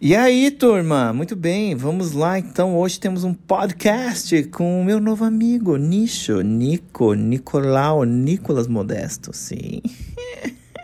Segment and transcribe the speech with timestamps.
[0.00, 1.12] E aí, turma?
[1.12, 2.78] Muito bem, vamos lá então.
[2.78, 9.82] Hoje temos um podcast com o meu novo amigo, Nicho, Nico, Nicolau, Nicolas Modesto, sim.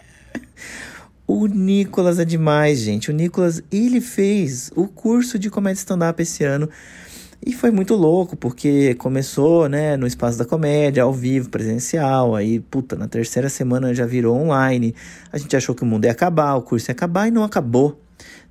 [1.29, 3.09] o Nicolas é demais, gente.
[3.09, 6.69] O Nicolas, ele fez o curso de comédia stand-up esse ano.
[7.47, 12.35] E foi muito louco, porque começou, né, no Espaço da Comédia, ao vivo, presencial.
[12.35, 14.93] Aí, puta, na terceira semana já virou online.
[15.31, 18.04] A gente achou que o mundo ia acabar, o curso ia acabar e não acabou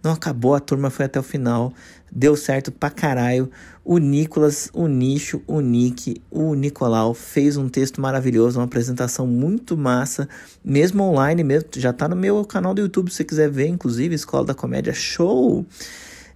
[0.04, 1.74] não acabou, a turma foi até o final.
[2.12, 3.50] Deu certo pra caralho.
[3.86, 9.76] O Nicolas, o Nicho, o Nick, o Nicolau fez um texto maravilhoso, uma apresentação muito
[9.78, 10.28] massa,
[10.64, 14.14] mesmo online, mesmo, já tá no meu canal do YouTube se você quiser ver, inclusive,
[14.14, 15.66] Escola da Comédia Show.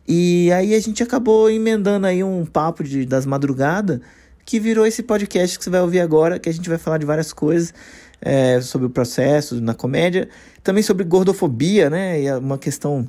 [0.08, 4.00] E aí a gente acabou emendando aí um papo de, das madrugadas,
[4.46, 7.06] que virou esse podcast que você vai ouvir agora, que a gente vai falar de
[7.06, 7.74] várias coisas.
[8.20, 10.28] É, sobre o processo na comédia,
[10.64, 12.20] também sobre gordofobia, né?
[12.20, 13.08] E é uma questão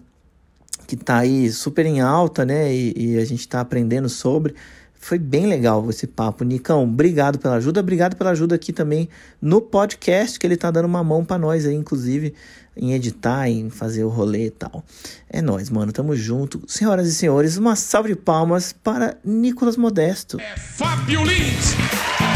[0.88, 2.74] que está aí super em alta, né?
[2.74, 4.54] E, e a gente está aprendendo sobre.
[4.94, 6.42] Foi bem legal esse papo.
[6.44, 7.80] Nicão, obrigado pela ajuda.
[7.80, 9.06] Obrigado pela ajuda aqui também
[9.40, 12.34] no podcast, que ele tá dando uma mão para nós aí, inclusive,
[12.74, 14.82] em editar, em fazer o rolê e tal.
[15.28, 15.92] É nós, mano.
[15.92, 16.62] Tamo junto.
[16.66, 20.40] Senhoras e senhores, uma salva de palmas para Nicolas Modesto.
[20.40, 22.27] É Fábio Lins!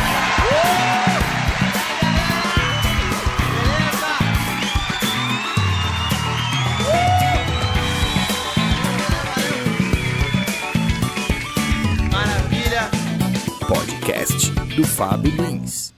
[14.77, 15.93] Do Fábio Lins.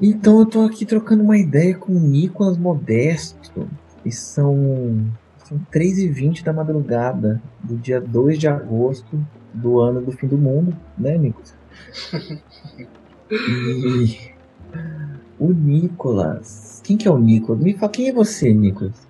[0.00, 3.68] Então eu tô aqui trocando uma ideia com o Nicolas Modesto.
[4.04, 5.06] E são,
[5.44, 9.18] são 3h20 da madrugada do dia 2 de agosto
[9.52, 11.54] do ano do fim do mundo, né, Nicolas?
[13.30, 14.32] e
[15.38, 16.80] o Nicolas.
[16.84, 17.62] Quem que é o Nicolas?
[17.62, 19.08] Me fala, quem é você, Nicolas?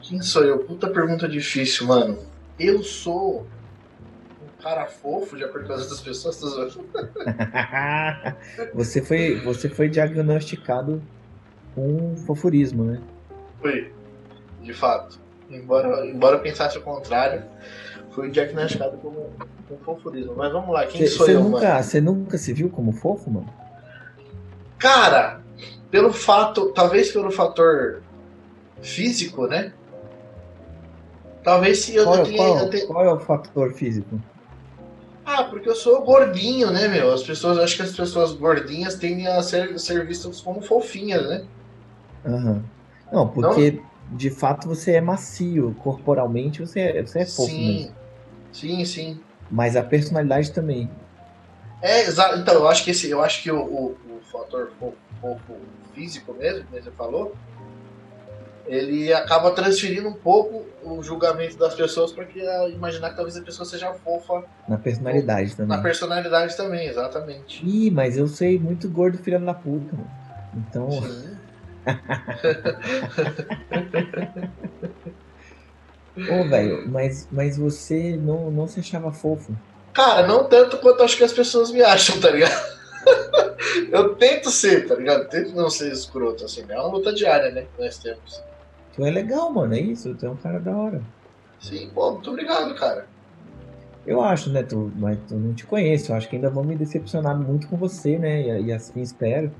[0.00, 0.58] Quem sou eu?
[0.58, 2.18] Puta pergunta difícil, mano.
[2.58, 3.46] Eu sou
[4.62, 6.40] cara fofo, de acordo com as outras pessoas,
[8.74, 11.02] você, foi, você foi diagnosticado
[11.74, 13.00] com fofurismo, né?
[13.60, 13.92] Foi,
[14.60, 15.20] de fato.
[15.48, 17.44] Embora, embora eu pensasse o contrário,
[18.10, 19.30] fui diagnosticado como,
[19.68, 20.34] com fofurismo.
[20.36, 21.82] Mas vamos lá, quem cê, sou cê eu, nunca, mano?
[21.82, 23.48] Você nunca se viu como fofo, mano?
[24.78, 25.40] Cara,
[25.90, 28.02] pelo fato, talvez pelo fator
[28.82, 29.72] físico, né?
[31.42, 32.86] Talvez se eu, qual, eu, tenha, qual, eu tenha...
[32.86, 34.20] qual é o fator físico?
[35.30, 37.12] Ah, porque eu sou gordinho, né, meu?
[37.12, 41.44] As pessoas, acho que as pessoas gordinhas tendem a ser, ser vistas como fofinhas, né?
[42.24, 42.62] Uhum.
[43.12, 44.16] Não, porque Não?
[44.16, 47.94] de fato você é macio, corporalmente você é, você é fofo sim, mesmo.
[48.54, 49.20] Sim, sim.
[49.50, 50.90] Mas a personalidade também.
[51.82, 52.38] É, exato.
[52.38, 55.56] Então, eu acho que esse, eu acho que o, o, o fator fofo, fofo
[55.94, 57.36] físico mesmo, que você falou,
[58.68, 62.40] ele acaba transferindo um pouco o julgamento das pessoas para que
[62.72, 64.44] imaginar que talvez a pessoa seja fofa.
[64.68, 65.76] Na personalidade também.
[65.76, 67.64] Na personalidade também, exatamente.
[67.66, 69.96] Ih, mas eu sei muito gordo filho da puta.
[69.96, 70.10] Mano.
[70.54, 70.88] Então.
[76.18, 79.56] Ô, velho, mas, mas você não, não se achava fofo?
[79.92, 82.78] Cara, não tanto quanto acho que as pessoas me acham, tá ligado?
[83.90, 85.28] eu tento ser, tá ligado?
[85.28, 86.64] tento não ser escroto, assim.
[86.68, 87.66] É uma luta diária, né?
[87.74, 88.42] Que nós temos.
[88.98, 90.12] Tu é legal, mano, é isso.
[90.16, 91.00] Tu é um cara da hora.
[91.60, 93.06] Sim, pô, muito obrigado, cara.
[94.04, 96.10] Eu acho, né, tu, mas tu não te conheço.
[96.10, 98.42] Eu acho que ainda vou me decepcionar muito com você, né?
[98.42, 99.52] E, e assim espero.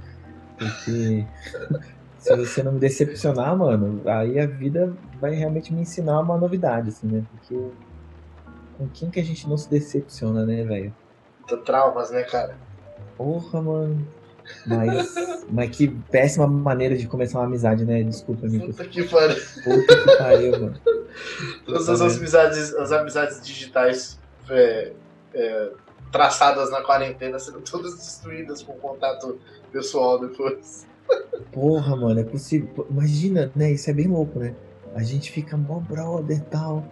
[0.58, 1.24] Porque
[2.18, 6.88] se você não me decepcionar, mano, aí a vida vai realmente me ensinar uma novidade,
[6.88, 7.24] assim, né?
[7.30, 7.70] Porque
[8.76, 10.92] com quem que a gente não se decepciona, né, velho?
[11.64, 12.56] Traumas, né, cara?
[13.16, 14.04] Porra, mano.
[14.66, 15.14] Mas,
[15.50, 18.02] mas que péssima maneira de começar uma amizade, né?
[18.02, 18.66] Desculpa, amigo.
[18.66, 19.36] Puta que pariu.
[19.64, 20.80] Puta que pariu, mano.
[21.64, 24.18] Todas as amizades, as amizades digitais
[24.50, 24.92] é,
[25.34, 25.70] é,
[26.12, 29.38] traçadas na quarentena serão todas destruídas com contato
[29.72, 30.86] pessoal depois.
[31.52, 32.86] Porra, mano, é possível.
[32.90, 33.72] Imagina, né?
[33.72, 34.54] Isso é bem louco, né?
[34.94, 36.84] A gente fica mó brother e tal.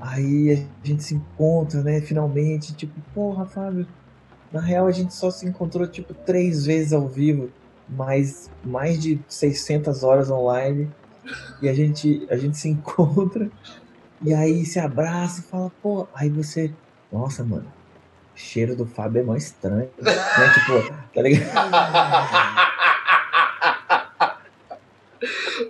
[0.00, 2.00] Aí a gente se encontra, né?
[2.00, 3.86] Finalmente, tipo, porra, Fábio
[4.54, 7.50] na real, a gente só se encontrou tipo três vezes ao vivo,
[7.88, 10.88] mais, mais de 600 horas online.
[11.60, 13.50] E a gente, a gente se encontra
[14.22, 16.72] e aí se abraça e fala, pô, aí você,
[17.12, 17.66] nossa, mano,
[18.32, 19.90] o cheiro do Fábio é mais estranho.
[20.00, 20.12] né?
[20.54, 21.74] Tipo, tá ligado?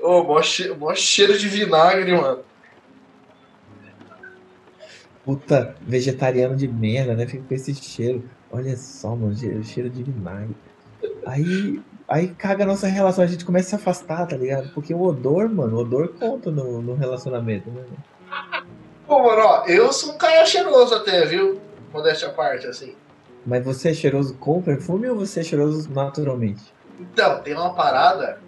[0.03, 2.43] Ô, oh, mó, cheiro, mó cheiro de vinagre, mano.
[5.25, 7.27] Puta, vegetariano de merda, né?
[7.27, 8.29] Fica com esse cheiro.
[8.55, 9.35] Olha só, mano,
[9.65, 10.55] cheiro de vinagre.
[11.27, 14.73] Aí, aí caga a nossa relação, a gente começa a se afastar, tá ligado?
[14.73, 17.83] Porque o odor, mano, o odor conta no, no relacionamento, né?
[19.09, 21.61] Pô, mano, ó, eu sou um cara cheiroso até, viu?
[21.93, 22.95] Modéstia à parte, assim.
[23.45, 26.63] Mas você é cheiroso com perfume ou você é cheiroso naturalmente?
[27.01, 28.39] Então, tem uma parada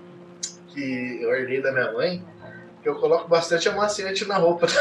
[0.69, 2.25] que eu herdei da minha mãe,
[2.81, 4.69] que eu coloco bastante amaciante na roupa.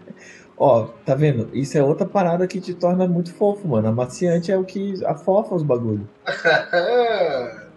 [0.62, 1.48] Ó, tá vendo?
[1.54, 3.88] Isso é outra parada que te torna muito fofo, mano.
[3.88, 6.06] Amaciante é o que afofa os bagulhos.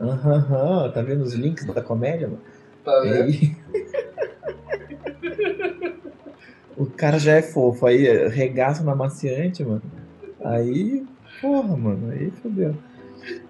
[0.00, 2.40] Aham, uhum, tá vendo os links da comédia, mano?
[2.84, 3.22] Tá vendo?
[3.22, 3.56] Aí...
[6.76, 9.82] o cara já é fofo, aí regaça no amaciante, mano.
[10.44, 11.06] Aí,
[11.40, 12.74] porra, mano, aí fodeu.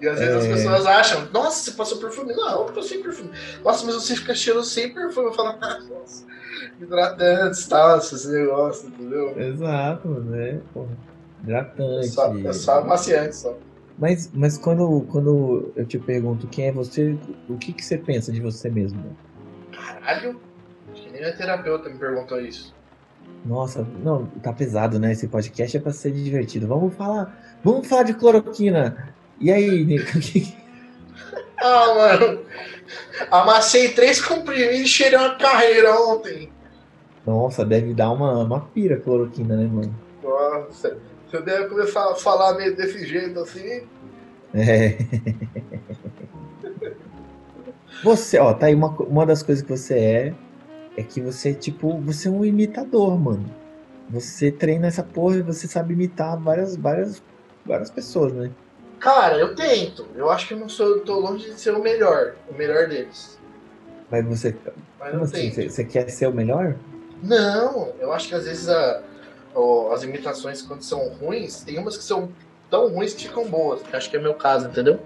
[0.00, 0.38] E às vezes é...
[0.38, 2.34] as pessoas acham, nossa, você passou perfume.
[2.34, 3.30] Não, eu passei perfume.
[3.64, 5.26] Nossa, mas você fica cheirando sem perfume.
[5.28, 6.24] Eu falo, ah, nossa,
[6.80, 9.40] hidratantes, tal, esse negócio, entendeu?
[9.40, 10.60] Exato, né?
[10.72, 10.96] Porra,
[11.42, 12.06] hidratante.
[12.06, 13.56] É só, é só amaciante, só.
[13.98, 17.16] Mas, mas quando, quando eu te pergunto quem é você,
[17.48, 19.16] o que, que você pensa de você mesmo?
[19.72, 20.40] Caralho,
[20.92, 22.74] acho que nem a terapeuta me perguntou isso.
[23.44, 25.12] Nossa, não, tá pesado, né?
[25.12, 26.66] Esse podcast é pra ser divertido.
[26.66, 29.14] Vamos falar, vamos falar de cloroquina.
[29.40, 30.06] E aí, Nico?
[31.58, 32.40] ah, mano.
[33.30, 36.50] Amassei três comprimidos e cheirei uma carreira ontem.
[37.26, 39.94] Nossa, deve dar uma, uma pira cloroquina, né, mano?
[40.22, 40.98] Nossa.
[41.30, 43.82] Você deve começar a falar meio desse jeito assim.
[44.54, 44.98] É.
[48.02, 50.34] Você, ó, tá aí uma, uma das coisas que você é,
[50.96, 53.44] é que você, tipo, você é um imitador, mano.
[54.10, 57.22] Você treina essa porra e você sabe imitar várias, várias,
[57.64, 58.50] várias pessoas, né?
[59.04, 60.06] Cara, eu tento.
[60.14, 63.38] Eu acho que eu não sou, tô longe de ser o melhor, o melhor deles.
[64.10, 64.56] Mas você.
[64.98, 65.50] Mas como assim?
[65.50, 66.74] Você, você, quer ser o melhor?
[67.22, 69.02] Não, eu acho que às vezes a,
[69.92, 72.30] as imitações, quando são ruins, tem umas que são
[72.70, 73.82] tão ruins que ficam boas.
[73.82, 74.98] Que acho que é meu caso, entendeu?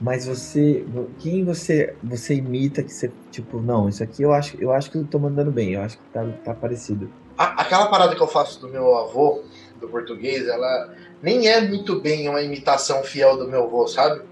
[0.00, 0.86] Mas você.
[1.18, 3.10] Quem você você imita que você.
[3.32, 5.98] Tipo, não, isso aqui eu acho, eu acho que eu tô mandando bem, eu acho
[5.98, 7.10] que tá, tá parecido.
[7.36, 9.42] A, aquela parada que eu faço do meu avô,
[9.86, 14.22] do português, ela nem é muito bem uma imitação fiel do meu avô, sabe?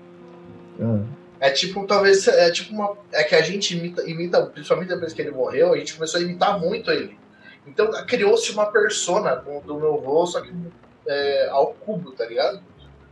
[0.79, 1.07] Uhum.
[1.41, 2.97] É tipo, talvez, é tipo uma.
[3.13, 6.23] É que a gente imita, imita, principalmente depois que ele morreu, a gente começou a
[6.23, 7.19] imitar muito ele.
[7.67, 10.53] Então criou-se uma persona do, do meu avô, só que
[11.07, 12.63] é, ao cubo, tá ligado?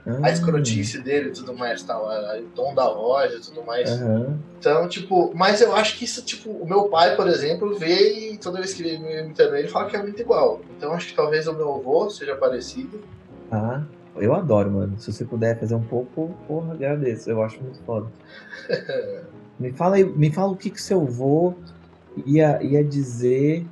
[0.04, 0.24] Uhum.
[0.24, 3.88] A escrotice dele e tudo mais, tal, o tom da voz e tudo mais.
[4.00, 4.36] Uhum.
[4.58, 8.38] Então, tipo, mas eu acho que isso, tipo, o meu pai, por exemplo, vê e
[8.38, 10.60] toda vez que ele me imita ele fala que é muito igual.
[10.76, 13.00] Então acho que talvez o meu avô seja parecido.
[13.50, 13.82] Ah,
[14.16, 14.98] eu adoro, mano.
[14.98, 17.30] Se você puder fazer um pouco, porra, agradeço.
[17.30, 18.08] Eu acho muito foda.
[19.58, 21.54] me fala aí, me fala o que que seu avô
[22.26, 23.64] ia, ia dizer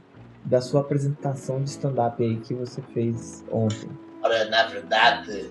[0.45, 3.91] da sua apresentação de stand-up aí que você fez ontem.
[4.23, 5.51] Ora, na verdade,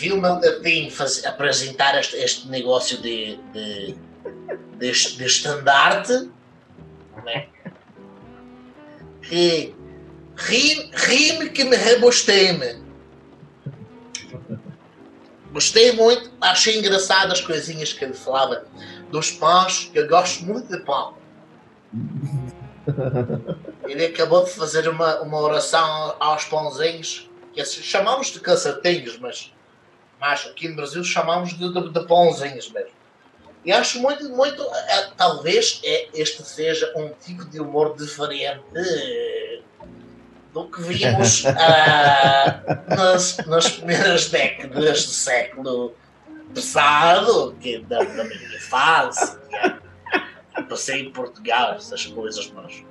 [0.00, 3.94] viu-me assim fazer, apresentar este, este negócio de, de,
[4.78, 6.30] de, de estandarte,
[7.24, 7.48] né?
[9.22, 9.74] que
[10.36, 12.80] ri-me que me rebostei-me.
[15.52, 18.64] Gostei muito, achei engraçado as coisinhas que ele falava
[19.10, 21.14] dos pães, que eu gosto muito de pão.
[23.84, 29.52] Ele acabou de fazer uma, uma oração aos pãozinhos, que chamamos de caçatinhos, mas,
[30.20, 33.00] mas aqui no Brasil chamamos de, de, de pãozinhos mesmo.
[33.64, 34.62] E acho muito, muito.
[34.62, 38.62] É, talvez é, este seja um tipo de humor diferente
[40.52, 41.50] do que vimos uh,
[42.88, 45.94] nas, nas primeiras décadas do século
[46.54, 49.38] passado, que da, da minha fase,
[50.54, 52.82] que passei em Portugal, essas coisas, mas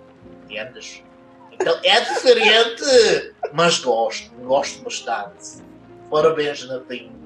[0.43, 1.03] entendes?
[1.51, 5.61] Então é diferente, mas gosto, gosto bastante.
[6.09, 7.18] Parabéns, Natinho.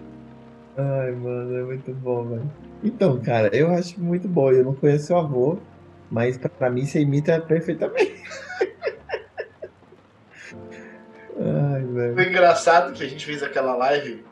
[0.78, 2.52] Ai, mano, é muito bom, velho.
[2.84, 4.52] Então, cara, eu acho muito bom.
[4.52, 5.60] Eu não conheço seu avô,
[6.10, 8.24] mas pra mim você imita perfeitamente.
[11.40, 12.14] Ai, velho.
[12.16, 14.26] Foi engraçado que a gente fez aquela live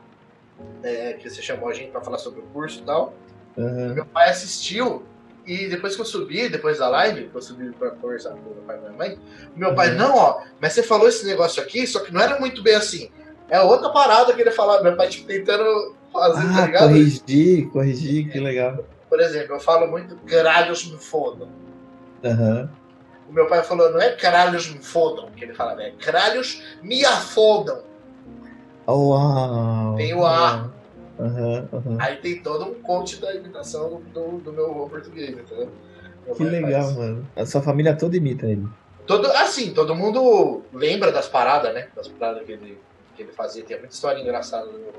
[0.82, 3.14] é, que você chamou a gente pra falar sobre o curso e tal.
[3.56, 3.94] Uhum.
[3.94, 5.04] Meu pai assistiu
[5.46, 8.62] e depois que eu subi, depois da live, que eu subi pra conversar com meu
[8.66, 9.18] pai e minha mãe,
[9.54, 9.74] meu uhum.
[9.74, 12.74] pai, não, ó, mas você falou esse negócio aqui, só que não era muito bem
[12.74, 13.10] assim.
[13.48, 16.88] É outra parada que ele falava, meu pai, tipo, tentando fazer, ah, tá ligado?
[16.88, 18.84] Corrigir, corrigir, que legal.
[19.08, 21.48] Por exemplo, eu falo muito caralhos me fodam.
[22.22, 22.68] Uhum
[23.32, 27.02] o meu pai falou, não é caralhos me fodam, que ele fala, é caralhos me
[27.02, 27.82] afodam.
[28.86, 29.96] Uau!
[29.96, 30.70] Tem o A.
[31.18, 31.98] Uhum, uhum.
[31.98, 35.70] Aí tem todo um coach da imitação do, do meu português, entendeu?
[36.26, 36.96] Meu que legal, faz.
[36.96, 37.28] mano.
[37.34, 38.66] A sua família toda imita ele.
[39.06, 41.88] Todo, assim, todo mundo lembra das paradas, né?
[41.96, 42.78] Das paradas que ele,
[43.16, 43.64] que ele fazia.
[43.64, 44.92] Tem muita história engraçada do meu.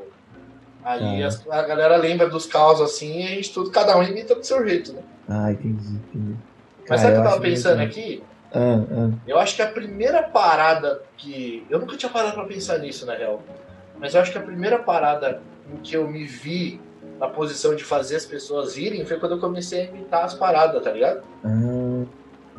[0.83, 1.29] Aí ah.
[1.49, 4.43] a, a, galera lembra dos causos assim e a gente tudo, cada um imita do
[4.43, 5.01] seu jeito, né?
[5.29, 6.35] Ah, entendi, entendi.
[6.89, 8.23] Mas Cara, sabe o que eu tava pensando aqui?
[8.53, 9.09] Ah, ah.
[9.27, 11.65] Eu acho que a primeira parada que.
[11.69, 13.41] Eu nunca tinha parado pra pensar nisso, na real.
[13.99, 15.41] Mas eu acho que a primeira parada
[15.73, 16.79] em que eu me vi
[17.19, 20.83] na posição de fazer as pessoas irem foi quando eu comecei a imitar as paradas,
[20.83, 21.23] tá ligado?
[21.43, 22.03] Ah,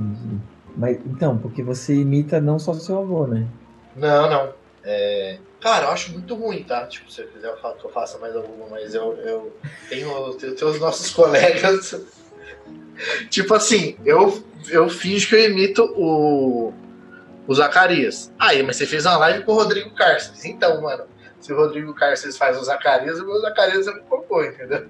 [0.01, 0.41] entendi.
[0.77, 3.47] Mas então, porque você imita não só seu avô, né?
[3.95, 4.64] Não, não.
[4.85, 6.87] É, Cara, eu acho muito ruim, tá?
[6.87, 9.57] Tipo, se quiser eu falo que eu faça mais alguma, mas eu, eu
[9.89, 12.05] tenho, tenho, os nossos colegas.
[13.31, 16.71] tipo assim, eu, eu finjo que eu imito o,
[17.47, 18.31] o Zacarias.
[18.39, 20.45] Aí, mas você fez uma live com o Rodrigo Carces.
[20.45, 21.05] Então, mano,
[21.41, 24.87] se o Rodrigo Carces faz o Zacarias, o meu Zacarias é o cocô, entendeu?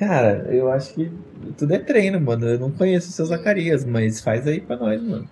[0.00, 1.12] Cara, eu acho que
[1.56, 2.44] tudo é treino, mano.
[2.44, 5.30] Eu não conheço o seu Zacarias, mas faz aí pra nós, mano.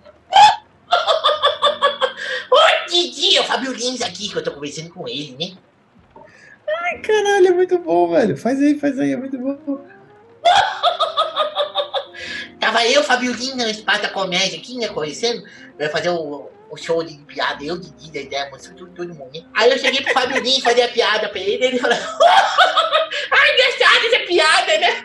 [2.95, 5.57] Didi, é o Fábio Lins aqui, que eu tô conversando com ele, né?
[6.67, 8.37] Ai, caralho, é muito bom, velho.
[8.37, 9.57] Faz aí, faz aí, é muito bom.
[12.61, 15.45] Tava eu, Fábio Lins, no espaço da comédia aqui, né, conhecendo.
[15.77, 19.31] Eu ia fazer o, o show de piada, eu, Didi, Dedé, moço, todo, todo mundo,
[19.35, 19.45] né?
[19.55, 21.99] Aí eu cheguei pro Fábio Lins fazer a piada pra ele, ele falou...
[23.31, 25.05] Ai, engraçado essa piada, né?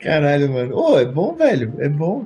[0.00, 0.76] Caralho, mano.
[0.76, 1.74] Ô, é bom, velho.
[1.80, 2.24] É bom.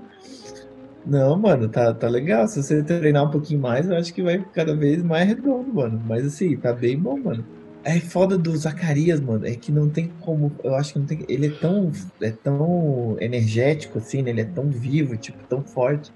[1.06, 2.46] Não, mano, tá, tá legal.
[2.46, 6.02] Se você treinar um pouquinho mais, eu acho que vai cada vez mais redondo, mano.
[6.06, 7.44] Mas assim, tá bem bom, mano.
[7.82, 9.46] É foda do Zacarias, mano.
[9.46, 10.52] É que não tem como.
[10.62, 11.24] Eu acho que não tem.
[11.28, 11.90] Ele é tão.
[12.20, 14.30] É tão energético, assim, né?
[14.30, 16.12] Ele é tão vivo, tipo, tão forte.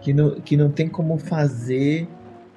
[0.00, 2.08] Que não, que não tem como fazer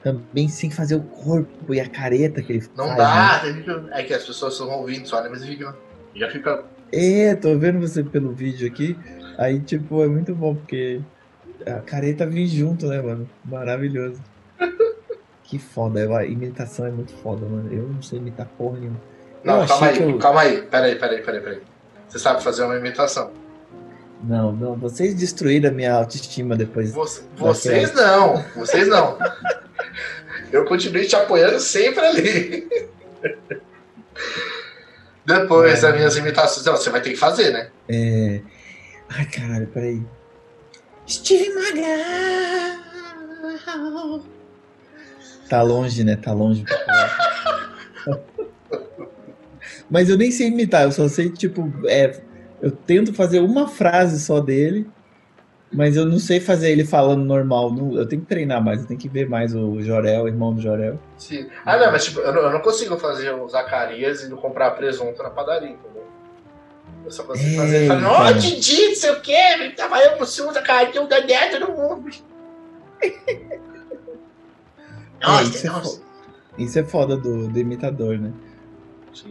[0.02, 2.98] também sem fazer o corpo e a careta que ele Não faz.
[2.98, 3.90] dá, né?
[3.92, 5.30] é que as pessoas estão ouvindo só, né?
[5.30, 5.76] Mas fica,
[6.16, 6.64] já fica.
[6.92, 8.96] É, tô vendo você pelo vídeo aqui.
[9.38, 11.02] Aí, tipo, é muito bom, porque
[11.66, 13.30] a careta vem junto, né, mano?
[13.44, 14.22] Maravilhoso.
[15.48, 17.72] Que foda, eu- a imitação é muito foda, mano.
[17.72, 19.00] Eu não sei imitar porra nenhuma.
[19.44, 20.18] Não, eu calma aí, eu...
[20.18, 20.62] calma aí.
[20.64, 21.62] Peraí, peraí, peraí, peraí.
[22.10, 23.30] Você sabe fazer uma imitação.
[24.24, 26.92] Não, não, vocês destruíram a minha autoestima depois.
[26.94, 29.20] Você- vocês não, vocês não.
[30.52, 32.68] Eu continuei te apoiando sempre ali.
[35.26, 35.82] Depois É.
[35.88, 36.66] das minhas imitações.
[36.66, 37.70] Não, você vai ter que fazer, né?
[37.88, 38.42] É...
[39.10, 40.02] Ai, caralho, peraí.
[41.08, 42.86] Steve Magal!
[45.50, 46.16] Tá longe, né?
[46.16, 46.64] Tá longe.
[46.64, 48.20] pra falar.
[49.90, 52.20] Mas eu nem sei imitar, eu só sei, tipo, é,
[52.62, 54.90] eu tento fazer uma frase só dele,
[55.72, 57.72] mas eu não sei fazer ele falando normal.
[57.72, 60.54] não- eu tenho que treinar mais, eu tenho que ver mais o Jorel, o irmão
[60.54, 61.00] do Jorel.
[61.18, 61.48] Sim.
[61.64, 64.72] Ah, não, mas tipo, eu não, eu não consigo fazer o Zacarias e não comprar
[64.72, 66.05] presunto na padaria, entendeu?
[67.06, 68.40] Eu só consigo É, fazer falando, Ó, então.
[68.40, 72.10] Didi, não sei o quê, tava eu pro sul da carinha, o Dedé, todo mundo.
[73.02, 73.12] É,
[75.22, 75.98] Nossa, isso, é nossa.
[75.98, 76.04] fo-
[76.58, 78.32] isso é foda do, do imitador, né?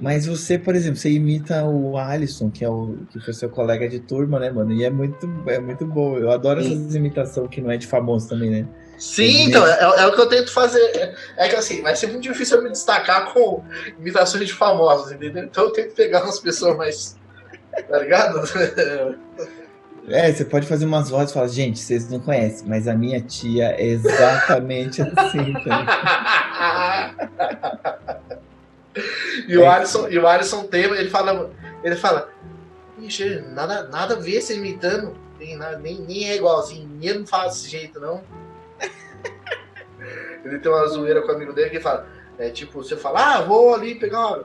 [0.00, 3.87] Mas você, por exemplo, você imita o Alisson, que é o que foi seu colega
[3.87, 4.73] de turma, né, mano?
[4.73, 6.16] E é muito, é muito bom.
[6.16, 6.73] Eu adoro Sim.
[6.83, 8.69] essas imitações que não é de famoso também, né?
[8.99, 10.81] Sim, então, é, é o que eu tento fazer.
[10.81, 13.62] É, é que assim, vai ser muito difícil eu me destacar com
[13.99, 15.45] imitações de famosos, entendeu?
[15.45, 17.16] Então eu tento pegar umas pessoas mais.
[17.83, 18.43] Tá ligado?
[20.07, 23.21] É, você pode fazer umas vozes e falar, gente, vocês não conhecem, mas a minha
[23.23, 27.14] tia é exatamente assim, tá?
[29.49, 31.50] e, o Alisson, e o Alisson tem, ele fala.
[31.83, 32.28] Ele fala.
[33.52, 35.16] Nada, nada a ver você imitando.
[35.38, 36.88] Nem, nem, nem é igualzinho.
[37.02, 38.23] Eu não faço desse jeito, não.
[40.45, 42.07] ele tem uma zoeira com o amigo dele que fala.
[42.38, 44.45] É tipo, você fala, ah, vou ali pegar uma.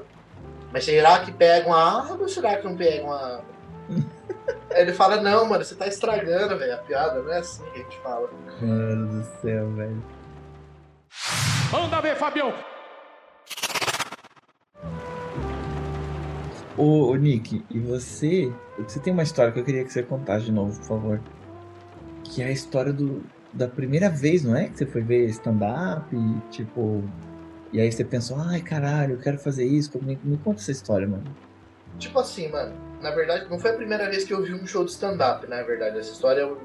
[0.71, 3.41] Mas será que pega uma água ou será que não pega uma?
[4.71, 7.79] Aí ele fala, não, mano, você tá estragando, velho, a piada, não é assim que
[7.79, 8.29] a gente fala.
[8.61, 10.03] Mano do céu, velho.
[11.71, 12.53] Manda ver, Fabião.
[16.77, 18.53] Ô, ô, Nick, e você?
[18.77, 21.21] Você tem uma história que eu queria que você contasse de novo, por favor.
[22.23, 23.21] Que é a história do,
[23.51, 24.69] da primeira vez, não é?
[24.69, 27.03] Que você foi ver stand-up e tipo.
[27.71, 30.01] E aí você pensou, ai caralho, eu quero fazer isso.
[30.03, 31.23] Me, me conta essa história, mano.
[31.97, 34.83] Tipo assim, mano, na verdade, não foi a primeira vez que eu vi um show
[34.83, 35.99] de stand-up, na verdade.
[35.99, 36.57] Essa história é o,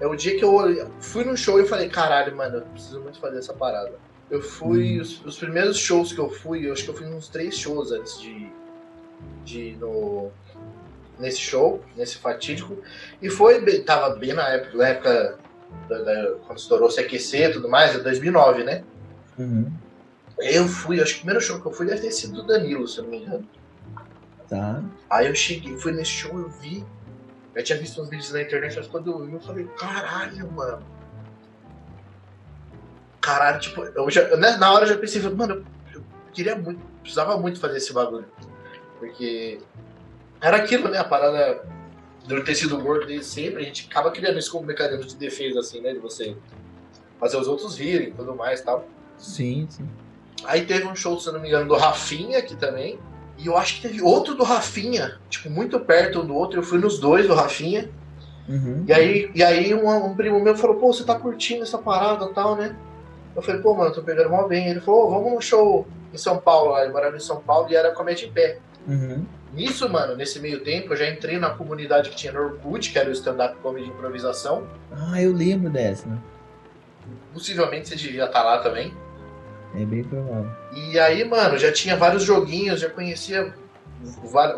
[0.00, 3.38] é dia que eu fui num show e falei, caralho, mano, eu preciso muito fazer
[3.38, 3.92] essa parada.
[4.30, 5.02] Eu fui, Hum.
[5.02, 7.92] os, os primeiros shows que eu fui, eu acho que eu fui uns três shows
[7.92, 8.50] antes de,
[9.44, 10.30] de ir no,
[11.18, 12.78] nesse show, nesse fatídico.
[13.20, 15.38] E foi, tava bem na época, na época
[15.88, 18.82] da- da- quando estourou se aquecer e tudo mais, é 2009, né?
[19.38, 19.70] Uhum.
[20.38, 22.86] Eu fui, acho que o primeiro show que eu fui deve ter sido do Danilo,
[22.88, 23.48] se eu não me engano.
[24.48, 24.82] Tá.
[25.08, 26.84] Aí eu cheguei, fui nesse show, eu vi.
[27.54, 30.86] Eu tinha visto uns vídeos na internet, mas quando eu vi, eu falei, caralho, mano.
[33.20, 37.36] Caralho, tipo, eu já, né, na hora eu já pensei, mano, eu, queria muito, precisava
[37.36, 38.26] muito fazer esse bagulho.
[38.98, 39.60] Porque
[40.40, 40.98] era aquilo, né?
[40.98, 41.62] A parada
[42.44, 45.80] ter sido gordo desde sempre, a gente acaba criando isso como mecanismo de defesa, assim,
[45.80, 45.92] né?
[45.92, 46.36] De você
[47.18, 48.88] fazer os outros rirem e tudo mais e tal.
[49.18, 49.88] Sim, sim.
[50.44, 52.98] Aí teve um show, se eu não me engano, do Rafinha aqui também.
[53.38, 56.58] E eu acho que teve outro do Rafinha, tipo, muito perto um do outro.
[56.58, 57.90] Eu fui nos dois do Rafinha.
[58.48, 58.84] Uhum.
[58.86, 62.24] E aí, e aí um, um primo meu falou, pô, você tá curtindo essa parada
[62.26, 62.76] e tal, né?
[63.34, 64.68] Eu falei, pô, mano, eu tô pegando mal bem.
[64.68, 66.84] Ele falou, vamos num show em São Paulo, lá.
[66.84, 68.58] ele morava em São Paulo e era comédia em pé.
[68.86, 69.24] Uhum.
[69.52, 72.98] Nisso, mano, nesse meio tempo, eu já entrei na comunidade que tinha no Orkut, que
[72.98, 74.66] era o stand-up comedy de improvisação.
[74.90, 76.08] Ah, eu lembro dessa.
[76.08, 76.18] né?
[77.34, 78.94] Possivelmente você devia estar lá também.
[79.74, 80.50] É bem provável.
[80.74, 83.54] E aí, mano, já tinha vários joguinhos, já conhecia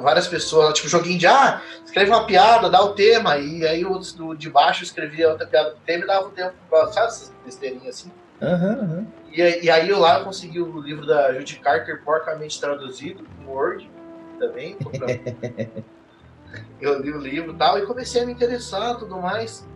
[0.00, 3.98] várias pessoas, tipo, joguinho de, ah, escreve uma piada, dá o tema, e aí o
[3.98, 7.32] do- de baixo escrevia outra piada pro tema e dava o tempo, pra- sabe essas
[7.44, 8.12] besteirinhas assim?
[8.40, 9.06] Aham, aham.
[9.30, 13.46] E, aí- e aí eu lá consegui o livro da Judy Carter porcamente traduzido em
[13.46, 13.90] Word
[14.38, 14.76] também.
[16.80, 19.66] eu li o livro e tal, e comecei a me interessar tudo mais.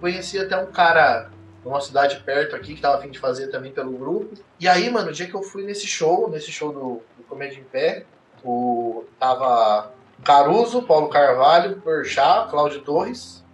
[0.00, 1.30] Conheci até um cara
[1.64, 4.34] numa cidade perto aqui que tava a fim de fazer também pelo grupo.
[4.58, 7.58] E aí, mano, o dia que eu fui nesse show, nesse show do, do Comédia
[7.58, 8.04] em Pé,
[8.44, 9.92] o, tava
[10.24, 13.44] Caruso, Paulo Carvalho, Porchat, Cláudio Torres,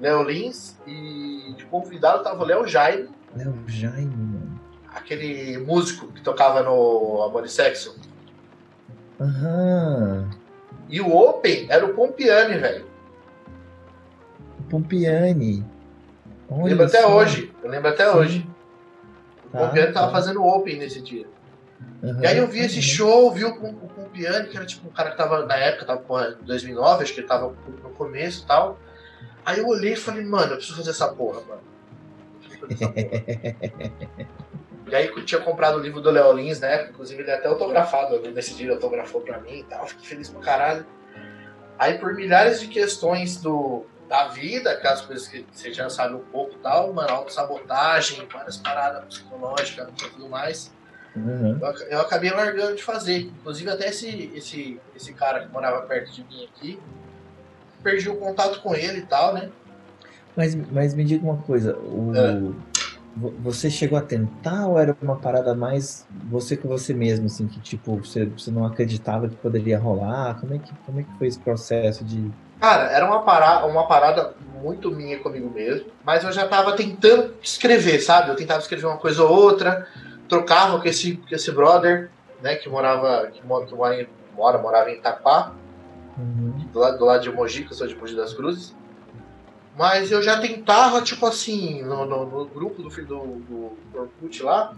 [0.00, 4.60] Léo Lins e de convidado tava o Léo Jaime, Léo Jaime, mano.
[4.94, 7.96] aquele músico que tocava no Amor e Sexo.
[9.20, 10.30] Aham.
[10.88, 12.86] E o Open era o Pompiani, velho.
[14.70, 15.64] Pompiani.
[16.50, 17.14] Eu Olha lembro até só.
[17.16, 17.54] hoje.
[17.62, 18.16] Eu lembro até Sim.
[18.18, 18.50] hoje.
[19.46, 20.12] O Tá, Pompiani tava tá.
[20.12, 21.26] fazendo Open nesse dia.
[22.02, 24.90] Aham, E aí eu vi esse show, vi o, o Pompiani, que era tipo um
[24.90, 28.46] cara que tava na época, tava em 2009, acho que ele tava no começo e
[28.46, 28.78] tal.
[29.44, 31.60] Aí eu olhei e falei, mano, eu preciso fazer essa porra, mano.
[32.70, 32.94] Essa porra.
[34.90, 36.88] E aí eu tinha comprado o livro do Léo Lins, né?
[36.88, 39.86] Inclusive ele é até autografado ali nesse dia, ele autografou pra mim e tal.
[39.86, 40.86] Fiquei feliz pra caralho.
[41.78, 46.24] Aí por milhares de questões do, da vida, aquelas coisas que você já sabe um
[46.24, 50.72] pouco e tal, mano, autossabotagem, várias paradas psicológicas e tudo mais.
[51.16, 51.58] Aham.
[51.60, 53.18] Eu, eu acabei largando de fazer.
[53.18, 56.78] Inclusive até esse, esse, esse cara que morava perto de mim aqui,
[57.82, 59.50] perdi o contato com ele e tal, né?
[60.36, 62.12] Mas, mas me diga uma coisa, o...
[62.14, 62.34] É.
[63.16, 67.46] vo- você chegou a tentar ou era uma parada mais você com você mesmo, assim,
[67.48, 70.40] que tipo, você, você não acreditava que poderia rolar?
[70.40, 72.30] Como é que, como é que foi esse processo de.
[72.60, 77.34] Cara, era uma parada, uma parada muito minha comigo mesmo, mas eu já tava tentando
[77.42, 78.30] escrever, sabe?
[78.30, 79.86] Eu tentava escrever uma coisa ou outra,
[80.28, 82.10] trocava com esse, com esse brother,
[82.42, 85.52] né, que morava, que mora, que mora, em- mora morava em Itapá,
[86.72, 88.74] do lado, do lado de Mogi, que eu sou de Mogi das Cruzes.
[89.76, 94.74] Mas eu já tentava, tipo assim, no, no- no grupo do, do, do Orkut lá,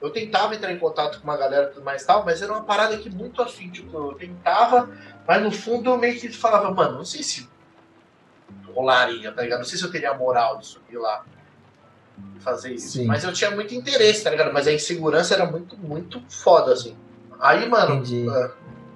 [0.00, 2.50] eu tentava entrar em contato com uma galera e tudo mais e tal, mas era
[2.52, 4.90] uma parada que muito assim, tipo, eu tentava,
[5.26, 7.48] mas no fundo eu meio que falava, mano, não sei se
[8.74, 9.60] rolaria, tá ligado?
[9.60, 11.24] Não sei se eu teria a moral de subir lá
[12.36, 12.88] e fazer isso.
[12.98, 13.06] Sim.
[13.06, 14.52] Mas eu tinha muito interesse, tá ligado?
[14.52, 16.96] Mas a insegurança era muito, muito foda, assim.
[17.40, 18.28] Aí, mano, Entendi.
[18.28, 18.50] é,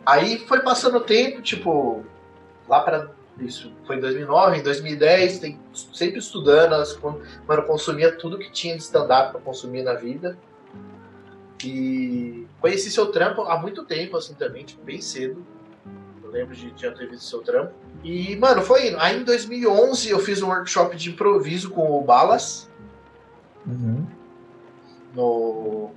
[0.05, 2.05] aí foi passando o tempo, tipo,
[2.69, 3.09] lá pra.
[3.39, 5.61] Isso foi em 2009, em 2010, tem,
[5.93, 6.75] sempre estudando,
[7.47, 10.39] mano, consumia tudo que tinha de stand-up pra consumir na vida.
[11.63, 15.45] E conheci seu trampo há muito tempo, assim, também, tipo, bem cedo.
[16.27, 17.73] Eu lembro de já ter visto seu trampo.
[18.03, 18.99] E, mano, foi indo.
[18.99, 22.69] Aí em 2011 eu fiz um workshop de improviso com o Balas,
[23.67, 24.07] Uhum.
[25.15, 25.91] no.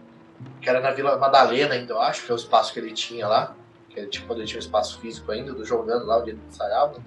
[0.61, 3.27] que era na Vila Madalena ainda, eu acho, que é o espaço que ele tinha
[3.27, 3.55] lá.
[3.89, 6.39] Que era tipo quando ele tinha um espaço físico ainda, do jogando lá onde ele
[6.47, 6.99] ensaiava.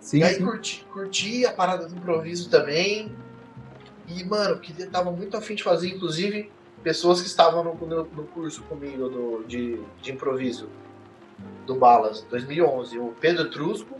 [0.00, 0.44] Sim, e aí sim.
[0.44, 3.14] curti, curti a parada do improviso também.
[4.06, 6.50] E, mano, que eu tava muito afim de fazer, inclusive,
[6.82, 10.68] pessoas que estavam no, no, no curso comigo do, de, de improviso
[11.66, 12.98] do Balas, 2011.
[12.98, 13.96] O Pedro Trusco,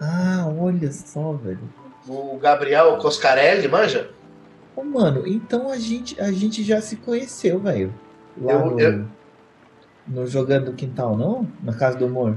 [0.00, 1.60] Ah, olha só, velho.
[2.08, 4.10] o Gabriel Coscarelli, manja?
[4.74, 7.94] Ô, mano, então a gente, a gente já se conheceu, velho.
[8.40, 9.04] Lá Eu- no, eu-
[10.08, 11.46] no Jogando no Quintal, não?
[11.62, 12.36] Na Casa do Humor?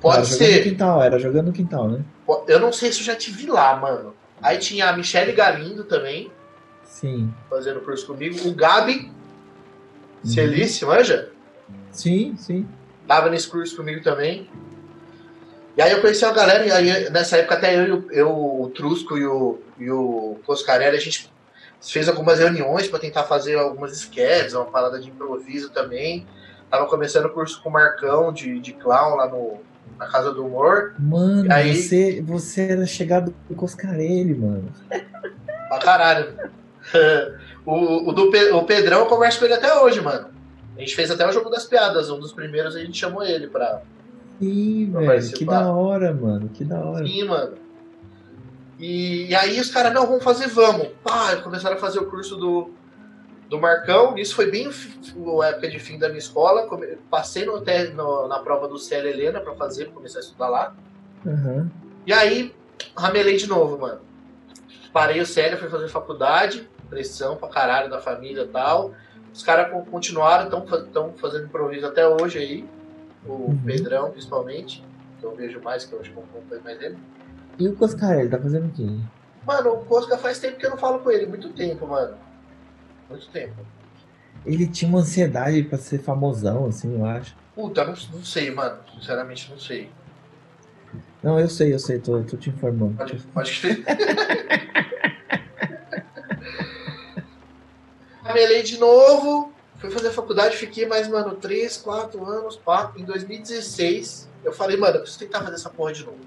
[0.00, 0.62] Pode era Jogando no ser.
[0.64, 2.04] Quintal, era Jogando no Quintal, né?
[2.46, 4.14] Eu não sei se eu já te vi lá, mano.
[4.42, 6.30] Aí tinha a Michele Galindo também,
[6.84, 7.32] Sim.
[7.48, 8.46] fazendo curso comigo.
[8.48, 9.10] O Gabi
[10.24, 10.30] Uhum.
[10.30, 11.30] Celice, manja?
[11.92, 12.66] Sim, sim.
[13.08, 14.46] Tava nesse curso comigo também.
[15.78, 18.70] E aí eu conheci uma galera, e aí nessa época até eu, e eu o
[18.74, 21.32] Trusco e o, e o Coscarelli, a gente
[21.80, 26.26] fez algumas reuniões para tentar fazer algumas sketches, uma parada de improviso também.
[26.70, 29.58] Tava começando o curso com o Marcão de, de clown lá no,
[29.98, 30.94] na Casa do Humor.
[30.98, 34.70] Mano, Aí- você, você era chegado do Coscarelli, mano.
[35.68, 36.34] Pra caralho.
[37.64, 40.37] o, o, do o Pedrão eu converso com ele até hoje, mano.
[40.78, 43.48] A gente fez até o jogo das piadas, um dos primeiros a gente chamou ele
[43.48, 43.82] pra,
[44.40, 45.32] Sim, Pra velho.
[45.32, 46.48] Que da hora, mano.
[46.48, 47.04] Que da hora.
[47.04, 47.56] Sim, mano.
[48.78, 50.88] E, e aí os caras, não, vamos fazer, vamos.
[51.02, 52.70] Pá, começaram a fazer o curso do,
[53.50, 54.16] do Marcão.
[54.16, 54.68] Isso foi bem
[55.42, 56.68] a época de fim da minha escola.
[57.10, 57.60] Passei no,
[57.96, 60.76] no- na prova do Célia Helena pra fazer, comecei a estudar lá.
[61.26, 61.68] Aham.
[62.06, 62.54] E aí,
[62.96, 64.00] ramelei de novo, mano.
[64.92, 68.94] Parei o Célia, fui fazer faculdade, pressão pra caralho da família e tal.
[69.38, 72.68] Os caras co- continuaram, estão fazendo improviso até hoje aí.
[73.24, 73.58] O Uhum.
[73.64, 74.82] Pedrão, principalmente,
[75.20, 76.98] que eu vejo mais, que eu acho que eu acompanho mais ele.
[77.56, 78.84] E o Coscarelli tá fazendo o quê?
[79.46, 82.16] Mano, o Cosca faz tempo que eu não falo com ele, muito tempo, mano.
[83.08, 83.54] Muito tempo.
[84.44, 87.36] Ele tinha uma ansiedade pra ser famosão, assim, eu acho.
[87.54, 88.78] Puta, não, não sei, mano.
[88.92, 89.88] Sinceramente, não sei.
[91.22, 92.96] Não, eu sei, eu sei, tô, tô te informando.
[92.96, 93.84] Pode, pode crer.
[98.28, 102.92] Ramelei de novo, fui fazer faculdade, fiquei mais, mano, 3, 4 anos, pá.
[102.94, 106.18] Em 2016, eu falei, mano, eu preciso tentar fazer essa porra de novo.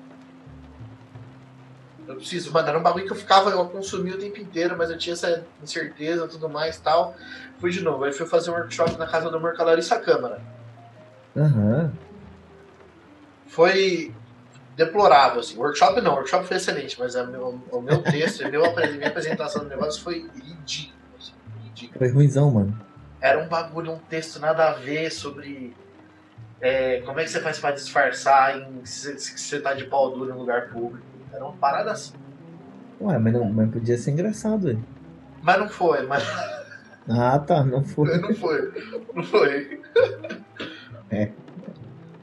[2.08, 4.90] Eu preciso, mano, era um bagulho que eu ficava, eu consumia o tempo inteiro, mas
[4.90, 7.16] eu tinha essa incerteza tudo mais e tal.
[7.60, 10.42] Fui de novo, aí fui fazer um workshop na casa do a Larissa Câmara.
[11.38, 11.94] Aham.
[13.48, 14.14] foi
[14.76, 15.56] deplorável, assim.
[15.58, 19.70] Workshop não, workshop foi excelente, mas a meu- o meu texto, a minha apresentação do
[19.70, 21.01] negócio foi ridículo.
[21.82, 22.00] Ridículo.
[22.00, 22.78] Foi ruimzão, mano.
[23.20, 25.76] Era um bagulho, um texto nada a ver sobre
[26.60, 30.12] é, como é que você faz pra disfarçar em se, se você tá de pau
[30.12, 31.06] duro em lugar público.
[31.34, 32.14] Era uma parada assim.
[33.00, 34.86] Ué, mas, não, mas podia ser engraçado, velho.
[35.42, 36.24] Mas não foi, mas
[37.10, 38.18] Ah, tá, não foi.
[38.22, 38.72] não foi.
[39.14, 39.82] Não foi.
[41.10, 41.32] É.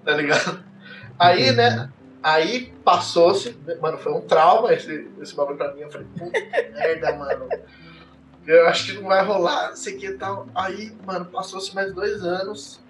[0.05, 0.62] Tá ligado?
[1.18, 1.90] Aí, né?
[2.23, 5.81] Aí passou-se, mano, foi um trauma esse, esse bagulho pra mim.
[5.81, 6.31] Eu falei, puta
[6.73, 7.49] merda, mano.
[8.49, 10.47] Eu acho que não vai rolar, não sei o que tal.
[10.55, 12.81] Aí, mano, passou-se mais dois anos.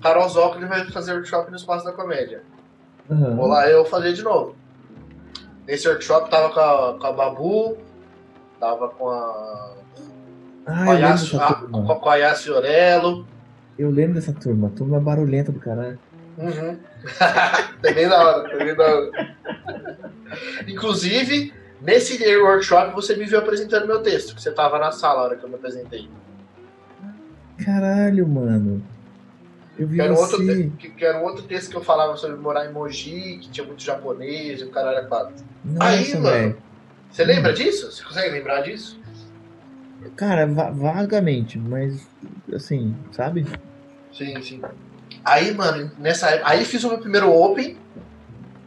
[0.00, 2.42] Carol Zócoli vai fazer workshop no Espaço da Comédia.
[3.10, 3.34] Aham.
[3.36, 4.54] Vou lá eu fazer de novo.
[5.66, 7.76] Nesse workshop tava com a, com a Babu,
[8.60, 9.74] tava com a.
[10.64, 11.94] Ah, com a eu lembro dessa a- turma.
[11.96, 13.26] com a Yas Fiorello.
[13.78, 14.70] Eu lembro dessa turma.
[14.76, 15.98] Turma barulhenta do caralho.
[16.38, 16.78] Uhum.
[17.80, 19.36] Foi bem da hora, foi bem da hora.
[20.68, 25.24] Inclusive, nesse workshop você me viu apresentando meu texto, que você tava na sala a
[25.24, 26.08] hora que eu me apresentei.
[27.64, 28.82] Caralho, mano.
[29.78, 30.38] Eu vi Que era, um outro,
[30.78, 33.66] que, que era um outro texto que eu falava sobre morar em Mogi, que tinha
[33.66, 35.34] muito japonês e o caralho é quatro.
[35.64, 36.22] Nossa, Aí, mano.
[36.22, 36.56] velho.
[37.10, 37.90] Você lembra disso?
[37.90, 38.98] Você consegue lembrar disso?
[40.16, 42.08] Cara, va- vagamente, mas
[42.54, 43.46] assim, sabe?
[44.12, 44.62] Sim, sim.
[45.24, 46.50] Aí, mano, nessa época.
[46.50, 47.76] Aí fiz o meu primeiro Open,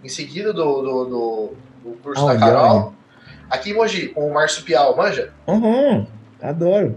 [0.04, 2.94] em seguida do, do, do, do curso Aonde, da Carol.
[3.50, 5.34] Aqui em Mogi, com o Márcio Pial, manja?
[5.48, 6.06] Aham,
[6.42, 6.96] adoro.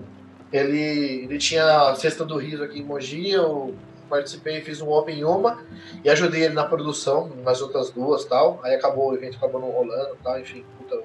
[0.53, 3.75] Ele, ele tinha a Cesta do Riso aqui em Mogi, eu
[4.09, 5.59] participei, fiz um Open em uma
[6.05, 8.61] e ajudei ele na produção, nas outras duas tal.
[8.62, 10.62] Aí acabou, o evento acabou não rolando tal, enfim.
[10.77, 11.01] Puta,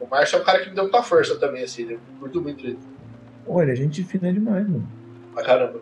[0.00, 2.66] o Márcio é um cara que me deu muita força também, assim, eu curto muito
[2.66, 2.78] ele.
[3.46, 4.88] Olha, a gente fina demais, mano.
[5.34, 5.80] Pra caramba.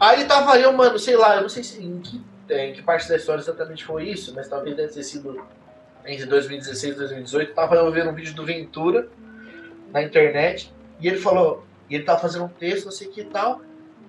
[0.00, 3.08] Aí tava eu, mano, sei lá, eu não sei se em que, em que parte
[3.08, 5.44] da história exatamente foi isso, mas talvez deve ter sido
[6.06, 7.54] entre 2016 e 2018.
[7.54, 9.08] Tava eu vendo um vídeo do Ventura
[9.92, 13.20] na internet e ele falou, e ele tava fazendo um texto, não sei o que
[13.22, 13.60] e tal.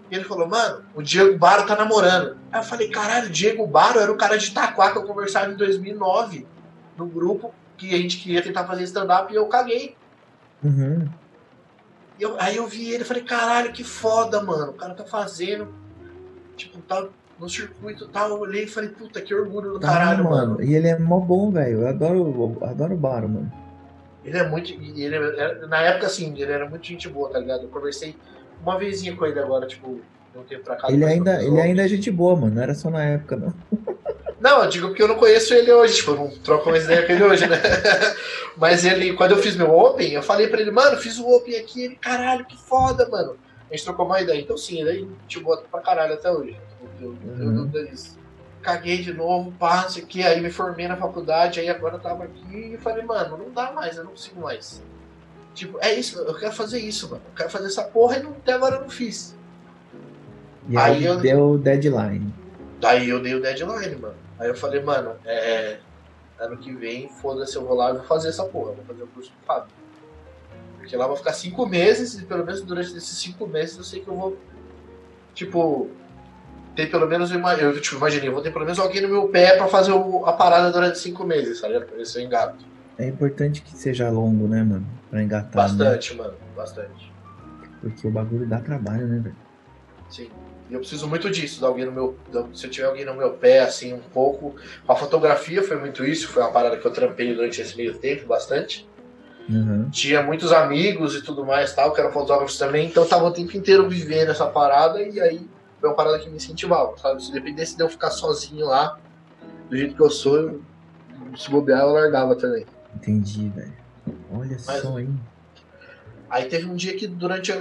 [0.10, 2.38] E ele falou, mano, o Diego Baro tá namorando.
[2.52, 5.52] Aí eu falei, caralho, o Diego Baro era o cara de Itaquá que eu conversava
[5.52, 6.46] em 2009
[6.98, 9.96] no grupo que a gente queria tentar fazer stand-up e eu caguei.
[10.64, 11.10] Uhum.
[12.18, 14.72] E eu- aí eu vi ele e falei, caralho, que foda, mano.
[14.72, 15.74] O cara tá fazendo.
[16.56, 17.06] Tipo, tá
[17.40, 18.30] no circuito e tal.
[18.30, 20.52] Eu olhei e falei, puta, que orgulho do Tá, caralho, mano.
[20.54, 20.64] mano.
[20.64, 21.82] E ele é mó bom, velho.
[21.82, 22.18] Eu adoro,
[22.62, 23.52] eu adoro o Baro, mano.
[24.24, 24.72] Ele é muito.
[24.72, 27.64] Ele é- na época, assim, ele era muito gente boa, tá ligado?
[27.64, 28.16] Eu conversei
[28.62, 30.00] uma vezinha com ele agora, tipo,
[30.34, 30.92] de um tempo pra cá.
[30.92, 32.56] Ele ainda, ele ainda é gente boa, mano.
[32.56, 33.54] Não era só na época, não.
[34.38, 37.04] Não, eu digo porque eu não conheço ele hoje, tipo, eu não troco mais ideia
[37.04, 37.58] com ele hoje, né?
[38.58, 41.56] Mas ele, quando eu fiz meu Open, eu falei pra ele, mano, fiz o Open
[41.58, 43.38] aqui, ele, caralho, que foda, mano.
[43.72, 44.40] A gente trocou uma ideia.
[44.40, 44.94] Então sim, ele é
[45.24, 46.56] gente boa pra caralho até hoje.
[47.02, 47.56] Eu, eu, eu Uhum.
[47.56, 48.18] dúvida disso.
[48.62, 51.96] Caguei de novo, pá, não sei o que, aí me formei na faculdade, aí agora
[51.96, 54.82] eu tava aqui e falei, mano, não dá mais, eu não consigo mais.
[55.54, 57.22] Tipo, é isso, eu quero fazer isso, mano.
[57.28, 59.36] Eu quero fazer essa porra e não- até agora eu não fiz.
[60.68, 62.34] E aí, Aí eu- deu deadline.
[62.82, 64.16] Daí eu dei o deadline, mano.
[64.40, 65.80] Aí eu falei, mano, é.
[66.38, 68.74] Ano que vem, foda-se, eu vou lá e vou fazer essa porra.
[68.74, 69.70] Vou fazer o curso do Fábio.
[70.78, 73.84] Porque lá eu vou ficar cinco meses, e pelo menos durante esses cinco meses eu
[73.86, 74.38] sei que eu vou.
[75.34, 75.90] Tipo.
[76.76, 77.54] Ter pelo menos uma.
[77.54, 80.34] Eu tipo, imaginei, vou ter pelo menos alguém no meu pé pra fazer o- a
[80.34, 81.80] parada durante cinco meses, sabe?
[81.80, 82.66] Pra ver se eu engato.
[82.98, 84.86] É importante que seja longo, né, mano?
[85.10, 85.72] Pra engatar.
[85.72, 85.78] Né?
[85.78, 86.34] Bastante, mano.
[86.56, 87.14] Bastante.
[87.82, 89.36] Porque o bagulho dá trabalho, né, velho?
[90.10, 90.30] Sim.
[90.70, 92.18] E eu preciso muito disso, de alguém no meu.
[92.54, 94.56] Se eu tiver alguém no meu pé, assim, um pouco.
[94.88, 98.26] A fotografia foi muito isso, foi uma parada que eu trampei durante esse meio tempo
[98.26, 98.88] bastante.
[99.48, 99.90] Uhum.
[99.92, 103.32] Tinha muitos amigos e tudo mais, tal, que eram fotógrafos também, então eu tava o
[103.32, 105.48] tempo inteiro vivendo essa parada e aí
[105.86, 107.24] foi uma parada que me incentivava, sabe?
[107.24, 108.98] Se dependesse de eu ficar sozinho lá,
[109.70, 110.62] do jeito que eu sou, eu,
[111.38, 112.66] se bobear, eu largava também.
[112.96, 113.74] Entendi, velho.
[114.34, 115.20] Olha Mas- só, hein?
[116.28, 117.54] Aí teve um dia que durante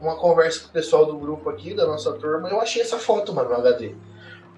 [0.00, 3.34] uma conversa com o pessoal do grupo aqui, da nossa turma, eu achei essa foto,
[3.34, 3.94] mano, no HD.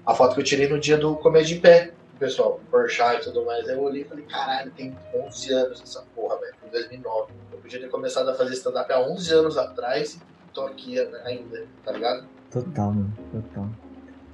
[0.05, 3.45] A foto que eu tirei no dia do Comédia em Pé, pessoal, Porchat e tudo
[3.45, 3.67] mais.
[3.67, 7.33] Aí eu olhei e falei, caralho, tem 11 anos essa porra, velho, em 2009.
[7.51, 10.19] Eu podia ter começado a fazer stand-up há 11 anos atrás e
[10.53, 12.36] tô aqui ainda, tá ligado?
[12.51, 13.13] Total, mano.
[13.31, 13.69] Total.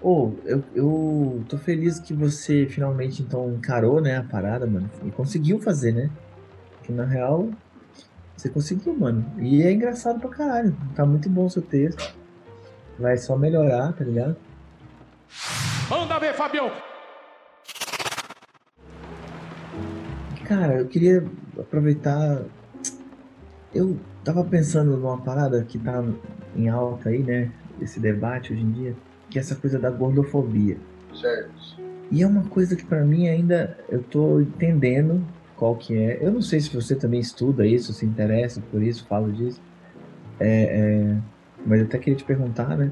[0.01, 4.89] Ô, eu, eu tô feliz que você finalmente então encarou, né, a parada, mano.
[5.05, 6.09] E conseguiu fazer, né?
[6.83, 7.49] Que na real,
[8.35, 9.25] você conseguiu, mano.
[9.39, 10.75] E é engraçado pra caralho.
[10.93, 12.13] Tá muito bom o seu texto.
[12.99, 14.35] Vai só melhorar, tá ligado?
[15.89, 16.69] Manda ver, Fabião.
[20.45, 21.25] Cara, eu queria
[21.57, 22.41] aproveitar.
[23.73, 26.03] Eu tava pensando numa parada que tá
[26.55, 27.49] em alta aí, né?
[27.81, 28.95] Esse debate hoje em dia,
[29.29, 30.77] que é essa coisa da gordofobia.
[31.13, 31.81] Certo.
[32.11, 36.19] E é uma coisa que pra mim ainda eu tô entendendo qual que é.
[36.21, 39.61] Eu não sei se você também estuda isso, se interessa por isso, fala disso.
[40.39, 41.17] É, é,
[41.65, 42.91] mas eu até queria te perguntar, né?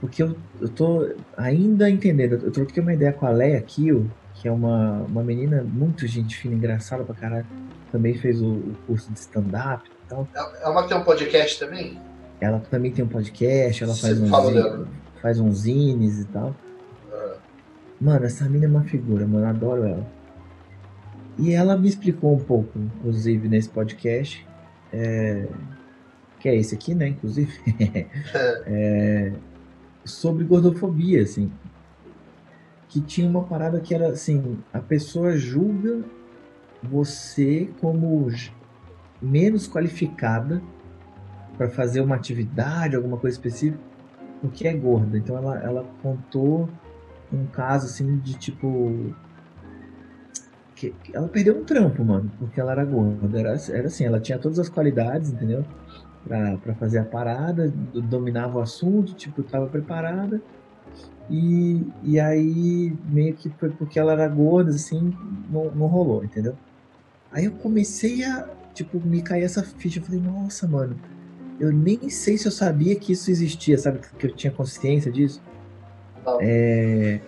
[0.00, 2.34] Porque eu, eu tô ainda entendendo.
[2.44, 6.36] Eu troquei uma ideia com a Leia Kiel, que é uma, uma menina muito gente
[6.36, 7.46] fina, engraçada pra caralho.
[7.90, 10.28] Também fez o, o curso de stand-up e tal.
[10.60, 11.98] É uma que tem um podcast também?
[12.40, 14.86] Ela também tem um podcast, ela faz uns, zine-
[15.22, 16.54] faz uns zines e tal.
[17.12, 17.36] Ah,
[18.00, 20.06] Mano, essa mina é uma figura, mano, adoro ela.
[21.38, 24.46] E ela me explicou um pouco, inclusive, nesse podcast,
[24.92, 25.48] é,
[26.38, 27.52] que é esse aqui, né, inclusive,
[28.66, 29.32] é,
[30.04, 31.50] sobre gordofobia, assim.
[32.88, 36.02] Que tinha uma parada que era assim, a pessoa julga
[36.82, 38.30] você como
[39.20, 40.62] menos qualificada
[41.56, 43.82] para fazer uma atividade, alguma coisa específica,
[44.40, 45.16] porque é gorda.
[45.16, 46.68] Então ela, ela contou
[47.32, 49.12] um caso assim de tipo.
[50.76, 53.38] Que, que ela perdeu um trampo, mano, porque ela era gorda.
[53.38, 55.64] Era, era assim, ela tinha todas as qualidades, entendeu?
[56.24, 60.42] Pra, pra fazer a parada, do- dominava o assunto, tipo, tava preparada.
[61.30, 65.16] E, e aí, meio que foi porque ela era gorda, assim,
[65.48, 66.56] não, não rolou, entendeu?
[67.30, 70.00] Aí eu comecei a, tipo, me cair essa ficha.
[70.00, 70.96] Eu falei, nossa, mano,
[71.58, 74.00] eu nem sei se eu sabia que isso existia, sabe?
[74.18, 75.40] Que eu tinha consciência disso.
[76.24, 76.38] Não.
[76.40, 77.20] É...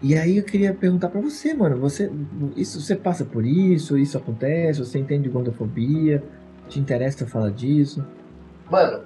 [0.00, 2.10] E aí eu queria perguntar pra você, mano, você,
[2.54, 6.22] isso, você passa por isso, isso acontece, você entende de gordofobia,
[6.68, 8.04] te interessa falar disso?
[8.70, 9.04] Mano,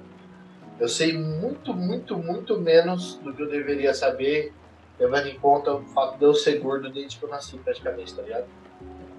[0.78, 4.52] eu sei muito, muito, muito menos do que eu deveria saber,
[4.98, 8.22] levando em conta o fato de eu ser gordo desde que eu nasci, praticamente, tá
[8.22, 8.46] ligado?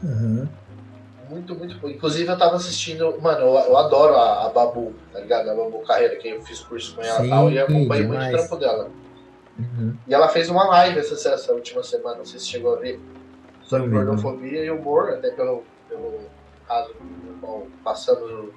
[0.03, 0.49] Aham.
[1.33, 1.79] Muito, muito.
[1.79, 1.95] pouco.
[1.95, 3.19] Inclusive, eu tava assistindo.
[3.19, 5.49] Mano, eu, eu adoro a, a Babu, tá ligado?
[5.49, 8.25] A Babu Carreira, que eu fiz curso com ela e Sim, tal, e acompanhei muito
[8.25, 8.89] o trampo dela.
[9.57, 9.95] Uhum.
[10.07, 12.99] E ela fez uma live essa, essa última semana, não sei se chegou a ver,
[13.63, 16.21] sobre gordofobia e humor, até pelo, pelo
[16.67, 18.49] caso do qual passamos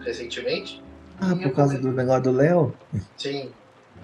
[0.00, 0.82] recentemente.
[1.20, 2.74] Ah, por causa do negócio do Léo?
[3.16, 3.50] Sim.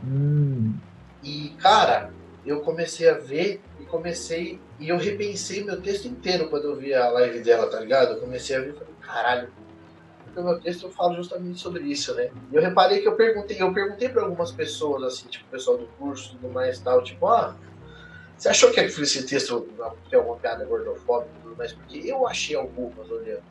[0.05, 0.75] Hum,
[1.23, 2.11] E, cara,
[2.49, 4.61] eu comecei a ver e comecei.
[4.79, 8.15] E eu repensei meu texto inteiro quando eu vi a live dela, tá ligado?
[8.15, 9.49] Eu comecei a ver e falei, caralho.
[10.25, 12.31] Porque meu texto eu falo justamente sobre isso, né?
[12.53, 15.79] E eu reparei que eu perguntei, eu perguntei pra algumas pessoas, assim, tipo, o pessoal
[15.79, 17.57] do curso e tudo mais e tal, tipo, ah,
[18.37, 19.67] você achou que esse texto
[20.11, 21.73] tem alguma piada gordofóbica e tudo mais?
[21.73, 23.43] Porque eu achei algumas olhando.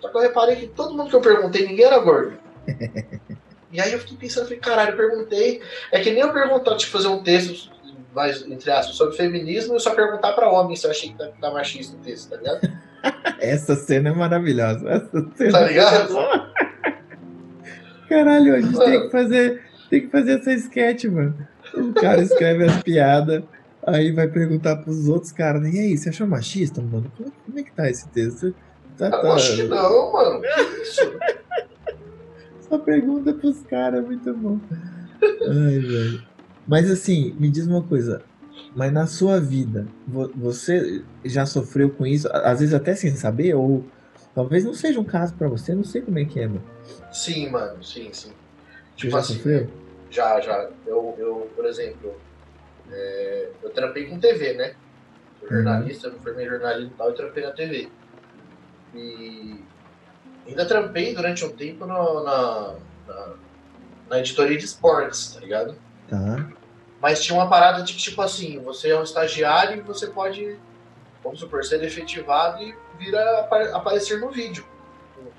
[0.00, 2.38] Só que eu reparei que todo mundo que eu perguntei, ninguém era gordo.
[3.72, 5.62] E aí eu fiquei pensando, falei, caralho, eu perguntei.
[5.90, 7.70] É que nem eu perguntar, tipo, fazer um texto,
[8.14, 11.28] mais, entre aspas, sobre feminismo e só perguntar pra homem se eu achei que tá,
[11.40, 12.60] tá machista o texto, tá ligado?
[13.40, 14.88] essa cena é maravilhosa.
[14.88, 16.14] Essa cena Tá ligado?
[18.08, 18.90] Caralho, a gente Mano.
[18.90, 21.34] tem que fazer, tem que fazer essa sketch, mano.
[21.74, 23.42] O cara escreve as piadas,
[23.86, 27.10] aí vai perguntar pros outros caras, e aí, você achou machista, mano?
[27.16, 28.54] Como, é- é que tá esse texto?
[28.98, 30.40] Tá, Eu tá, acho que não, mano.
[30.42, 31.00] Que isso?
[32.68, 34.58] Só pergunta pros caras, muito bom.
[35.22, 36.22] Ai, velho.
[36.66, 38.24] Mas assim, me diz uma coisa.
[38.74, 42.28] Mas na sua vida, vo- você já sofreu com isso?
[42.32, 43.54] Às vezes até sem saber?
[43.54, 43.90] Ou
[44.34, 46.64] talvez não seja um caso pra você, não sei como é que é, mano.
[47.12, 48.34] Sim, mano, sim, sim.
[48.96, 49.68] Tipo já assim, sofreu?
[50.10, 50.70] já, já.
[50.86, 52.20] Eu, eu por exemplo,
[52.88, 54.74] é, eu trampei com TV, né?
[55.38, 55.56] Sou Uhum.
[55.56, 57.92] jornalista, eu me formei em jornalismo e tal, e trampei na TV.
[58.94, 59.68] E
[60.46, 63.36] ainda trampei durante um tempo no- na, na,
[64.10, 65.76] na editoria de esportes, tá ligado?
[66.12, 66.46] Tá.
[67.00, 70.56] Mas tinha uma parada de que, tipo assim, você é um estagiário e você pode,
[71.24, 74.64] vamos supor, ser efetivado e vir a apa- aparecer no vídeo.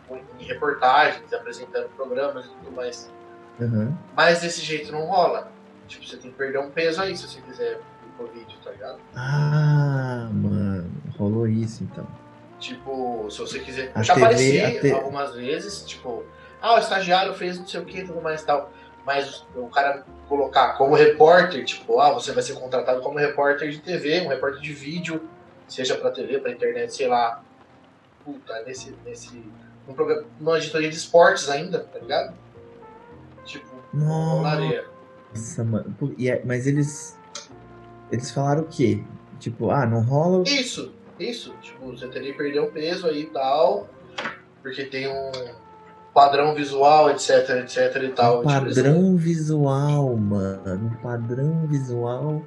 [0.10, 3.10] Em, em reportagens, apresentando programas e tudo mais.
[3.62, 3.98] Aham.
[4.16, 5.52] Mas desse jeito não rola.
[5.88, 8.72] Tipo, você tem que perder um peso aí se você quiser ir pro vídeo, tá
[8.72, 9.00] ligado?
[9.16, 10.92] Ah, mano.
[11.18, 12.08] Rolou isso então.
[12.60, 13.92] Tipo, se você quiser.
[13.94, 16.24] A Eu já TV apareci te- algumas vezes, tipo,
[16.62, 18.72] ah, o estagiário fez não sei o que e tudo mais e tal.
[19.06, 23.78] Mas o cara colocar como repórter, tipo, ah, você vai ser contratado como repórter de
[23.80, 25.30] TV, um repórter de vídeo,
[25.68, 27.44] seja pra TV, pra internet, sei lá.
[28.26, 28.96] Puta, nesse.
[29.06, 29.44] nesse
[29.88, 32.34] um programa, numa editoria de esportes ainda, tá ligado?
[33.46, 34.86] Tipo, rolaria.
[35.30, 35.96] Nossa, mano.
[36.20, 37.16] É- mas eles.
[38.12, 39.04] Eles falaram o quê?
[39.40, 40.44] Tipo, ah, não rola.
[40.48, 41.54] Isso, isso.
[41.62, 43.88] Tipo, você teria que perder um peso aí e tal,
[44.64, 45.32] porque tem um
[46.14, 48.42] padrão visual, etc, etc e tal.
[48.42, 50.92] Um padrão visual, mano.
[50.94, 52.42] Um padrão visual.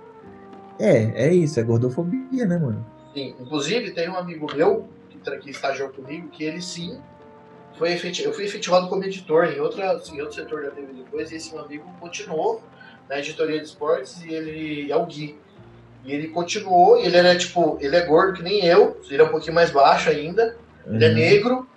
[0.78, 2.84] É, é isso, é gordofobia, né, mano?
[3.14, 3.34] Sim.
[3.40, 7.00] Inclusive, tem um amigo meu que, que estagiou comigo, que ele sim
[7.76, 8.30] foi efetivado.
[8.30, 11.52] Eu fui efetivado como editor em, outra, em outro setor da TV depois, e esse
[11.52, 12.62] meu amigo continuou
[13.08, 15.38] na editoria de esportes e ele é o Gui.
[16.04, 19.24] E ele continuou, e ele era tipo, ele é gordo que nem eu, ele é
[19.24, 21.68] um pouquinho mais baixo ainda, ele é Aham, negro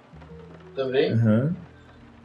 [0.75, 1.13] também.
[1.13, 1.55] Aham.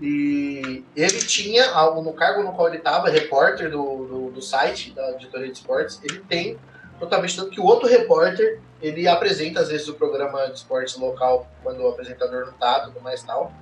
[0.01, 4.93] E ele tinha, algo no cargo no qual ele estava, repórter do, do, do site
[4.93, 6.59] da editoria de esportes, ele tem
[6.99, 11.47] totalmente tanto que o outro repórter, ele apresenta às vezes o programa de esportes local
[11.63, 13.53] quando o apresentador não tá, tudo mais tal.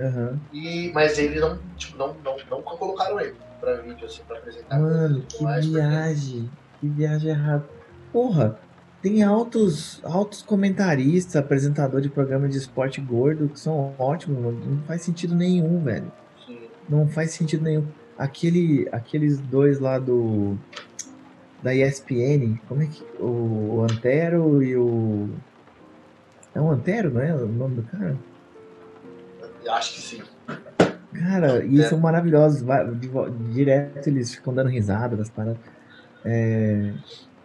[0.00, 0.38] Aham.
[0.52, 4.78] E, mas ele não, tipo, não, não, nunca colocaram ele pra vídeo, assim, pra apresentar.
[4.78, 6.50] Mano, que mais, porque- viagem.
[6.80, 7.64] Que viagem errada.
[8.12, 8.58] Porra,
[9.02, 14.60] tem altos, altos comentaristas, apresentador de programa de esporte gordo que são ótimos, mano.
[14.64, 16.10] Não faz sentido nenhum, velho.
[16.88, 17.86] Não faz sentido nenhum.
[18.16, 20.56] Aquele, aqueles dois lá do.
[21.62, 23.04] Da ESPN, como é que.
[23.20, 25.28] O, o Antero e o.
[26.54, 28.16] É o Antero, não é o nome do cara?
[29.68, 30.22] Acho que sim.
[31.12, 31.88] Cara, e É.
[31.88, 32.64] são maravilhosos.
[33.52, 35.58] Direto eles ficam dando risada das paradas.
[36.24, 36.92] É,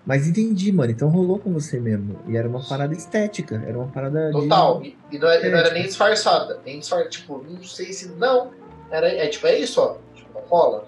[0.05, 0.91] Mas entendi, mano.
[0.91, 2.19] Então rolou com você mesmo.
[2.27, 3.63] E era uma parada estética.
[3.65, 4.27] Era uma parada.
[4.27, 4.83] de- Total.
[4.83, 6.59] E, e não, é- e não É, era nem disfarçada.
[6.65, 7.09] Nem disfarçada.
[7.09, 8.09] Tipo, não sei se.
[8.09, 8.51] Não.
[8.91, 9.95] Era, é tipo, é isso, ó.
[10.13, 10.85] Tipo, não rola.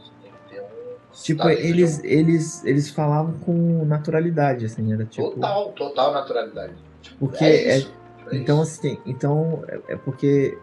[1.13, 4.91] Tipo, tá de eles, eles, eles falavam com naturalidade, assim.
[4.91, 5.29] Era tipo.
[5.31, 6.73] Total, total naturalidade.
[7.01, 7.93] Tipo, Porque é isso.
[8.17, 8.79] Tipo, é Então, isso.
[8.79, 10.57] assim, então é- é porque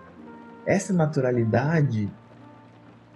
[0.67, 2.11] essa naturalidade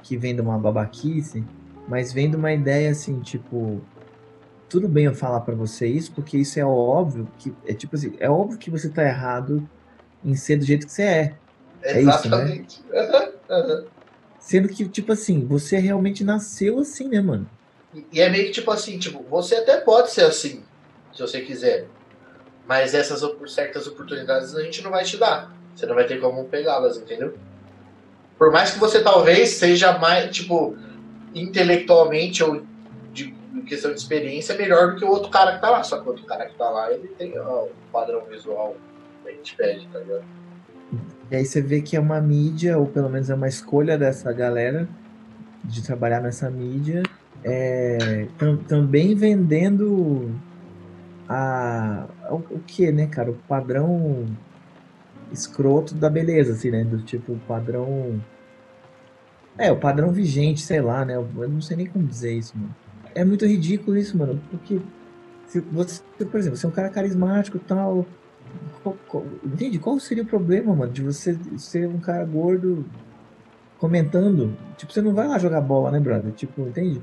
[0.03, 1.45] que vem de uma babaquice,
[1.87, 3.83] mas vem de uma ideia assim, tipo,
[4.69, 8.17] tudo bem eu falar pra você isso, porque isso é óbvio que é tipo assim,
[8.19, 9.69] é óbvio que você tá errado
[10.25, 11.39] em ser do jeito que você é.
[11.83, 12.11] é isso, né?
[12.11, 12.83] Exatamente.
[14.41, 17.49] Sendo que, tipo assim, você realmente nasceu assim, né, mano?
[18.13, 20.63] E- é meio que tipo assim, tipo, você até pode ser assim,
[21.13, 21.89] se você quiser.
[22.67, 25.53] Mas essas certas oportunidades a gente não vai te dar.
[25.75, 27.39] Você não vai ter como pegá-las, entendeu?
[28.39, 30.77] Por mais que você talvez seja mais, tipo,
[31.35, 32.67] intelectualmente ou
[33.67, 35.83] questão de experiência, melhor do que o outro cara que tá lá.
[35.83, 38.77] Só que o outro cara que tá lá, ele tem ó, o padrão visual
[39.23, 40.25] que a gente pede, tá ligado?
[41.31, 44.33] E aí você vê que é uma mídia, ou pelo menos é uma escolha dessa
[44.33, 44.89] galera
[45.65, 47.03] de trabalhar nessa mídia,
[47.43, 50.31] é, tam- também vendendo
[51.29, 53.31] a, o, o que, né, cara?
[53.31, 54.27] O padrão
[55.33, 56.85] escroto da beleza, assim, né?
[56.85, 58.21] Do tipo, padrão.
[59.59, 61.17] É, o padrão vigente, sei lá, né?
[61.17, 62.75] Eu não sei nem como dizer isso, mano.
[63.17, 64.79] É muito ridículo isso, mano, porque
[65.47, 68.05] se você, por exemplo, você é um cara carismático e tal.
[68.83, 69.79] Qual, qual, entende?
[69.79, 72.85] Qual seria o problema, mano, de você ser um cara gordo
[73.79, 74.57] comentando?
[74.77, 76.31] Tipo, você não vai lá jogar bola, né, brother?
[76.33, 77.03] Tipo, entende?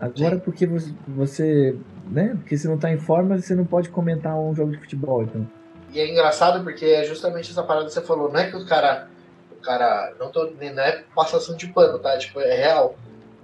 [0.00, 0.40] Agora, Sim.
[0.40, 1.78] porque você, você,
[2.10, 2.34] né?
[2.40, 5.48] Porque você não tá em forma, você não pode comentar um jogo de futebol, então.
[5.92, 8.30] E é engraçado porque é justamente essa parada que você falou.
[8.30, 9.08] Não é que o cara.
[9.50, 10.12] O cara.
[10.18, 12.18] Não, tô, nem- não é passação de pano, tá?
[12.18, 12.96] Tipo, é real.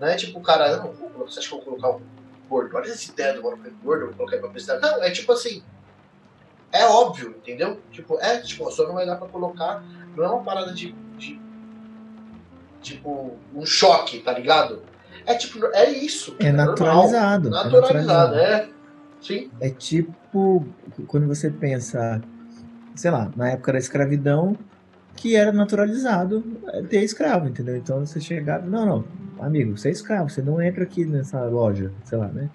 [0.03, 0.79] Não é tipo o cara.
[0.79, 0.93] Não,
[1.25, 2.01] você acha que eu vou colocar um
[2.49, 2.77] gordo?
[2.77, 4.83] Olha essa ideia do mano gordo, eu vou colocar pra publicidade.
[4.83, 5.63] Não, é tipo assim.
[6.73, 7.81] É óbvio, entendeu?
[7.93, 9.81] Tipo, é, tipo, só não vai dar pra colocar.
[10.17, 10.93] Não é uma parada de.
[11.17, 11.41] de
[12.81, 14.83] tipo, um choque, tá ligado?
[15.25, 16.35] É tipo, é isso.
[16.41, 16.67] É normal.
[16.67, 17.49] naturalizado.
[17.49, 18.69] é Naturalizado, é.
[19.21, 19.51] Sim.
[19.61, 20.67] É tipo
[21.07, 22.21] quando você pensa,
[22.97, 24.59] sei lá, na época da escravidão,
[25.15, 26.43] que era naturalizado
[26.73, 27.77] é, ter escravo, entendeu?
[27.77, 29.05] Então você chegava, não, não,
[29.43, 32.49] amigo, você é escravo, você não entra aqui nessa loja, sei lá, né?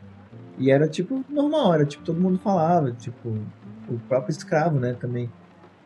[0.57, 3.29] E era tipo normal, era tipo todo mundo falava, tipo
[3.87, 5.29] o próprio escravo, né, também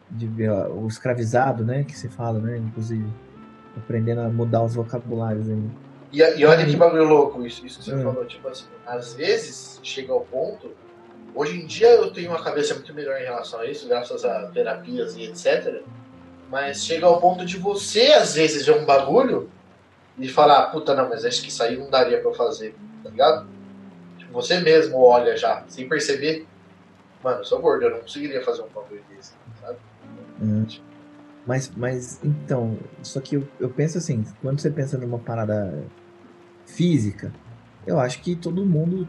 [0.09, 3.05] de ver o escravizado, né, que se fala, né, inclusive
[3.77, 5.61] aprendendo a mudar os vocabulários aí.
[6.11, 8.03] E, e olha que bagulho louco isso, isso que você Hum.
[8.03, 10.71] falou, tipo assim, às vezes chega ao ponto.
[11.33, 14.47] Hoje em dia eu tenho uma cabeça muito melhor em relação a isso, graças a
[14.47, 15.81] terapias e etc.
[16.49, 19.49] Mas chega ao ponto de você, às vezes, ver um bagulho
[20.21, 23.09] e falar, puta, não, mas acho que isso aí não daria pra eu fazer, tá
[23.09, 23.49] ligado?
[24.17, 26.47] Tipo, você mesmo olha já, sem perceber.
[27.23, 29.79] Mano, eu sou gordo, eu não conseguiria fazer um bagulho desse, sabe?
[30.39, 30.65] Hum.
[31.45, 35.91] Mas, mas, então, só que eu, eu penso assim, quando você pensa numa parada
[36.65, 37.33] física,
[37.85, 39.07] eu acho que todo mundo,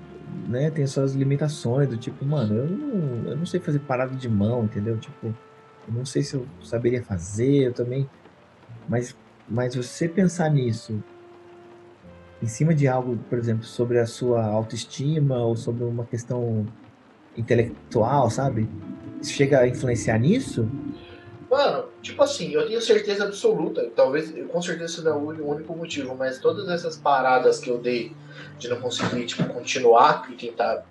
[0.48, 4.28] né, tem suas limitações, do tipo, mano, eu não, eu não sei fazer parada de
[4.28, 4.98] mão, entendeu?
[4.98, 5.34] Tipo,
[5.86, 8.08] eu não sei se eu saberia fazer, eu também.
[8.88, 9.14] Mas,
[9.48, 11.02] mas você pensar nisso
[12.42, 16.66] em cima de algo, por exemplo, sobre a sua autoestima ou sobre uma questão
[17.36, 18.68] intelectual, sabe?
[19.20, 20.68] Isso chega a influenciar nisso?
[21.48, 26.16] Mano, tipo assim, eu tenho certeza absoluta, talvez, com certeza não é o único motivo,
[26.16, 28.16] mas todas essas paradas que eu dei
[28.58, 30.82] de não conseguir, tipo, continuar e tentar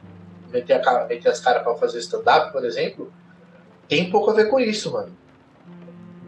[0.54, 3.12] meter, a, cara- meter as caras pra fazer stand-up, por exemplo,
[3.90, 5.18] tem pouco a ver com isso, mano.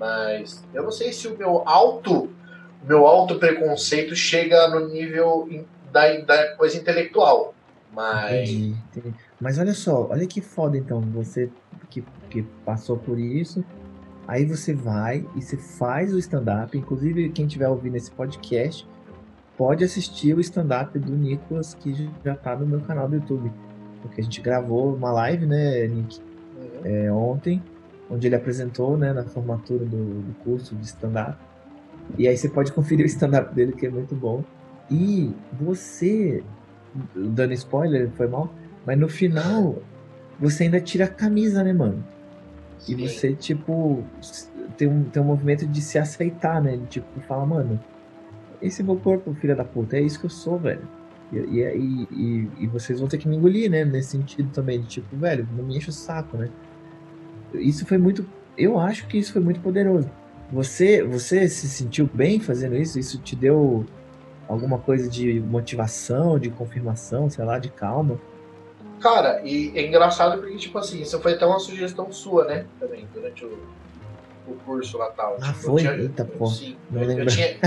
[0.03, 2.23] Mas eu não sei se o meu alto,
[2.83, 5.47] o meu alto preconceito chega no nível
[5.93, 7.53] da, da coisa intelectual.
[7.95, 8.49] Mas.
[8.49, 9.15] Entendi, entendi.
[9.39, 11.49] Mas olha só, olha que foda então, você
[11.89, 13.63] que, que passou por isso,
[14.27, 18.85] aí você vai e você faz o stand-up, inclusive quem estiver ouvindo esse podcast
[19.57, 23.49] pode assistir o stand-up do Nicolas que já tá no meu canal do YouTube.
[24.01, 26.81] Porque a gente gravou uma live, né, Nick, Uhum.
[26.83, 27.63] é, ontem,
[28.13, 31.37] onde ele apresentou, né, na formatura do, do curso de stand-up.
[32.17, 34.43] E aí você pode conferir o stand-up dele, que é muito bom.
[34.91, 36.43] E você,
[37.15, 38.53] dando spoiler, foi mal,
[38.85, 39.81] mas no final
[40.39, 42.03] você ainda tira a camisa, né, mano?
[42.87, 43.07] E Sim.
[43.07, 44.03] você, tipo,
[44.77, 46.75] tem um, tem um movimento de se aceitar, né?
[46.77, 47.79] De, tipo, falar, mano,
[48.61, 50.81] esse é meu corpo, filha da puta, é isso que eu sou, velho.
[51.31, 53.85] E, e, e, e- e vocês vão ter que me engolir, né?
[53.85, 56.49] Nesse sentido também, de tipo, velho, não me enche o saco, né?
[57.53, 58.25] Isso foi muito.
[58.57, 60.09] Eu acho que isso foi muito poderoso.
[60.51, 62.99] Você, você se sentiu bem fazendo isso?
[62.99, 63.85] Isso te deu
[64.47, 68.19] alguma coisa de motivação, de confirmação, sei lá, de calma?
[68.99, 72.65] Cara, e é engraçado porque, tipo assim, isso foi até uma sugestão sua, né?
[72.79, 73.57] Também, durante o,
[74.47, 75.37] o curso lá tal.
[75.41, 75.81] Ah, Tipo, foi?
[75.81, 76.45] tinha- Eita, pô.
[76.47, 77.33] Sim, Não eu, eu lembro.
[77.33, 77.57] tinha.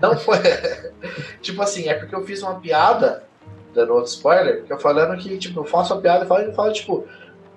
[0.00, 0.38] Não foi.
[1.42, 3.24] tipo assim, é porque eu fiz uma piada,
[3.74, 6.54] dando outro spoiler, que eu falando que, tipo, eu faço uma piada e falo, eu
[6.54, 7.04] falo, tipo,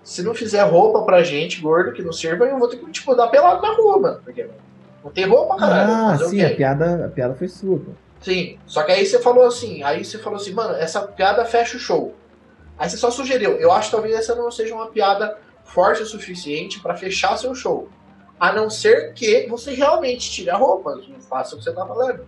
[0.09, 3.13] se não fizer roupa pra gente, gordo, que não sirva, eu vou ter que, tipo,
[3.13, 4.21] dar pelado na rua, mano.
[4.25, 4.49] Porque
[5.03, 5.91] não tem roupa, caralho.
[5.91, 7.91] Ah, sim, a piada, a piada foi sua, pô.
[8.19, 11.77] Sim, só que aí você falou assim, aí você falou assim, mano, essa piada fecha
[11.77, 12.15] o show.
[12.75, 16.07] Aí você só sugeriu, eu acho que talvez essa não seja uma piada forte o
[16.07, 17.87] suficiente pra fechar seu show.
[18.39, 21.85] A não ser que você realmente tire a roupa e faça o que você tá
[21.85, 22.25] falando.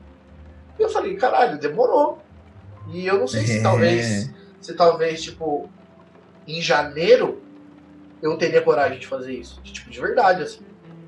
[0.78, 2.20] E eu falei, caralho, demorou.
[2.94, 3.64] E eu não sei se É.
[3.64, 4.30] talvez,
[4.62, 5.68] se talvez, tipo,
[6.48, 7.42] em janeiro
[8.22, 9.62] eu teria coragem de fazer isso.
[9.64, 10.66] De, tipo, de verdade, assim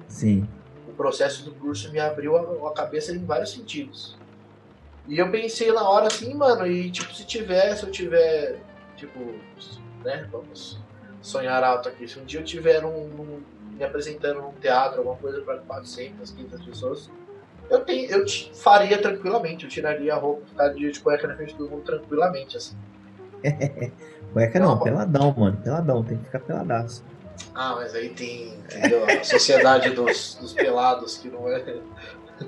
[0.07, 0.47] Sim.
[0.87, 4.17] o processo do curso me abriu a, a cabeça em vários sentidos.
[5.07, 8.63] E eu pensei na hora assim, mano, e tipo, se tiver, se eu tiver,
[8.95, 9.19] tipo,
[10.03, 10.81] né, vamos
[11.21, 13.43] sonhar alto aqui, se um dia eu tiver num, num-
[13.73, 17.09] me apresentando num teatro, alguma coisa para 400, 500 pessoas,
[17.69, 18.25] eu, tenho, eu
[18.61, 22.77] faria tranquilamente, eu tiraria a roupa, ficaria de cueca na frente do mundo tranquilamente, assim.
[24.33, 25.57] Cueca não, Não, peladão, mano.
[25.63, 27.03] Peladão, tem que ficar peladaço.
[27.53, 29.05] Ah, mas aí tem, entendeu?
[29.05, 31.63] A sociedade dos, dos pelados, que não é...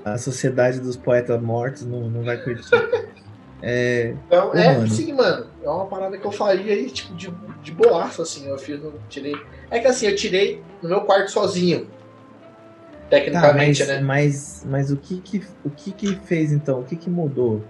[0.04, 2.68] A sociedade dos poetas mortos não, não vai curtir.
[3.62, 4.88] É, Então, é, mano.
[4.88, 5.46] sim, mano.
[5.62, 7.30] É uma parada que eu faria aí, tipo, de,
[7.62, 8.48] de boaço, assim.
[8.48, 9.34] Eu fiz, eu tirei.
[9.70, 11.86] É que assim, eu tirei no meu quarto sozinho.
[11.86, 14.00] tá, Tecnicamente, mas, né?
[14.00, 16.80] mas, mas o que que, o que que fez então?
[16.80, 17.62] O que que mudou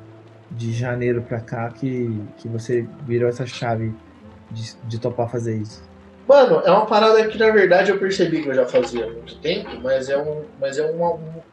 [0.51, 3.95] de janeiro pra cá que, que você virou essa chave
[4.51, 5.83] de, de topar fazer isso?
[6.27, 9.37] Mano, é uma parada que na verdade eu percebi que eu já fazia há muito
[9.37, 11.05] tempo, mas é um, mas é um,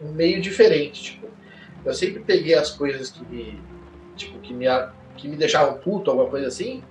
[0.01, 1.03] um meio diferente.
[1.03, 1.27] Tipo,
[1.85, 3.61] eu sempre peguei as coisas que me.
[4.15, 4.65] Tipo, que me,
[5.17, 6.83] que me deixavam puto, alguma coisa assim.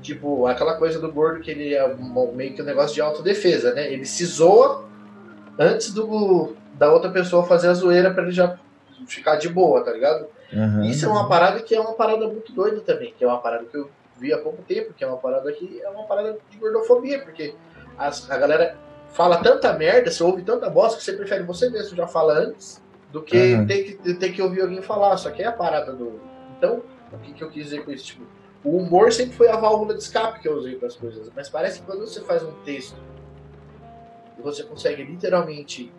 [0.00, 1.94] Tipo, aquela coisa do gordo que ele é
[2.32, 3.92] meio que um negócio de autodefesa, né?
[3.92, 4.84] Ele se zoa
[5.58, 8.58] antes do, da outra pessoa fazer a zoeira pra ele já
[9.06, 10.26] ficar de boa, tá ligado?
[10.52, 10.84] Aham.
[10.86, 13.64] Isso é uma parada que é uma parada muito doida também, que é uma parada
[13.64, 16.58] que eu vi há pouco tempo, que é uma parada que é uma parada de
[16.58, 17.54] gordofobia, porque
[17.98, 18.78] as- a galera
[19.14, 22.82] fala tanta merda, você ouve tanta bosta que você prefere você mesmo já falar antes
[23.12, 23.66] do que Aham.
[23.66, 25.16] ter, que ter que ouvir alguém falar.
[25.16, 26.20] Só que é a parada do.
[26.56, 28.06] Então, o que, que eu quis dizer com isso?
[28.06, 28.26] Tipo,
[28.64, 31.48] o humor sempre foi a válvula de escape que eu usei para as coisas, mas
[31.48, 32.96] parece que quando você faz um texto
[34.38, 35.92] e você consegue literalmente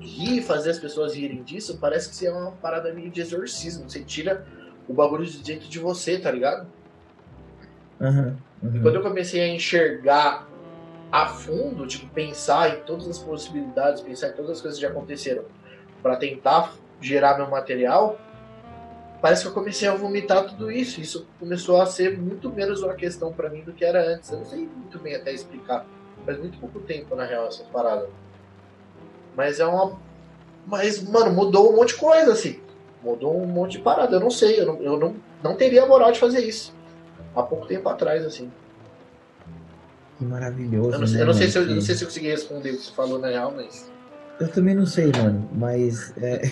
[0.00, 3.88] rir, fazer as pessoas rirem disso, parece que você é uma parada meio de exorcismo.
[3.88, 4.46] Você tira
[4.86, 6.70] o bagulho de dentro de você, tá ligado?
[8.00, 8.36] Aham.
[8.62, 8.82] E aham.
[8.82, 10.48] quando eu comecei a enxergar
[11.10, 14.90] a fundo, tipo, pensar em todas as possibilidades, pensar em todas as coisas que já
[14.90, 15.44] aconteceram
[16.02, 18.18] pra tentar gerar meu material,
[19.20, 21.00] parece que eu comecei a vomitar tudo isso.
[21.00, 24.30] Isso começou a ser muito menos uma questão pra mim do que era antes.
[24.30, 25.86] Eu não sei muito bem até explicar.
[26.24, 28.08] Faz muito pouco tempo, na real, essas paradas.
[29.34, 29.98] Mas é uma.
[30.66, 32.60] Mas, mano, mudou um monte de coisa, assim.
[33.02, 34.16] Mudou um monte de parada.
[34.16, 34.60] Eu não sei.
[34.60, 36.74] Eu não, eu não, não teria moral de fazer isso.
[37.38, 38.50] Há pouco tempo atrás, assim.
[40.18, 40.90] Que maravilhoso.
[40.92, 41.52] Eu não, sei- né, eu não sei mano?
[41.52, 43.54] se eu, eu não sei se eu consegui responder o que você falou na real,
[43.54, 43.90] mas.
[44.40, 46.42] Eu também não sei, mano, mas é...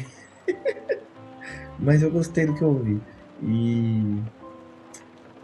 [1.79, 3.01] mas eu gostei do que eu ouvi.
[3.43, 4.23] E...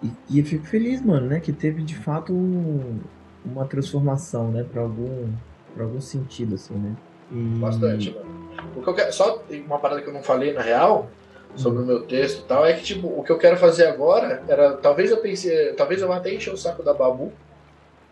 [0.03, 3.01] e e eu fico feliz, mano, né, que teve de fato um-
[3.45, 5.33] uma transformação, né, para algum
[5.75, 6.97] para algum sentido assim, né?
[7.33, 7.59] E...
[7.59, 8.95] Bastante, mano.
[8.95, 11.11] Quero, só uma parada que eu não falei na real
[11.57, 14.43] sobre o meu texto e tal, é que tipo, o que eu quero fazer agora
[14.49, 14.77] era.
[14.77, 15.73] Talvez eu pensei.
[15.75, 17.33] Talvez eu vá até encher o saco da Babu.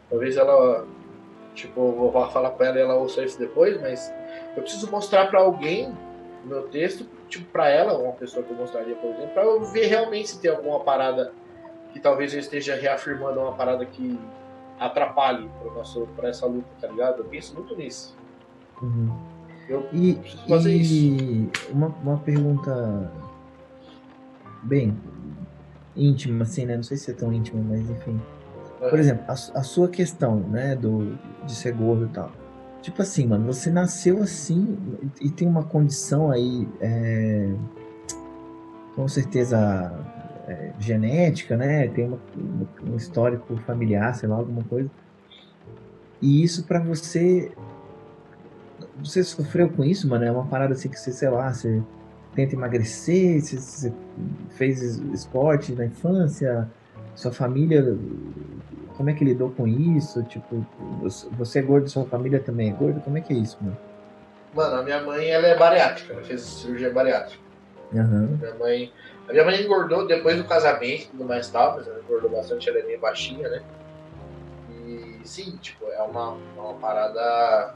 [0.08, 0.86] Talvez ela.
[1.54, 4.12] Tipo, eu vou falar com ela e ela ouça isso depois, mas
[4.56, 5.92] eu preciso mostrar pra alguém
[6.44, 9.62] o meu texto, tipo, pra ela, uma pessoa que eu mostraria, por exemplo, pra eu
[9.64, 11.32] ver realmente se tem alguma parada
[11.92, 14.18] que talvez eu esteja reafirmando uma parada que
[14.78, 17.18] atrapalhe pro nosso, pra essa luta, tá ligado?
[17.18, 18.16] Eu penso muito nisso.
[18.80, 19.10] Uhum.
[19.68, 23.12] Eu E, preciso fazer e uma, uma pergunta
[24.62, 24.96] bem
[25.96, 26.76] íntima, assim, né?
[26.76, 28.20] Não sei se é tão íntima, mas enfim.
[28.78, 32.32] Por exemplo, a, a sua questão, né, do, de ser gordo e tal.
[32.80, 34.78] Tipo assim, mano, você nasceu assim
[35.20, 37.52] e, tem uma condição aí, é,
[38.96, 39.92] com certeza,
[40.48, 41.88] é, genética, né?
[41.88, 42.18] Tem uma-
[42.90, 44.90] um histórico familiar, sei lá, alguma coisa.
[46.22, 47.52] E isso pra você.
[49.02, 50.24] Você sofreu com isso, mano?
[50.24, 51.82] É uma parada assim que você, sei lá, você
[52.34, 53.92] tenta emagrecer, você, você
[54.56, 56.68] fez es- esporte na infância,
[57.14, 57.96] sua família
[58.96, 60.22] como é que lidou com isso?
[60.24, 60.64] Tipo,
[61.38, 63.00] você- é gordo, sua família também é gorda?
[63.00, 63.76] Como é que é isso, mano?
[64.54, 67.42] Mano, a minha mãe ela é bariátrica, ela fez cirurgia bariátrica.
[67.94, 68.36] Aham.
[68.38, 68.92] Minha mãe,
[69.28, 72.68] a minha mãe engordou depois do casamento e tudo mais tal, mas ela engordou bastante,
[72.68, 73.62] ela é meio baixinha, né?
[74.70, 77.74] E sim, tipo, é uma, uma parada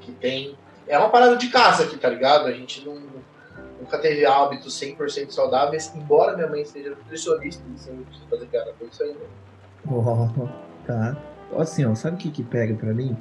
[0.00, 0.56] que tem.
[0.86, 2.46] É uma parada de casa aqui, tá ligado?
[2.46, 2.94] A gente não,
[3.80, 8.86] nunca teve hábitos 100% saudáveis, embora minha mãe seja nutricionista, e sem fazer piada com
[8.86, 9.20] isso ainda.
[9.86, 10.28] Ó,
[10.86, 11.16] tá.
[11.56, 13.16] Assim, ó, sabe o que que pega pra mim?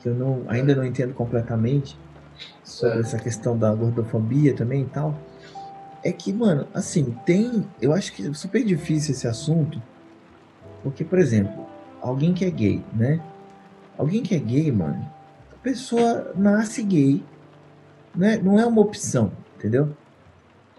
[0.00, 1.98] Que eu não, ainda não entendo completamente
[2.64, 3.00] sobre É.
[3.00, 5.14] essa questão da gordofobia também e tal.
[6.02, 7.68] É que, mano, assim, tem.
[7.80, 9.82] Eu acho que é super difícil esse assunto.
[10.82, 11.66] Porque, por exemplo,
[12.00, 13.20] alguém que é gay, né?
[13.98, 15.04] Alguém que é gay, mano,
[15.52, 17.24] a pessoa nasce gay,
[18.14, 18.36] né?
[18.36, 19.32] Não é uma opção,
[19.66, 19.96] entendeu?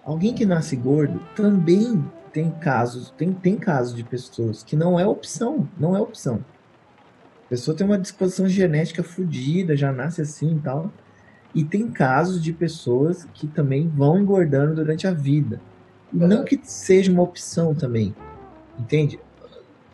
[0.03, 5.05] Alguém que nasce gordo também tem casos, tem, tem casos de pessoas que não é
[5.05, 6.43] opção, não é opção.
[7.45, 10.91] A pessoa tem uma disposição genética fodida, já nasce assim e tal.
[11.53, 15.59] E tem casos de pessoas que também vão engordando durante a vida.
[16.13, 18.15] E não que seja uma opção também.
[18.79, 19.19] Entende?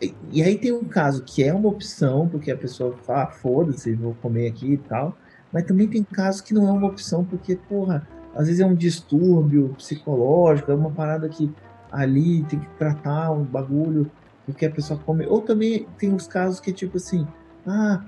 [0.00, 3.26] E, e aí tem um caso que é uma opção, porque a pessoa fala, ah,
[3.26, 5.16] foda-se, vou comer aqui e tal.
[5.52, 8.74] Mas também tem casos que não é uma opção, porque, porra, às vezes é um
[8.74, 11.52] distúrbio psicológico, é uma parada que
[11.90, 14.10] ali tem que tratar um bagulho
[14.44, 15.26] porque a pessoa come.
[15.26, 17.26] Ou também tem os casos que, tipo assim,
[17.66, 18.04] ah,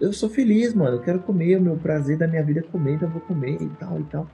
[0.00, 2.94] eu sou feliz, mano, eu quero comer, o meu prazer da minha vida é comer,
[2.94, 4.26] então eu vou comer e tal e tal.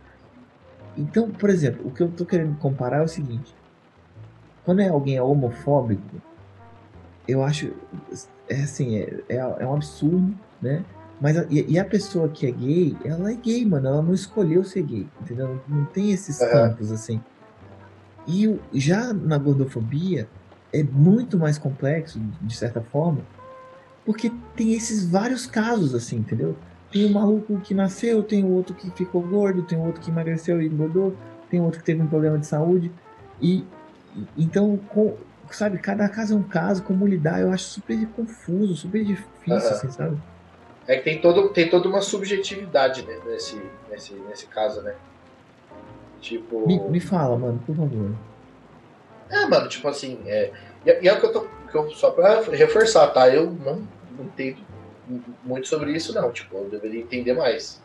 [0.96, 3.54] Então, por exemplo, o que eu tô querendo comparar é o seguinte:
[4.64, 6.22] quando é alguém é homofóbico,
[7.26, 7.72] eu acho,
[8.48, 10.84] é assim, é, é, é um absurdo, né?
[11.22, 14.64] Mas e, e a pessoa que é gay, ela é gay, mano, ela não escolheu
[14.64, 15.62] ser gay, entendeu?
[15.68, 16.70] Não tem esses Aham.
[16.70, 17.20] campos assim.
[18.26, 20.28] E o- já na gordofobia
[20.72, 23.24] é muito mais complexo, de certa forma,
[24.04, 26.56] porque tem esses vários casos, assim, entendeu?
[26.90, 30.10] Tem um maluco que nasceu, tem o outro que ficou gordo, tem o outro que
[30.10, 31.16] emagreceu e engordou,
[31.48, 32.92] tem outro que teve um problema de saúde.
[33.40, 33.64] E
[34.36, 35.16] então, com-
[35.52, 39.70] sabe, cada caso é um caso, como lidar, eu acho super confuso, super difícil, Aham.
[39.70, 40.31] assim, sabe?
[40.92, 43.58] É que tem, todo, tem toda uma subjetividade né, nesse,
[43.90, 44.94] nesse, nesse caso, né?
[46.20, 46.66] Tipo.
[46.66, 48.10] Me, me fala, mano, por favor.
[49.30, 50.52] É, mano, tipo assim, é,
[50.84, 51.46] e, e é o que eu tô.
[51.70, 53.26] Que eu, só pra reforçar, tá?
[53.30, 53.88] Eu não,
[54.18, 54.58] não entendo
[55.42, 56.30] muito sobre isso, não.
[56.30, 57.80] Tipo, eu deveria entender mais.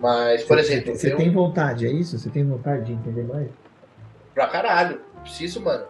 [0.00, 2.18] Mas, por exemplo, você tem vontade, é isso?
[2.18, 3.48] Você tem vontade de entender mais?
[4.34, 5.84] pra caralho, preciso, mano.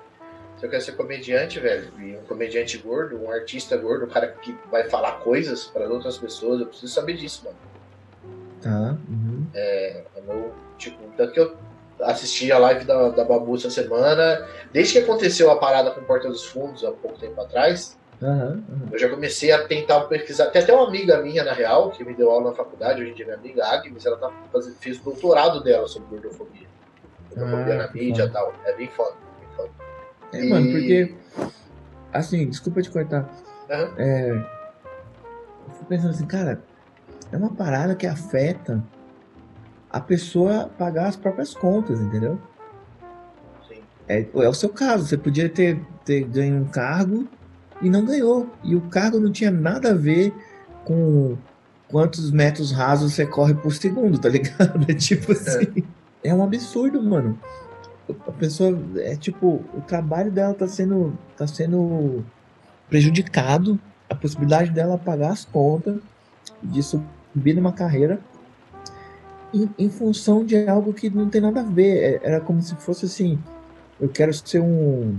[0.63, 4.29] Se eu quero ser comediante, velho, e um comediante gordo, um artista gordo, um cara
[4.29, 7.57] que vai falar coisas para outras pessoas, eu preciso saber disso, mano.
[8.63, 8.97] Tá.
[9.09, 9.45] uhum.
[9.53, 11.57] É meu, tipo, tanto que eu.
[12.03, 14.47] assisti a live da, da Babu essa semana.
[14.73, 18.89] Desde que aconteceu a parada com Porta dos Fundos, há pouco tempo atrás, Aham, aham.
[18.93, 20.47] eu já comecei a tentar pesquisar.
[20.51, 23.15] Tem até uma amiga minha, na real, que me deu aula na faculdade, hoje em
[23.15, 26.69] dia minha amiga Agnes, ela tá fazendo, fez o doutorado dela sobre gordofobia.
[27.35, 28.55] Gordofobia Ah, na mídia e tal.
[28.65, 29.17] É bem foda,
[30.33, 31.15] É, mano, E- porque.
[32.13, 33.29] Assim, desculpa te cortar.
[33.71, 33.95] Aham.
[33.97, 34.31] É.
[34.31, 36.63] Eu fico pensando assim, cara,
[37.31, 38.83] é uma parada que afeta
[39.91, 42.39] a pessoa pagar as próprias contas, entendeu?
[43.69, 43.81] Sim.
[44.09, 47.27] É, é o seu caso, você podia ter, ter ganho um cargo
[47.81, 48.49] e não ganhou.
[48.63, 50.35] E o cargo não tinha nada a ver
[50.85, 51.37] com
[51.89, 54.85] quantos metros rasos você corre por segundo, tá ligado?
[54.89, 55.85] É tipo assim.
[56.25, 57.39] É um absurdo, mano.
[58.27, 62.25] A pessoa é tipo, o trabalho dela tá sendo tá sendo
[62.89, 63.79] prejudicado,
[64.11, 65.97] a possibilidade dela pagar as contas,
[66.63, 68.21] de subir numa carreira
[69.55, 71.97] em, em função de algo que não tem nada a ver.
[71.99, 73.39] É- Era como se fosse assim,
[74.01, 75.17] eu quero ser um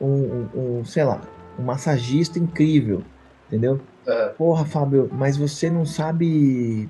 [0.00, 1.20] um, um- um, sei lá,
[1.58, 3.02] um massagista incrível,
[3.48, 3.80] entendeu?
[4.06, 4.32] Aham.
[4.38, 6.88] Porra, Fábio, mas você não sabe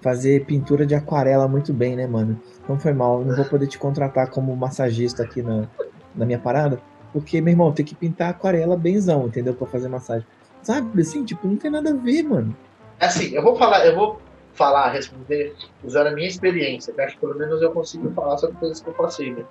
[0.00, 2.40] fazer pintura de aquarela muito bem, né, mano?
[2.70, 5.66] Então foi mal, eu não vou poder te contratar como massagista aqui na,
[6.14, 6.80] na minha parada,
[7.12, 9.54] porque, meu irmão, tem que pintar aquarela benzão, entendeu?
[9.54, 10.24] Pra fazer massagem.
[10.62, 12.56] Sabe, assim, tipo, não tem nada a ver, mano.
[13.00, 14.20] Assim, eu vou falar, eu vou
[14.52, 15.52] falar, responder,
[15.82, 18.88] usando a minha experiência, que acho que pelo menos eu consigo falar sobre coisas que
[18.88, 19.44] eu passei, né?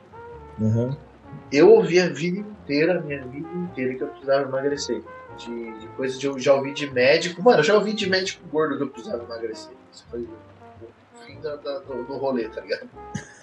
[0.62, 0.98] Aham.
[1.52, 5.04] Eu ouvi a vida inteira, a minha vida inteira, que eu precisava emagrecer.
[5.38, 7.44] De, de coisas de eu já ouvi de médico.
[7.44, 9.74] Mano, eu já ouvi de médico gordo que eu precisava emagrecer.
[9.92, 10.26] Isso foi
[11.30, 12.90] fim da- da- do, do rolê, tá ligado?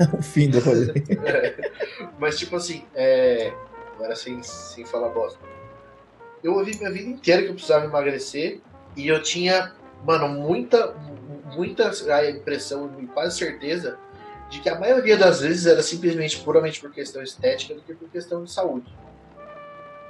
[0.19, 0.93] o fim do rolê.
[2.19, 3.53] Mas, tipo assim, é...
[3.95, 5.39] agora sem, sem falar bosta.
[6.43, 8.61] Eu ouvi minha vida inteira que eu precisava emagrecer
[8.97, 9.73] e eu tinha,
[10.05, 10.95] mano, muita,
[11.55, 13.99] muita a impressão e quase certeza
[14.51, 18.09] de que a maioria das vezes era simplesmente puramente por questão estética do que por
[18.11, 18.87] questão de saúde.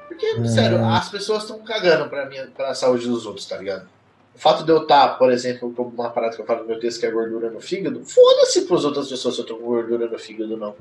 [0.09, 0.47] Porque, Hum.
[0.47, 3.89] sério, as pessoas estão cagando pra, minha, pra saúde dos outros, tá ligado?
[4.37, 6.79] O fato de eu estar, por exemplo, com uma parada que eu falo no meu
[6.79, 10.07] texto que é gordura no fígado, foda-se pras outras pessoas se eu tô com gordura
[10.07, 10.75] no fígado ou não.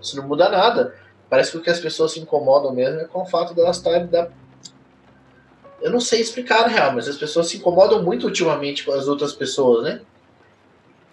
[0.00, 0.94] Isso não muda nada.
[1.28, 4.06] Parece que o que as pessoas se incomodam mesmo é com o fato delas estarem
[4.06, 4.28] da.
[5.82, 9.06] Eu não sei explicar na real, mas as pessoas se incomodam muito ultimamente com as
[9.06, 10.00] outras pessoas, né?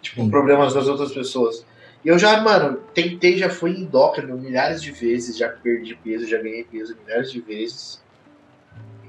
[0.02, 0.30] Tipo, Sim.
[0.30, 1.66] problemas das outras pessoas.
[2.06, 6.38] E eu já, mano, tentei, já fui endócrino milhares de vezes, já perdi peso, já
[6.38, 8.02] ganhei peso milhares de vezes.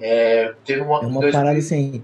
[0.00, 0.98] É, teve uma.
[1.02, 2.02] É uma dois- parada, assim,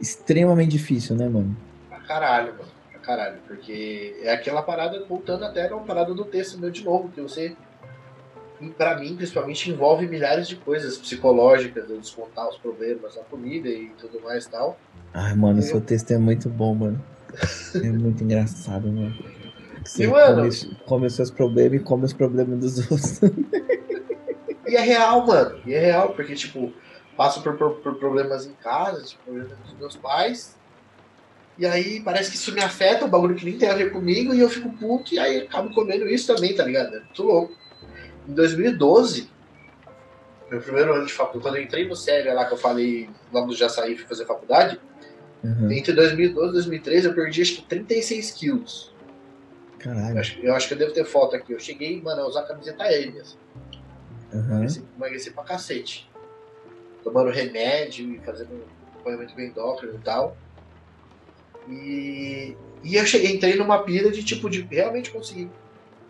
[0.00, 1.56] extremamente difícil, né, mano?
[1.88, 2.68] Pra caralho, mano.
[2.90, 3.38] Pra caralho.
[3.46, 7.56] Porque é aquela parada, voltando até a parada do texto meu de novo, que você.
[8.60, 13.68] E pra mim, principalmente, envolve milhares de coisas psicológicas, eu descontar os problemas da comida
[13.68, 14.78] e tudo mais e tal.
[15.14, 17.00] Ai, mano, Eu- seu texto é muito bom, mano.
[17.74, 19.14] É muito engraçado, mano.
[19.84, 23.20] Você E, mano- come, come os seus problemas e come os problemas dos outros.
[24.66, 25.58] E é real, mano.
[25.64, 26.72] E é real, porque, tipo,
[27.18, 30.56] passo por, por- por problemas em casa, tipo, problemas dos meus pais.
[31.58, 34.32] E aí parece que isso me afeta, um bagulho que nem tem a ver comigo,
[34.32, 36.94] e eu fico puto, e aí acabo comendo isso também, tá ligado?
[36.94, 37.52] É muito louco.
[38.28, 39.28] Em 2012,
[40.48, 43.52] meu primeiro ano de faculdade, quando eu entrei no sério lá que eu falei, logo
[43.54, 44.80] já saí e fui fazer faculdade,
[45.42, 45.70] Uhum.
[45.70, 48.92] entre 2012 e 2013 eu perdi acho que 36 quilos.
[49.74, 50.18] Eu Caralho.
[50.18, 51.52] acho, eu acho que eu devo ter foto aqui.
[51.52, 53.36] Eu cheguei, mano, a usar camiseta M, assim.
[54.32, 54.66] Uhum.
[54.96, 56.07] Emagreci pra cacete.
[57.04, 58.62] Tomando remédio e fazendo um
[58.94, 60.36] acompanhamento bem endócrino e tal.
[61.68, 65.50] E, e eu cheguei, entrei numa pira de tipo de realmente conseguir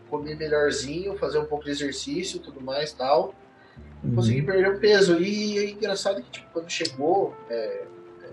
[0.09, 3.35] comer melhorzinho, fazer um pouco de exercício e tudo mais e tal.
[4.15, 4.47] Consegui Uhum.
[4.47, 5.19] perder um peso.
[5.21, 7.55] E é engraçado que tipo, quando chegou, é,
[8.23, 8.31] é,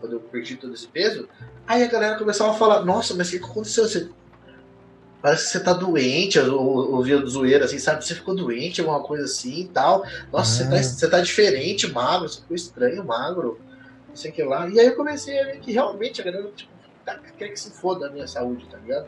[0.00, 1.28] quando eu perdi todo esse peso,
[1.66, 3.88] aí a galera começava a falar, nossa, mas o que aconteceu?
[3.88, 4.10] Você,
[5.22, 8.04] parece que você tá doente, eu ou- ouvia zoeira assim, sabe?
[8.04, 10.04] Você ficou doente, alguma coisa assim e tal.
[10.32, 10.70] Nossa, você, Ah.
[10.70, 13.58] tá, você tá diferente, magro, você ficou estranho, magro,
[14.08, 14.68] não sei o que lá.
[14.68, 16.70] E aí eu comecei a ver que realmente a galera tipo,
[17.04, 19.06] tá- quer que se foda a minha saúde, tá ligado?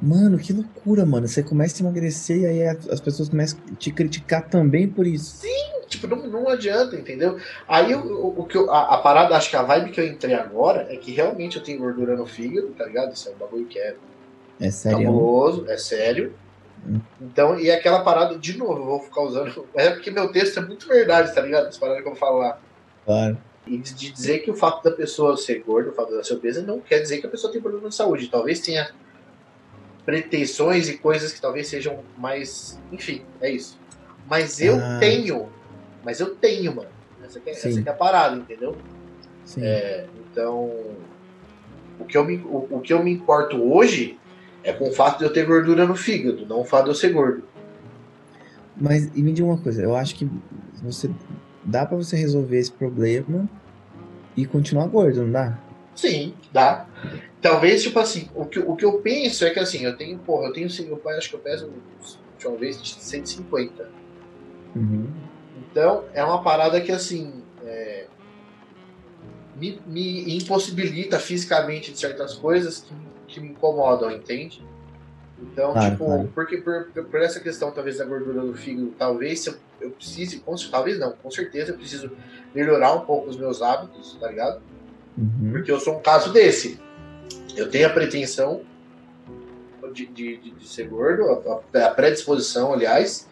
[0.00, 1.26] Mano, que loucura, mano.
[1.26, 5.06] Você começa a emagrecer e aí as as pessoas começam a te criticar também por
[5.06, 5.44] isso.
[5.88, 7.38] Tipo, não, não adianta, entendeu?
[7.66, 10.06] Aí o, o, o que eu- a, a parada, acho que a vibe que eu
[10.06, 13.12] entrei agora é que realmente eu tenho gordura no fígado, tá ligado?
[13.14, 13.96] Isso é um bagulho que é
[14.60, 14.98] É sério.
[15.06, 16.34] cabuloso, é sério.
[16.86, 17.00] Hum.
[17.20, 19.66] Então, e aquela parada, de novo, eu vou ficar usando.
[19.74, 21.68] É porque meu texto é muito verdade, tá ligado?
[21.68, 22.60] Essa parada que eu vou falar.
[23.04, 23.38] Claro.
[23.66, 26.62] E de dizer que o fato da pessoa ser gorda, o fato dela ser obesa,
[26.62, 28.28] não quer dizer que a pessoa tem problema de saúde.
[28.28, 28.90] Talvez tenha
[30.04, 32.80] pretensões e coisas que talvez sejam mais.
[32.90, 33.78] Enfim, é isso.
[34.28, 34.98] Mas eu Ah.
[34.98, 35.48] tenho.
[36.04, 36.88] Mas eu tenho, mano.
[37.24, 38.74] Essa que é, essa que é a parada, entendeu?
[39.44, 39.62] Sim.
[39.62, 40.70] É, então,
[41.98, 44.18] o que, eu me, o, o que eu me importo hoje
[44.62, 46.94] É com o fato de eu ter gordura no fígado, não o fato de eu
[46.94, 47.44] ser gordo.
[48.76, 50.28] Mas e me diga uma coisa, eu acho que
[50.82, 51.10] você
[51.64, 53.48] dá para você resolver esse problema
[54.36, 55.58] e continuar gordo, não dá?
[55.94, 56.86] Sim, dá.
[57.40, 60.46] Talvez, tipo assim, o que, o que eu penso é que assim, eu tenho, porra,
[60.46, 61.70] eu tenho, eu acho que eu peso,
[62.34, 63.90] última vez, 150.
[64.76, 65.08] Uhum.
[65.70, 68.06] Então, é uma parada que, assim, é,
[69.56, 72.94] me, me, impossibilita fisicamente de certas coisas que,
[73.28, 74.62] que me incomodam, entende?
[75.40, 76.32] Então, claro, tipo, claro.
[76.34, 80.54] porque por, por, essa questão, talvez, da gordura do fígado, talvez eu, eu precise, com,
[80.70, 82.10] talvez não, com certeza eu preciso
[82.54, 84.60] melhorar um pouco os meus hábitos, tá ligado?
[85.16, 85.52] Uhum.
[85.52, 86.80] Porque eu sou um caso desse.
[87.56, 88.62] Eu tenho a pretensão
[89.92, 91.24] de, de, de, ser gordo,
[91.74, 93.26] a, a, predisposição, aliás,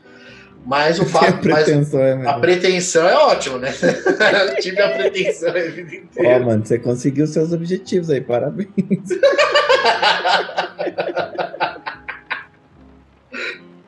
[0.64, 1.28] mas o fato.
[1.28, 3.72] a pretensão, mas, é a pretensão é ótimo, né?
[4.60, 6.42] tive a pretensão a vida inteira.
[6.42, 8.70] Ó, mano, você conseguiu seus objetivos aí, parabéns.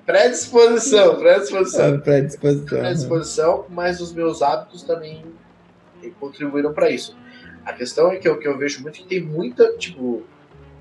[0.07, 2.01] predisposição, predisposição.
[2.01, 2.79] predisposição.
[2.79, 5.25] Predisposição, mas os meus hábitos também
[6.19, 7.17] contribuíram para isso.
[7.65, 10.23] A questão é que eu, que eu vejo muito que tem muita, tipo,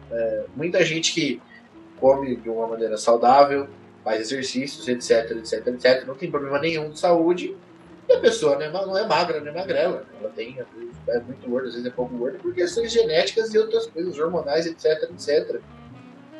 [0.10, 1.42] é, muita gente que
[2.00, 3.68] come de uma maneira saudável,
[4.04, 7.56] faz exercícios, etc, etc, etc, não tem problema nenhum de saúde,
[8.08, 10.06] e a pessoa né, não é magra, não é magrela.
[10.20, 10.58] Ela tem,
[11.08, 14.66] é muito gorda, às vezes é pouco gorda, por questões genéticas e outras coisas, hormonais,
[14.66, 15.60] etc, etc.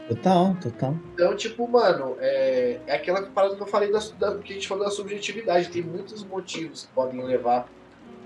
[0.08, 0.96] Total, total.
[1.14, 4.68] Então, tipo, mano, é, é aquela parada que eu falei da, da, que a gente
[4.68, 5.70] falou da subjetividade.
[5.70, 7.68] Tem muitos motivos que podem levar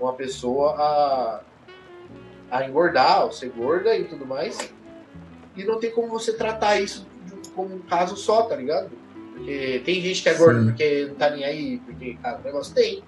[0.00, 1.40] uma pessoa a,
[2.50, 4.72] a engordar, ou ser gorda e tudo mais.
[5.56, 7.06] E não tem como você tratar isso
[7.54, 8.90] como um caso só, tá ligado?
[9.34, 12.74] Porque tem gente que é gorda porque não tá nem aí, porque, cara, o negócio
[12.74, 13.02] tem.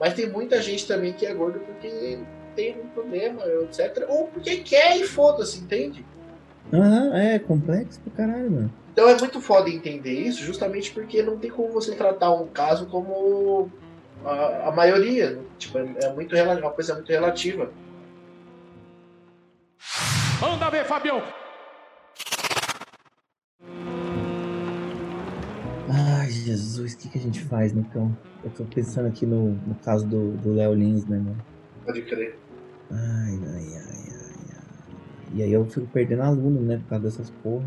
[0.00, 2.18] Mas tem muita gente também que é gorda porque
[2.56, 4.06] tem um problema, etc.
[4.08, 6.04] Ou porque quer e foda-se, entende?
[6.72, 8.72] Aham, uhum, é complexo pra caralho, mano.
[8.92, 12.86] Então é muito foda entender isso, justamente porque não tem como você tratar um caso
[12.86, 13.70] como
[14.24, 15.38] a, a maioria.
[15.58, 17.70] Tipo, é, é muito uma coisa muito relativa.
[20.40, 21.22] Manda ver, Fabião!
[26.40, 28.16] Jesus, o que, que a gente faz, então?
[28.44, 31.44] Eu tô pensando aqui no, no caso do Léo Lins, né, mano?
[31.84, 32.38] Pode crer.
[32.90, 35.26] Ai, ai, ai, ai, ai.
[35.34, 37.66] E aí eu fico perdendo aluno, né, por causa dessas porra.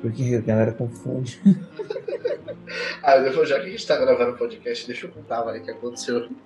[0.00, 1.40] Porque a galera confunde.
[3.02, 5.70] ah, depois, já que a gente tá gravando o podcast, deixa eu contar, o que
[5.70, 6.28] aconteceu.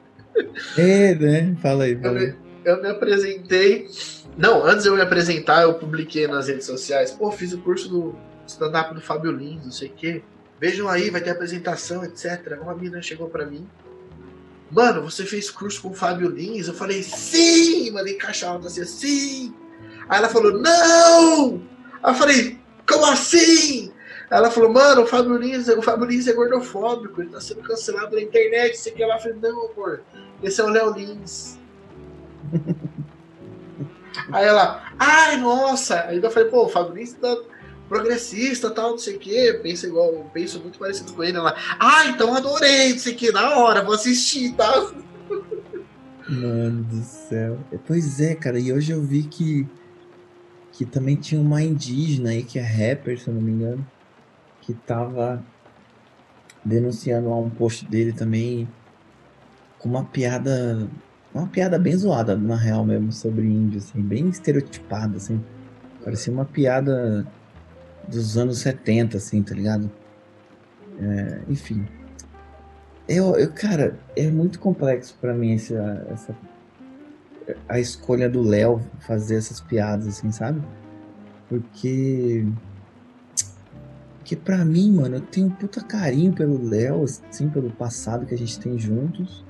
[0.77, 1.57] É, né?
[1.63, 3.89] Fala aí, fala eu, me, eu me apresentei.
[4.37, 7.11] Não, antes de eu me apresentar, eu publiquei nas redes sociais.
[7.11, 8.15] Pô, fiz o curso do
[8.47, 10.23] stand-up do Fábio Lins, não sei o quê.
[10.61, 12.59] Vejam aí, vai ter apresentação, etc.
[12.61, 13.69] Uma menina chegou para mim.
[14.71, 16.67] Mano, você fez curso com o Fábio Lins?
[16.67, 17.91] Eu falei, sim!
[17.91, 19.55] Mandei caixa alta assim, sim!
[20.09, 21.63] Aí ela falou, não!
[22.03, 23.93] Aí eu falei, como assim?
[24.31, 28.17] Ela falou, mano, o Fábio Lins, o Fábio Lins é gordofóbico, ele tá sendo cancelado
[28.17, 30.03] na internet, sei que ela falou, não, amor,
[30.43, 31.59] esse é o Léo Lins.
[34.33, 36.01] Aí ela, ai, nossa!
[36.07, 37.37] Aí eu falei, pô, o Fábio Lins tá
[37.89, 41.37] progressista, tal, não sei o que, pensa igual, penso muito parecido com ele.
[41.37, 44.93] Ela, ah, então adorei, não sei o que, na hora, vou assistir, tá?
[46.29, 47.59] Mano do céu.
[47.87, 49.69] Pois é, cara, e hoje eu vi que
[50.77, 53.87] que também tinha uma indígena aí, que é rapper, se eu não me engano,
[54.61, 55.43] que tava
[56.63, 58.69] denunciando lá um post dele também
[59.79, 60.87] com uma piada,
[61.33, 65.43] uma piada bem zoada, na real mesmo, sobre índio, assim, bem estereotipada, assim.
[66.05, 67.27] Parecia uma piada
[68.09, 69.91] dos anos 70, assim, tá ligado?
[70.99, 71.87] É, enfim.
[73.09, 76.37] Eu, eu, cara, é muito complexo para mim essa, essa
[77.69, 80.61] a escolha do Léo fazer essas piadas, assim, sabe?
[81.49, 82.47] Porque.
[84.19, 88.35] Porque pra mim, mano, eu tenho um puta carinho pelo Léo, assim, pelo passado que
[88.35, 89.45] a gente tem juntos.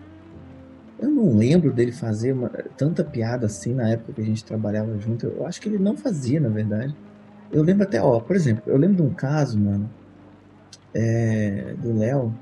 [0.99, 4.99] Eu não lembro dele fazer uma, tanta piada assim na época que a gente trabalhava
[4.99, 5.27] junto.
[5.27, 6.95] Eu acho que ele não fazia, na verdade.
[7.51, 9.89] Eu lembro até, ó, por exemplo, eu lembro de um caso, mano,
[10.95, 12.35] é, do Léo,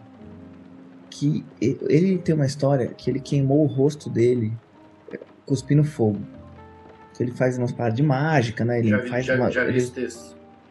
[1.11, 4.53] que ele tem uma história que ele queimou o rosto dele
[5.47, 6.19] cuspindo fogo.
[7.15, 8.81] Que ele faz umas paradas de mágica, né?
[8.81, 9.87] Ele já faz já, uma, já ele.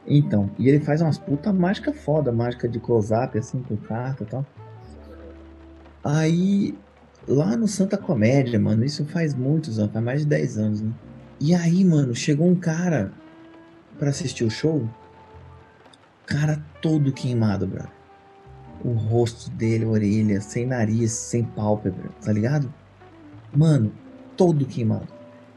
[0.06, 4.26] Então, e ele faz umas puta mágica foda, mágica de close-up, assim, com carta e
[4.26, 4.46] tal.
[6.04, 6.78] Aí,
[7.26, 10.92] lá no Santa Comédia, mano, isso faz muitos anos, faz mais de 10 anos, né?
[11.40, 13.14] E aí, mano, chegou um cara
[13.98, 14.88] para assistir o show,
[16.26, 17.88] cara todo queimado, bro.
[18.84, 22.74] O rosto dele, a orelha, sem nariz, sem pálpebra, tá ligado?
[23.56, 23.94] Mano,
[24.36, 25.08] todo queimado.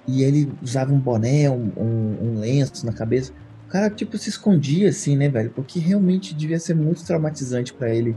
[0.06, 3.32] E ele usava um boné, um, um, um lenço na cabeça.
[3.66, 5.50] O cara, tipo, se escondia assim, né, velho?
[5.50, 8.16] Porque realmente devia ser muito traumatizante para ele.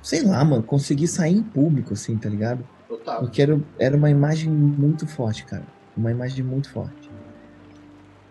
[0.00, 2.64] Sei lá, mano, conseguir sair em público, assim, tá ligado?
[2.86, 3.20] Total.
[3.20, 5.64] Porque era, era uma imagem muito forte, cara.
[5.96, 7.03] Uma imagem muito forte.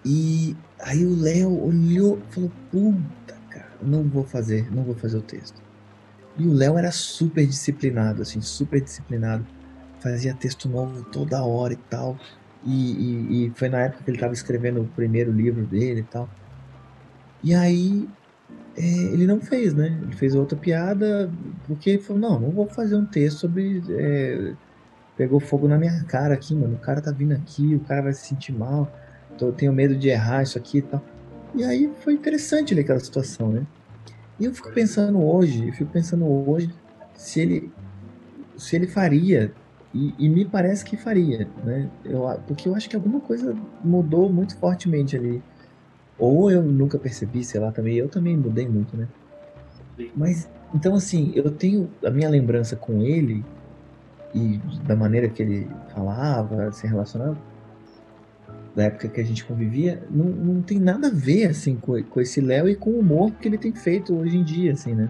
[0.05, 5.17] E aí o Léo olhou e falou: Puta, cara, não vou fazer, não vou fazer
[5.17, 5.61] o texto.
[6.37, 9.45] E o Léo era super disciplinado, assim, super disciplinado.
[9.99, 12.17] Fazia texto novo toda hora e tal.
[12.65, 16.03] E, e, e foi na época que ele estava escrevendo o primeiro livro dele e
[16.03, 16.29] tal.
[17.43, 18.07] E aí
[18.75, 19.99] é, ele não fez, né?
[20.01, 21.31] Ele fez outra piada
[21.67, 23.81] porque ele falou: Não, não vou fazer um texto sobre.
[23.89, 24.53] É,
[25.15, 26.75] pegou fogo na minha cara aqui, mano.
[26.75, 28.91] O cara tá vindo aqui, o cara vai se sentir mal.
[29.37, 31.01] Tô, tenho medo de errar isso aqui e tal.
[31.55, 33.65] E aí foi interessante ali aquela situação, né?
[34.39, 36.73] E eu fico pensando hoje, eu fico pensando hoje
[37.15, 37.71] se ele
[38.57, 39.51] se ele faria
[39.93, 41.87] e, e, me parece que faria, né?
[42.03, 45.41] Eu, porque eu acho que alguma coisa mudou muito fortemente ali.
[46.17, 47.95] Ou eu nunca percebi, sei lá, também.
[47.95, 49.07] Eu também mudei muito, né?
[50.15, 53.45] Mas, então assim, eu tenho a minha lembrança com ele
[54.33, 54.57] e
[54.87, 57.37] da maneira que ele falava, se relacionava,
[58.75, 62.21] da época que a gente convivia, não, não tem nada a ver, assim, com, com
[62.21, 65.09] esse Léo e com o humor que ele tem feito hoje em dia, assim, né?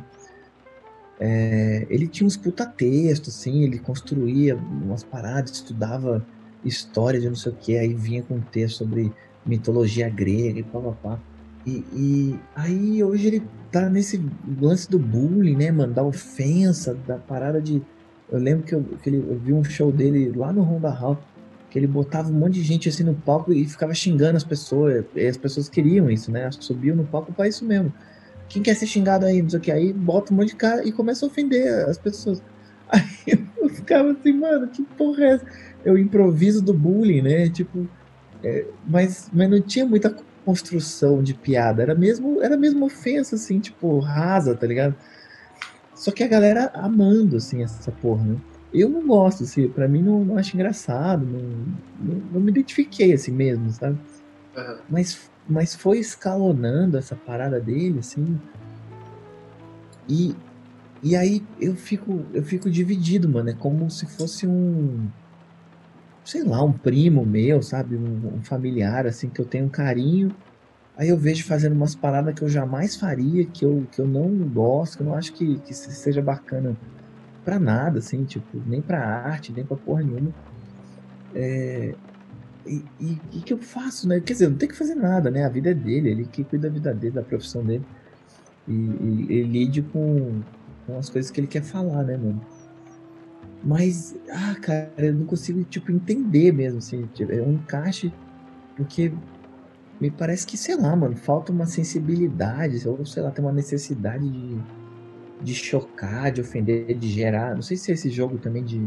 [1.20, 6.26] É, ele tinha uns puta textos, assim, ele construía umas paradas, estudava
[6.66, 9.12] história de não sei o que, aí vinha com um texto sobre
[9.46, 11.20] mitologia grega e papapá.
[11.66, 14.22] E, e aí hoje ele tá nesse
[14.62, 17.82] lance do bullying, né, mano, da ofensa, da parada de.
[18.30, 21.18] Eu lembro que eu, que ele, eu vi um show dele lá no Honda Hall
[21.74, 25.04] que ele botava um monte de gente assim no palco e ficava xingando as pessoas.
[25.16, 26.48] E as pessoas queriam isso, né?
[26.52, 27.92] Subiam no palco para isso mesmo.
[28.48, 30.88] Quem quer ser xingado aí, não sei o que, aí bota um monte de cara
[30.88, 32.44] e começa a ofender as pessoas.
[32.88, 35.46] Aí eu ficava assim, mano, que porra é essa?
[35.84, 37.50] Eu improviso do bullying, né?
[37.50, 37.90] Tipo,
[38.44, 40.16] é, mas, mas não tinha muita
[40.46, 44.94] construção de piada, era mesmo, era mesmo ofensa, assim, tipo, rasa, tá ligado?
[45.96, 48.38] Só que a galera amando, assim, essa porra, né?
[48.74, 51.40] Eu não gosto, assim, pra mim não, não acho engraçado, não,
[52.00, 54.00] não, não, me identifiquei assim mesmo, sabe?
[54.58, 54.78] Uhum.
[54.90, 58.40] Mas, mas foi escalonando essa parada dele, assim.
[60.10, 60.36] E,
[61.04, 63.50] e aí eu fico, eu fico dividido, mano.
[63.50, 65.08] É como se fosse um.
[66.26, 67.96] Sei lá, um primo meu, sabe?
[67.96, 70.34] Um, um familiar, assim, que eu tenho um carinho.
[70.98, 74.30] Aí eu vejo fazendo umas paradas que eu jamais faria, que eu, que eu não
[74.50, 76.76] gosto, que eu não acho que, que seja bacana
[77.44, 80.34] para nada, assim, tipo, nem pra arte, nem pra porra nenhuma.
[81.36, 81.96] É,
[82.66, 84.20] e, o que eu faço, né?
[84.20, 85.46] Quer dizer, não tem que fazer nada, né?
[85.46, 87.86] A vida é dele, ele que cuida da vida dele, da profissão dele.
[88.68, 90.42] E, e ele lide com,
[90.88, 92.42] com as coisas que ele quer falar, né, mano?
[93.64, 98.14] Mas, ah, cara, eu não consigo, tipo, entender mesmo, assim, tipo, é um encaixe,
[98.76, 99.12] porque
[100.00, 104.30] me parece que, sei lá, mano, falta uma sensibilidade, ou sei lá, tem uma necessidade
[104.30, 104.58] de
[105.44, 107.54] de chocar, de ofender, de gerar.
[107.54, 108.82] Não sei se é esse jogo também de,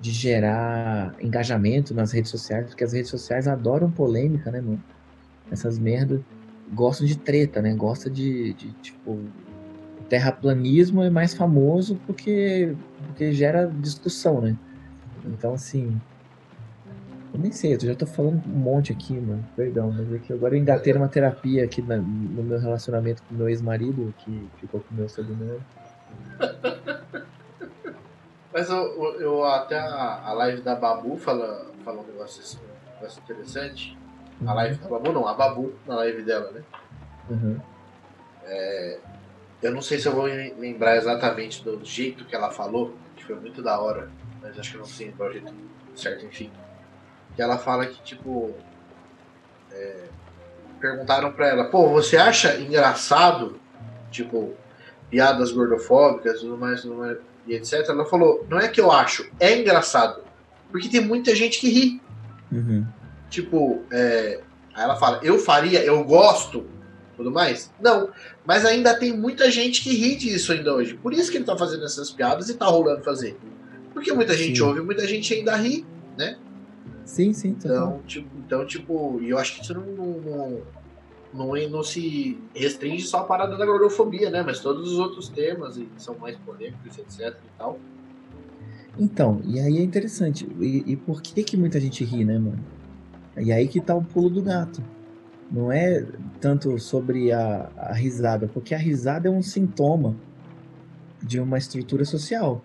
[0.00, 4.82] de gerar engajamento nas redes sociais, porque as redes sociais adoram polêmica, né, mano?
[5.50, 6.20] Essas merdas
[6.72, 7.74] gostam de treta, né?
[7.74, 9.18] Gosta de, de tipo.
[10.08, 14.56] Terraplanismo é mais famoso porque, porque gera discussão, né?
[15.24, 15.98] Então, assim.
[17.36, 19.44] Nem sei, eu já tô falando um monte aqui, mano.
[19.56, 23.34] Perdão, mas é que agora eu engatei uma terapia aqui na, no meu relacionamento com
[23.34, 25.60] meu ex-marido, que ficou com o meu sobrenome.
[28.52, 33.20] Mas eu, eu até a, a, live da Babu fala, fala um negócio, um negócio
[33.20, 33.98] interessante.
[34.40, 34.48] Uhum.
[34.48, 36.62] A live da Babu não, a Babu na live dela, né?
[37.28, 37.60] Uhum.
[38.44, 39.00] É,
[39.60, 43.34] eu não sei se eu vou lembrar exatamente do jeito que ela falou, que foi
[43.34, 44.08] muito da hora,
[44.40, 45.52] mas acho que eu não sei o jeito
[45.96, 46.48] certo, enfim
[47.34, 48.54] que ela fala que, tipo.
[49.72, 50.04] É,
[50.80, 53.58] perguntaram pra ela, pô, você acha engraçado,
[54.10, 54.52] tipo,
[55.10, 57.16] piadas gordofóbicas tudo mais, tudo mais,
[57.46, 57.88] e etc.
[57.88, 60.22] Ela falou, não é que eu acho, é engraçado.
[60.70, 62.02] Porque tem muita gente que ri.
[62.52, 62.86] Uhum.
[63.30, 64.42] Tipo, é,
[64.74, 66.66] aí ela fala, eu faria, eu gosto,
[67.16, 67.72] tudo mais?
[67.80, 68.10] Não.
[68.44, 70.94] Mas ainda tem muita gente que ri disso ainda hoje.
[70.94, 73.38] Por isso que ele tá fazendo essas piadas e tá rolando fazer.
[73.92, 74.64] Porque muita gente Sim.
[74.64, 75.86] ouve, muita gente ainda ri,
[76.18, 76.36] né?
[77.04, 77.50] Sim, sim.
[77.50, 80.62] Então, tipo, então, tipo, e eu acho que isso não, não,
[81.34, 84.42] não, não, se restringe só à parada da gordofobia, né?
[84.42, 87.78] Mas todos os outros temas e são mais polêmicos, etc e tal.
[88.98, 90.48] Então, e aí é interessante.
[90.60, 92.64] E, e, por que que muita gente ri, né, mano?
[93.36, 94.82] E aí que tá o pulo do gato.
[95.50, 96.06] Não é
[96.40, 100.16] tanto sobre a, a risada, porque a risada é um sintoma
[101.22, 102.62] de uma estrutura social,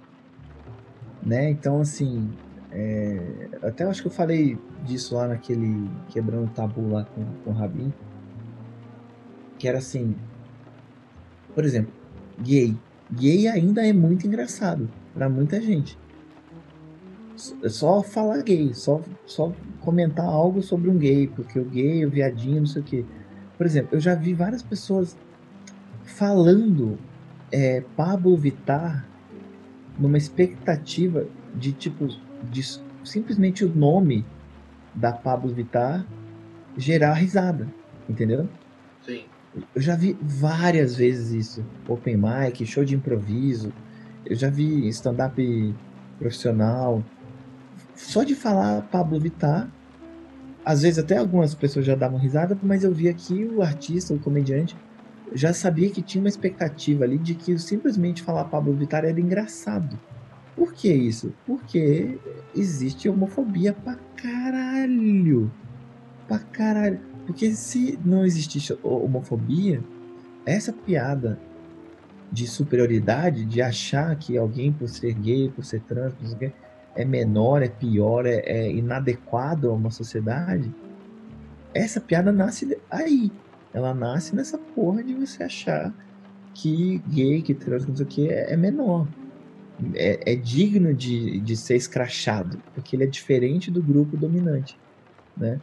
[1.23, 1.49] né?
[1.49, 2.29] Então, assim,
[2.71, 7.51] é, até acho que eu falei disso lá naquele Quebrando o Tabu lá com, com
[7.51, 7.91] o Rabin.
[9.57, 10.15] que era assim,
[11.55, 11.91] por exemplo,
[12.39, 12.75] gay.
[13.11, 15.97] Gay ainda é muito engraçado para muita gente.
[17.63, 19.51] É só falar gay, só, só
[19.81, 23.05] comentar algo sobre um gay, porque o gay, o viadinho, não sei o quê.
[23.57, 25.17] Por exemplo, eu já vi várias pessoas
[26.03, 26.97] falando
[27.51, 29.07] é, Pablo Vittar
[29.97, 32.07] numa expectativa de tipo
[32.43, 32.61] de
[33.03, 34.25] simplesmente o nome
[34.93, 36.05] da Pablo Vittar
[36.77, 37.67] gerar risada,
[38.07, 38.47] entendeu?
[39.05, 39.23] Sim.
[39.75, 41.65] Eu já vi várias vezes isso.
[41.87, 43.73] Open mic, show de improviso.
[44.25, 45.75] Eu já vi stand-up
[46.17, 47.03] profissional.
[47.95, 49.69] Só de falar Pablo Vittar,
[50.63, 54.19] às vezes até algumas pessoas já davam risada, mas eu vi aqui o artista, o
[54.19, 54.75] comediante,
[55.33, 59.99] já sabia que tinha uma expectativa ali de que simplesmente falar Pablo Vittar era engraçado.
[60.59, 61.33] Por que isso?
[61.47, 62.19] Porque
[62.53, 65.49] existe homofobia pra caralho.
[66.27, 66.99] Pra caralho.
[67.25, 69.81] Porque se não existisse homofobia,
[70.45, 71.39] essa piada
[72.29, 76.53] de superioridade, de achar que alguém por ser gay, por ser trans, por ser gay,
[76.93, 80.69] é menor, é pior, é, é inadequado a uma sociedade,
[81.73, 83.31] essa piada nasce aí.
[83.73, 85.93] Ela nasce nessa porra de você achar
[86.53, 89.07] que gay, que trans, não sei o que, é, é menor.
[89.95, 94.77] É, é, digno de, de ser escrachado, porque ele é diferente do grupo dominante,
[95.37, 95.61] né?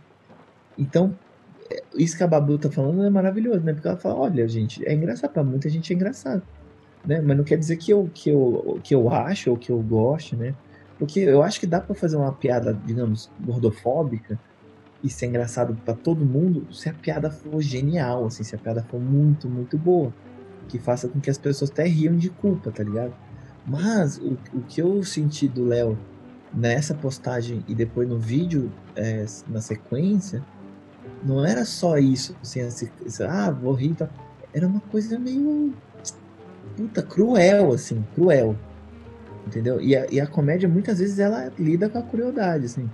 [0.79, 1.19] Então,
[1.71, 3.75] é, isso que a Babu tá falando é maravilhoso, né?
[3.75, 6.43] Porque ela fala, olha, gente, é engraçado, pra muita gente é engraçado,
[7.05, 7.21] né?
[7.21, 10.35] Mas não quer dizer que eu, que eu, que eu acho ou que eu goste,
[10.35, 10.55] né?
[10.99, 14.41] Porque eu acho que dá para fazer uma piada, digamos, gordofóbica
[15.03, 18.83] e ser engraçado para todo mundo se a piada for genial, assim, se a piada
[18.83, 20.14] for muito, muito boa.
[20.69, 23.14] Que faça com que as pessoas até riam de culpa, tá ligado?
[23.67, 25.99] Mas o, o que eu senti do Léo
[26.55, 30.43] nessa postagem e depois no vídeo é, na sequência,
[31.23, 32.89] não era só isso, assim, assim
[33.29, 34.09] ah, vou rir, tá?
[34.57, 35.75] era uma coisa meio
[36.77, 38.57] puta cruel, assim, cruel,
[39.47, 39.81] entendeu?
[39.81, 42.89] E a, e a comédia muitas vezes ela lida com a crueldade, assim,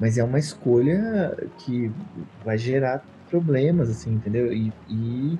[0.00, 1.90] mas é uma escolha que
[2.44, 4.52] vai gerar problemas, assim, entendeu?
[4.52, 5.38] E, e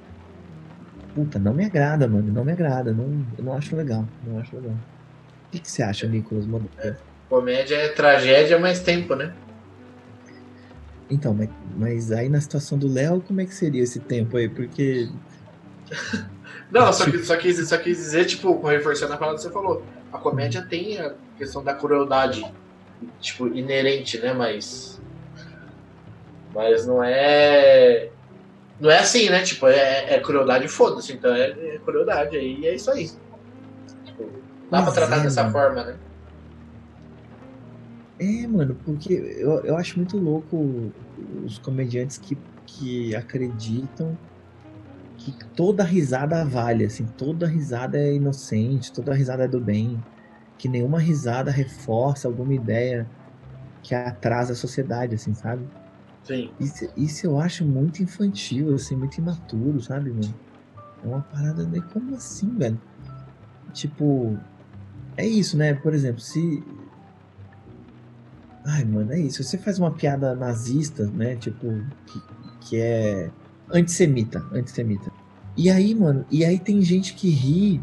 [1.19, 2.33] puta, não me agrada, mano.
[2.33, 2.93] Não me agrada.
[2.93, 4.07] Não, eu não acho legal.
[4.25, 4.71] Não acho legal.
[4.73, 6.47] O que, que você acha, Nicolas?
[6.79, 6.95] É,
[7.29, 9.35] comédia é tragédia mais tempo, né?
[11.11, 14.49] Então, mas, mas aí na situação do Léo, como é que seria esse tempo aí?
[14.49, 15.09] Porque.
[16.71, 19.83] não, só, que, só, quis, só quis dizer, tipo, reforçando a palavra que você falou.
[20.13, 22.45] A comédia tem a questão da crueldade,
[23.21, 24.33] tipo, inerente, né?
[24.33, 25.01] Mas.
[26.55, 28.11] Mas não é
[28.81, 29.43] não é assim, né?
[29.43, 31.13] Tipo, é, é crueldade foda-se.
[31.13, 33.11] Então é, é, crueldade aí é isso aí.
[34.05, 34.31] Tipo,
[34.71, 35.53] dá pra tratar é, dessa mano.
[35.53, 35.97] forma, né?
[38.21, 40.93] É, mano, porque eu, eu acho muito louco
[41.45, 44.17] os comediantes que, que acreditam
[45.17, 50.01] que toda risada vale, assim, toda risada é inocente, toda risada é do bem,
[50.57, 53.07] que nenhuma risada reforça alguma ideia
[53.83, 55.67] que atrasa a sociedade, assim, sabe?
[56.61, 60.35] Isso, isso eu acho muito infantil, assim, muito imaturo, sabe, mano?
[61.03, 62.81] É uma parada meio como assim, velho?
[63.73, 64.39] Tipo,
[65.17, 65.75] é isso, né?
[65.75, 66.63] Por exemplo, se.
[68.65, 69.43] Ai, mano, é isso.
[69.43, 71.37] Você faz uma piada nazista, né?
[71.37, 71.67] Tipo,
[72.07, 72.23] que,
[72.61, 73.31] que é
[73.73, 75.11] antissemita, antissemita.
[75.57, 77.81] E aí, mano, e aí tem gente que ri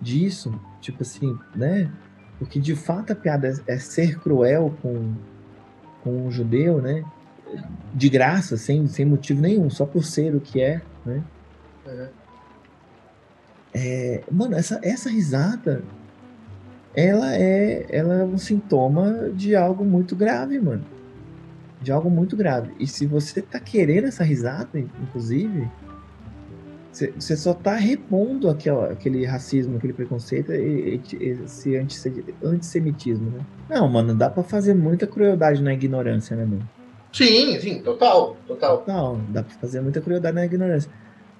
[0.00, 1.90] disso, tipo assim, né?
[2.38, 5.14] Porque de fato a piada é, é ser cruel com,
[6.02, 7.04] com um judeu, né?
[7.94, 11.22] De graça, sem, sem motivo nenhum, só por ser o que é, né?
[11.86, 12.06] Uhum.
[13.72, 15.82] É, mano, essa, essa risada,
[16.94, 20.84] ela é, ela é um sintoma de algo muito grave, mano.
[21.80, 22.72] De algo muito grave.
[22.78, 25.68] E se você tá querendo essa risada, inclusive,
[26.92, 31.76] você só tá repondo aquela, aquele racismo, aquele preconceito e, e esse
[32.42, 33.46] antissemitismo, né?
[33.68, 36.68] Não, mano, dá para fazer muita crueldade na ignorância, né, mano?
[37.12, 38.84] Sim, sim, total, total.
[38.86, 40.90] Não, dá pra fazer muita crueldade na ignorância.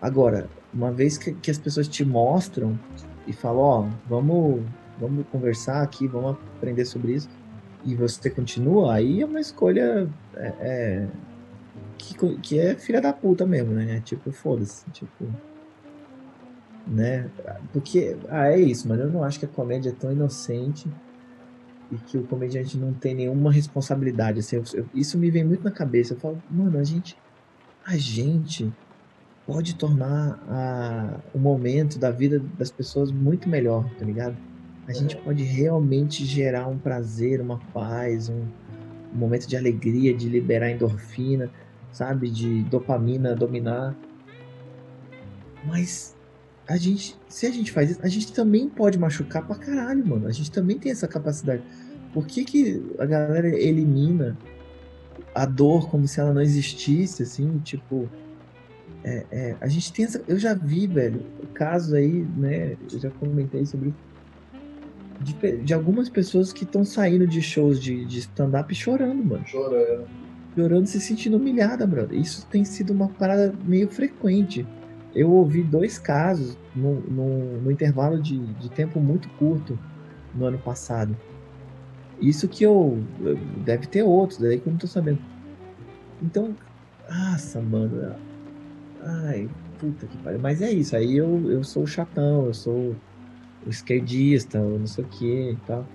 [0.01, 2.79] Agora, uma vez que, que as pessoas te mostram
[3.27, 4.63] e falam, ó, vamos,
[4.99, 7.29] vamos conversar aqui, vamos aprender sobre isso,
[7.85, 11.09] e você continua, aí é uma escolha é, é,
[11.97, 13.97] que, que é filha da puta mesmo, né?
[13.97, 15.29] É tipo, foda-se, tipo.
[16.87, 17.31] Né?
[17.73, 20.91] Porque, ah, é isso, mas eu não acho que a comédia é tão inocente
[21.91, 24.41] e que o comediante não tem nenhuma responsabilidade.
[24.41, 26.15] Assim, eu, eu, isso me vem muito na cabeça.
[26.15, 27.17] Eu falo, mano, a gente,
[27.85, 28.73] a gente
[29.47, 34.37] pode tornar a, o momento da vida das pessoas muito melhor, tá ligado?
[34.87, 35.23] A gente uhum.
[35.23, 38.47] pode realmente gerar um prazer, uma paz, um,
[39.13, 41.51] um momento de alegria, de liberar endorfina,
[41.93, 42.31] sabe?
[42.31, 43.97] De dopamina dominar.
[45.65, 46.17] Mas
[46.67, 50.29] a gente, se a gente faz isso, a gente também pode machucar pra caralho, mano.
[50.29, 51.63] A gente também tem essa capacidade.
[52.13, 54.37] Por que, que a galera elimina
[55.35, 58.09] a dor como se ela não existisse, assim, tipo.
[59.03, 60.23] É, é, a gente tem essa.
[60.27, 61.23] Eu já vi, velho,
[61.55, 62.77] casos aí, né?
[62.93, 63.95] Eu já comentei sobre.
[65.21, 69.47] De, de algumas pessoas que estão saindo de shows de, de stand-up chorando, mano.
[69.47, 70.07] Chorando.
[70.55, 72.19] Chorando, se sentindo humilhada, brother.
[72.19, 74.67] Isso tem sido uma parada meio frequente.
[75.15, 79.79] Eu ouvi dois casos no, no, no intervalo de, de tempo muito curto
[80.35, 81.17] no ano passado.
[82.21, 83.03] Isso que eu.
[83.65, 85.19] Deve ter outros, daí que eu não tô sabendo.
[86.23, 86.55] Então.
[87.09, 88.15] Nossa, mano.
[89.03, 89.49] Ai,
[89.79, 90.39] puta que pariu.
[90.39, 92.95] Mas é isso, aí eu, eu sou o chatão, eu sou
[93.67, 95.87] o esquerdista, ou não sei o que e tal.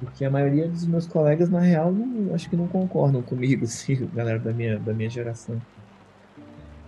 [0.00, 4.08] Porque a maioria dos meus colegas, na real, não, acho que não concordam comigo, assim,
[4.14, 5.60] galera da minha, da minha geração.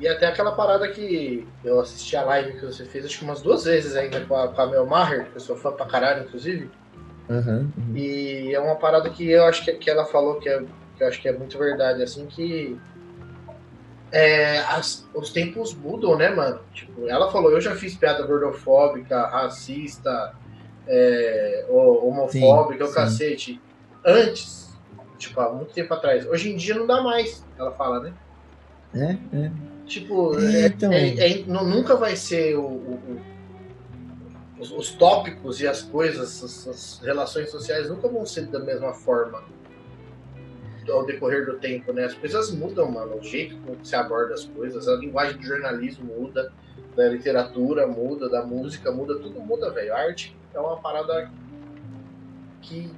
[0.01, 3.41] E até aquela parada que eu assisti a live que você fez, acho que umas
[3.41, 6.25] duas vezes ainda com a, com a Mel Maher, que eu sou fã pra caralho,
[6.25, 6.69] inclusive.
[7.33, 7.97] Uhum, uhum.
[7.97, 10.63] E é uma parada que eu acho que, que ela falou que, é,
[10.97, 12.79] que eu acho que é muito verdade, assim, que
[14.11, 16.61] é, as, os tempos mudam, né, mano?
[16.75, 20.35] Tipo, ela falou, eu já fiz piada gordofóbica, racista,
[20.87, 23.61] é, homofóbica, sim, o cacete.
[24.05, 24.69] Antes,
[25.17, 26.27] tipo, há muito tempo atrás.
[26.27, 28.13] Hoje em dia não dá mais, ela fala, né?
[28.95, 29.51] É, é.
[29.87, 30.93] Tipo, é, então...
[30.93, 33.21] É, é, nunca vai ser o, o,
[34.63, 38.95] os, os, tópicos e as coisas, as, as, relações sociais nunca vão ser da mesma
[38.95, 39.43] forma
[40.89, 42.05] ao decorrer do tempo, né?
[42.05, 43.17] As coisas mudam, mano.
[43.17, 46.53] O jeito como se aborda as coisas, a linguagem do jornalismo muda,
[46.95, 49.93] da literatura muda, da música muda, tudo muda, velho.
[49.95, 51.31] A arte é uma parada
[52.61, 52.91] que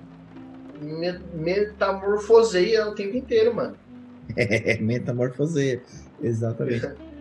[1.32, 3.76] metamorfoseia o tempo inteiro, mano.
[4.36, 5.82] É, metamorfoseia,
[6.22, 6.88] exatamente.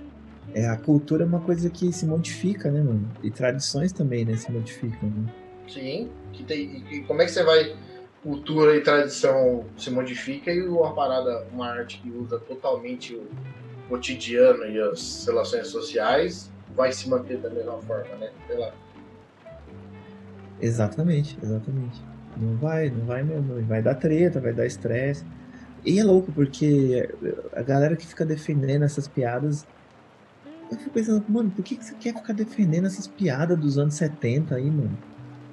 [0.54, 3.10] É, a cultura é uma coisa que se modifica, né, mano?
[3.24, 5.34] E tradições também, né, se modificam, né?
[5.68, 6.10] Sim.
[6.32, 7.76] Que tem, e como é que você vai
[8.24, 13.28] cultura e tradição se modifica e uma parada, uma arte que usa totalmente o
[13.90, 18.32] cotidiano e as relações sociais vai se manter da mesma forma, né?
[18.48, 18.74] Sei lá.
[20.62, 22.02] Exatamente, exatamente.
[22.38, 23.62] Não vai, não vai mesmo.
[23.64, 25.26] Vai dar treta, vai dar estresse.
[25.86, 27.10] E é louco, porque
[27.54, 29.68] a galera que fica defendendo essas piadas.
[30.72, 33.96] Eu fico pensando, mano, por que, que você quer ficar defendendo essas piadas dos anos
[33.96, 34.98] 70 aí, mano?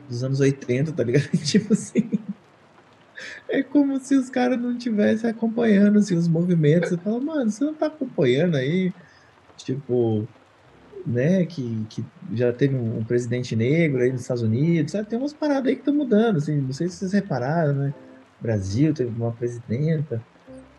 [0.09, 1.29] Dos anos 80, tá ligado?
[1.45, 2.11] tipo assim.
[3.49, 6.91] É como se os caras não estivessem acompanhando assim, os movimentos.
[6.91, 8.93] Você fala, mano, você não tá acompanhando aí?
[9.57, 10.27] Tipo,
[11.07, 15.09] né, que, que já teve um, um presidente negro aí nos Estados Unidos, sabe?
[15.09, 17.95] Tem umas paradas aí que estão mudando, assim, não sei se vocês repararam, né?
[18.41, 20.23] Brasil teve uma presidenta,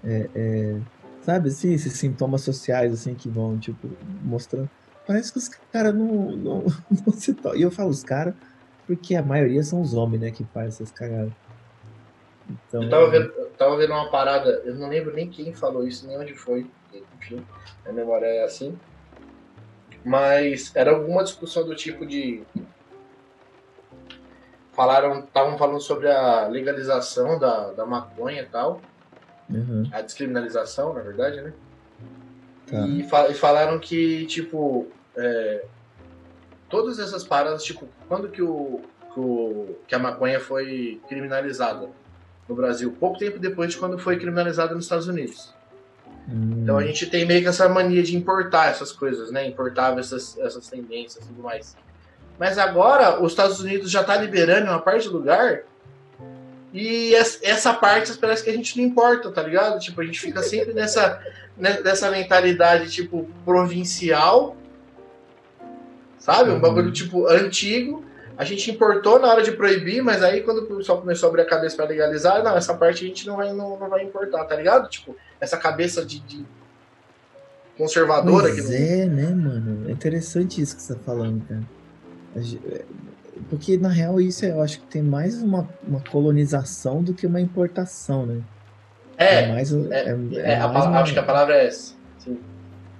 [0.03, 0.77] é, é,
[1.21, 3.89] sabe, assim, esses sintomas sociais, assim, que vão, tipo,
[4.23, 4.69] mostrando.
[5.07, 6.65] Parece que os caras não, não,
[7.05, 7.57] não se tocam.
[7.57, 8.33] E eu falo os caras
[8.85, 11.31] porque a maioria são os homens, né, que fazem essas cagadas.
[12.49, 15.87] Então, eu tava vendo, eu tava vendo uma parada, eu não lembro nem quem falou
[15.87, 16.69] isso, nem onde foi,
[17.17, 17.45] enfim,
[17.85, 18.77] a memória é assim.
[20.03, 22.43] Mas era alguma discussão do tipo de.
[24.73, 28.81] Falaram, estavam falando sobre a legalização da, da maconha e tal.
[29.51, 29.89] Uhum.
[29.91, 31.53] A descriminalização, na verdade, né?
[32.67, 32.87] Tá.
[32.87, 35.65] E, fa e, falaram que, tipo, é,
[36.69, 38.81] todas essas paradas, tipo, quando que, o,
[39.13, 41.89] que, o, que a maconha foi criminalizada?
[42.51, 45.53] no Brasil, pouco tempo depois de quando foi criminalizado nos Estados Unidos.
[46.29, 46.59] Hum.
[46.61, 49.47] Então a gente tem meio que essa mania de importar essas coisas, né?
[49.47, 51.75] Importar essas, essas tendências e tudo mais.
[52.37, 55.63] Mas agora os Estados Unidos já está liberando uma parte do lugar
[56.73, 59.79] e essa parte parece que a gente não importa, tá ligado?
[59.79, 61.21] Tipo, a gente fica sempre nessa,
[61.57, 64.55] né, nessa mentalidade, tipo, provincial,
[66.17, 66.51] sabe?
[66.51, 66.93] Um bagulho, uhum.
[66.93, 68.05] tipo, antigo
[68.41, 71.43] a gente importou na hora de proibir, mas aí quando o pessoal começou a abrir
[71.43, 74.43] a cabeça para legalizar, não, essa parte a gente não vai, não, não vai importar,
[74.45, 74.89] tá ligado?
[74.89, 76.43] Tipo, essa cabeça de, de
[77.77, 79.87] conservadora pois que é, né, mano?
[79.87, 81.61] É interessante isso que você tá falando, cara.
[83.49, 87.41] Porque na real isso eu acho que tem mais uma, uma colonização do que uma
[87.41, 88.41] importação, né?
[89.17, 91.01] É, é mais, é, é, é, é mais uma...
[91.01, 91.95] acho que a palavra é essa.
[92.17, 92.39] Sim.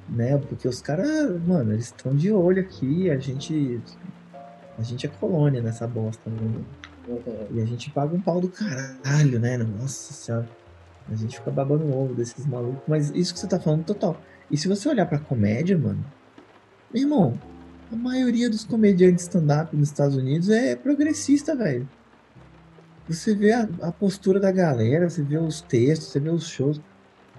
[0.09, 0.37] Né?
[0.37, 3.81] Porque os caras, mano, eles estão de olho aqui, a gente
[4.77, 6.37] a gente é colônia nessa bosta, né?
[7.07, 7.47] Uhum.
[7.51, 9.57] E a gente paga um pau do caralho, né?
[9.57, 10.47] Nossa senhora.
[11.09, 12.81] A gente fica babando o ovo desses malucos.
[12.87, 14.17] Mas isso que você tá falando, total.
[14.49, 16.03] E se você olhar pra comédia, mano.
[16.93, 17.39] Meu irmão,
[17.91, 21.87] a maioria dos comediantes stand-up nos Estados Unidos é progressista, velho.
[23.07, 26.79] Você vê a, a, postura da galera, você vê os textos, você vê os shows.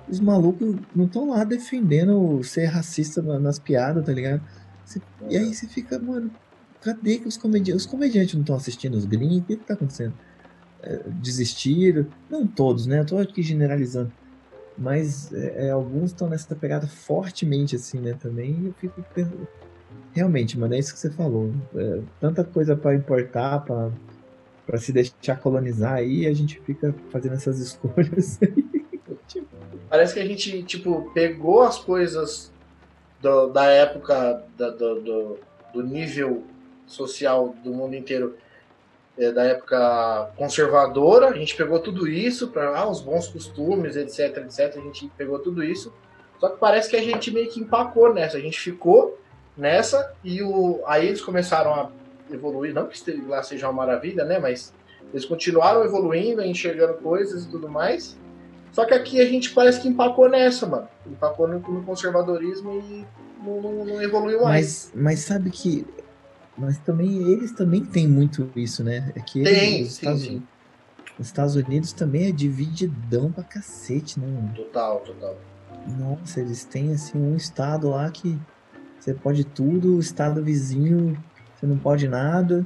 [0.08, 4.42] Os malucos não estão lá defendendo ser racista nas piadas, tá ligado?
[4.84, 5.00] Você-
[5.30, 6.30] E aí você fica, mano,
[6.82, 7.86] cadê que os comediantes.
[7.86, 9.38] Os comediantes não estão assistindo os gringos?
[9.38, 10.12] O que, que tá acontecendo?
[10.82, 12.06] É, desistiram.
[12.28, 13.00] Não todos, né?
[13.00, 14.12] Eu tô aqui generalizando.
[14.76, 18.12] Mas é, é, alguns estão nessa pegada fortemente, assim, né?
[18.14, 18.66] Também.
[18.66, 19.48] Eu fico pensando.
[20.12, 21.50] Realmente, mano, é isso que você falou.
[21.74, 23.90] É, tanta coisa pra importar, pra,
[24.66, 28.38] pra se deixar colonizar aí, a gente fica fazendo essas escolhas.
[29.88, 32.52] Parece que a gente, tipo, pegou as coisas
[33.20, 35.38] do- da época da- do, do-
[35.72, 36.42] do nível
[36.86, 38.34] social do mundo inteiro,
[39.16, 44.38] é, da época conservadora, a gente pegou tudo isso para ah, os bons costumes, etc,
[44.38, 45.92] etc, a gente pegou tudo isso.
[46.40, 49.18] Só que parece que a gente meio que empacou nessa, a gente ficou
[49.56, 51.90] nessa e o, aí eles começaram a
[52.30, 54.72] evoluir, não que este- lá seja uma maravilha, né, mas
[55.12, 58.16] eles continuaram evoluindo, enxergando coisas e tudo mais.
[58.72, 60.88] Só que aqui a gente parece que empacou nessa, mano.
[61.06, 63.04] Empacou no, no conservadorismo e
[63.44, 64.90] não, não- não evoluiu mais.
[64.94, 65.86] Mas, mas sabe que.
[66.56, 69.12] Mas também eles também têm muito isso, né?
[69.14, 70.42] É que Tem, eles, os, sim, Estados, sim.
[71.18, 74.26] os Estados Unidos também é divididão pra cacete, né?
[74.26, 74.54] mano?
[74.54, 75.36] Total, total.
[75.98, 78.38] Nossa, eles têm assim um estado lá que
[79.02, 81.18] você pode tudo, o estado vizinho
[81.54, 82.64] você não pode nada.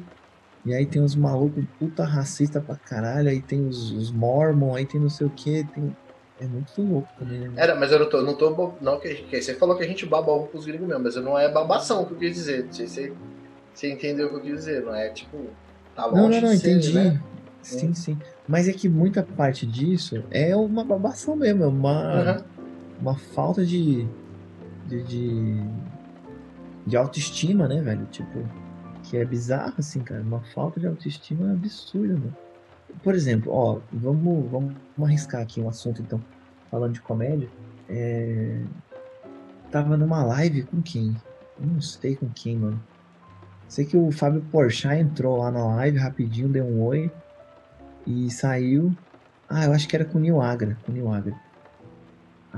[0.66, 4.84] E aí tem os malucos puta racista pra caralho, aí tem os, os mormon, aí
[4.84, 5.96] tem não sei o que, tem...
[6.38, 7.54] É muito louco também, né?
[7.56, 8.20] Era, mas eu não tô.
[8.20, 11.02] Não, tô não que, que você falou que a gente baba ovo pros gringos mesmo,
[11.02, 12.66] mas não é babação que eu quis dizer.
[12.66, 13.16] Não sei se
[13.72, 15.48] você, entendeu o que eu quis dizer, não é tipo.
[15.94, 16.92] Tá Não, longe não, não, ser, entendi.
[16.92, 17.22] né?
[17.62, 18.18] Sim, sim.
[18.46, 22.44] Mas é que muita parte disso é uma babação mesmo, é uma, Aham.
[23.00, 24.06] uma falta de,
[24.86, 25.70] de, de,
[26.86, 28.06] de autoestima, né, velho?
[28.06, 28.48] Tipo,
[29.02, 30.22] que é bizarro, assim, cara.
[30.22, 32.36] Uma falta de autoestima absurda, mano.
[33.02, 36.22] Por exemplo, ó, vamos, vamos, arriscar aqui um assunto, então,
[36.70, 37.48] falando de comédia.
[37.88, 38.62] É...
[39.70, 41.16] Tava numa live com quem?
[41.58, 42.82] Não sei com quem, mano.
[43.68, 47.10] Sei que o Fábio Porchat entrou lá na live rapidinho, deu um oi
[48.06, 48.96] e saiu.
[49.48, 51.34] Ah, eu acho que era com o Nil Agra, com o Nil Agra.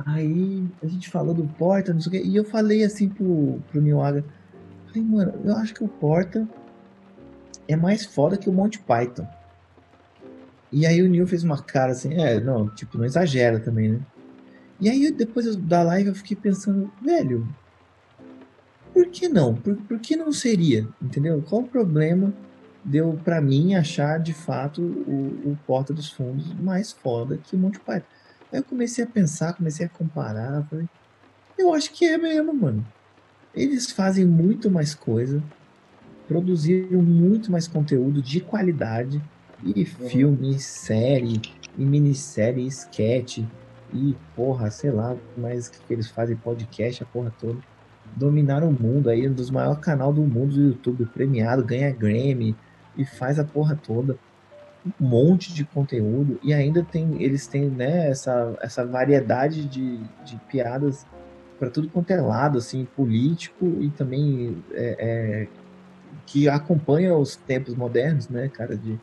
[0.06, 3.60] Aí a gente falou do Porta, não sei o quê, e eu falei assim pro,
[3.70, 4.24] pro Nil Agra.
[4.86, 6.48] Falei, mano, eu acho que o Porta
[7.66, 9.26] é mais foda que o Monty Python.
[10.70, 14.00] E aí o Neil fez uma cara assim, é, não, tipo, não exagera também, né?
[14.80, 17.48] E aí depois da live eu fiquei pensando, velho,
[18.92, 19.54] por que não?
[19.54, 20.86] Por, por que não seria?
[21.00, 21.42] Entendeu?
[21.48, 22.32] Qual o problema
[22.84, 27.58] deu pra mim achar de fato o, o Porta dos Fundos mais foda que o
[27.58, 28.06] Monty Python?
[28.52, 30.86] Aí eu comecei a pensar, comecei a comparar, falei,
[31.58, 32.86] eu acho que é mesmo, mano.
[33.54, 35.42] Eles fazem muito mais coisa,
[36.26, 39.20] produziram muito mais conteúdo de qualidade,
[39.64, 41.40] e filme, e série,
[41.76, 43.38] e minissérie, e sketch,
[43.92, 47.58] e porra, sei lá, mais que eles fazem podcast, a porra toda.
[48.16, 52.56] Dominaram o mundo aí, um dos maiores canal do mundo do YouTube, premiado, ganha Grammy
[52.96, 54.18] e faz a porra toda.
[54.86, 60.36] Um monte de conteúdo e ainda tem, eles têm, né, essa, essa variedade de, de
[60.48, 61.06] piadas
[61.58, 65.48] para tudo quanto é lado, assim, político e também é, é,
[66.24, 68.98] que acompanha os tempos modernos, né, cara, de,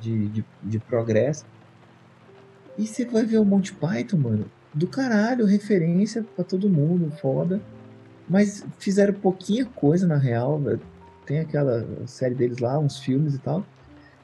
[0.00, 1.44] de, de, de progresso.
[2.78, 7.60] E você vai ver o Monty Python, mano, do caralho, referência pra todo mundo, foda.
[8.28, 10.60] Mas fizeram pouquinha coisa na real.
[11.26, 13.66] Tem aquela série deles lá, uns filmes e tal.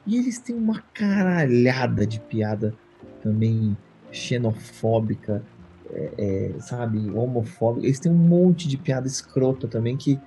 [0.09, 2.73] E eles têm uma caralhada de piada
[3.21, 3.77] também
[4.11, 5.43] xenofóbica,
[5.91, 7.85] é, é, sabe, homofóbica.
[7.85, 10.19] Eles têm um monte de piada escrota também que,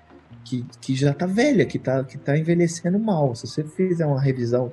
[0.44, 3.34] que, que já tá velha, que tá, que tá envelhecendo mal.
[3.34, 4.70] Se você fizer uma revisão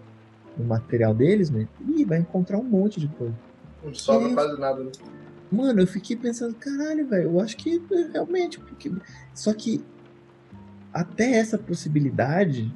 [0.56, 3.34] do material deles, né, ih, vai encontrar um monte de coisa.
[3.84, 4.84] Não sobra quase nada.
[4.84, 4.92] Né?
[5.52, 7.82] Mano, eu fiquei pensando, caralho, velho, eu acho que
[8.14, 8.92] realmente, porque.
[9.34, 9.84] Só que
[10.94, 12.72] até essa possibilidade,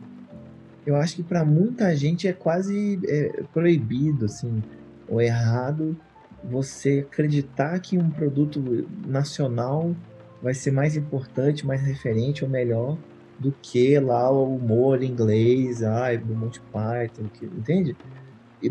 [0.86, 4.62] eu acho que pra muita gente é quase é, proibido, assim,
[5.08, 5.96] ou errado
[6.44, 9.96] você acreditar que um produto nacional
[10.42, 12.98] vai ser mais importante, mais referente ou melhor
[13.40, 17.96] do que lá o humor inglês, ai, do Monty Python, que, entende?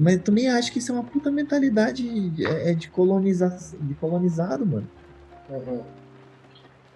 [0.00, 3.94] Mas eu também acho que isso é uma puta mentalidade é, é de, coloniza de
[3.94, 4.88] colonizado, mano.
[5.50, 5.82] Uhum.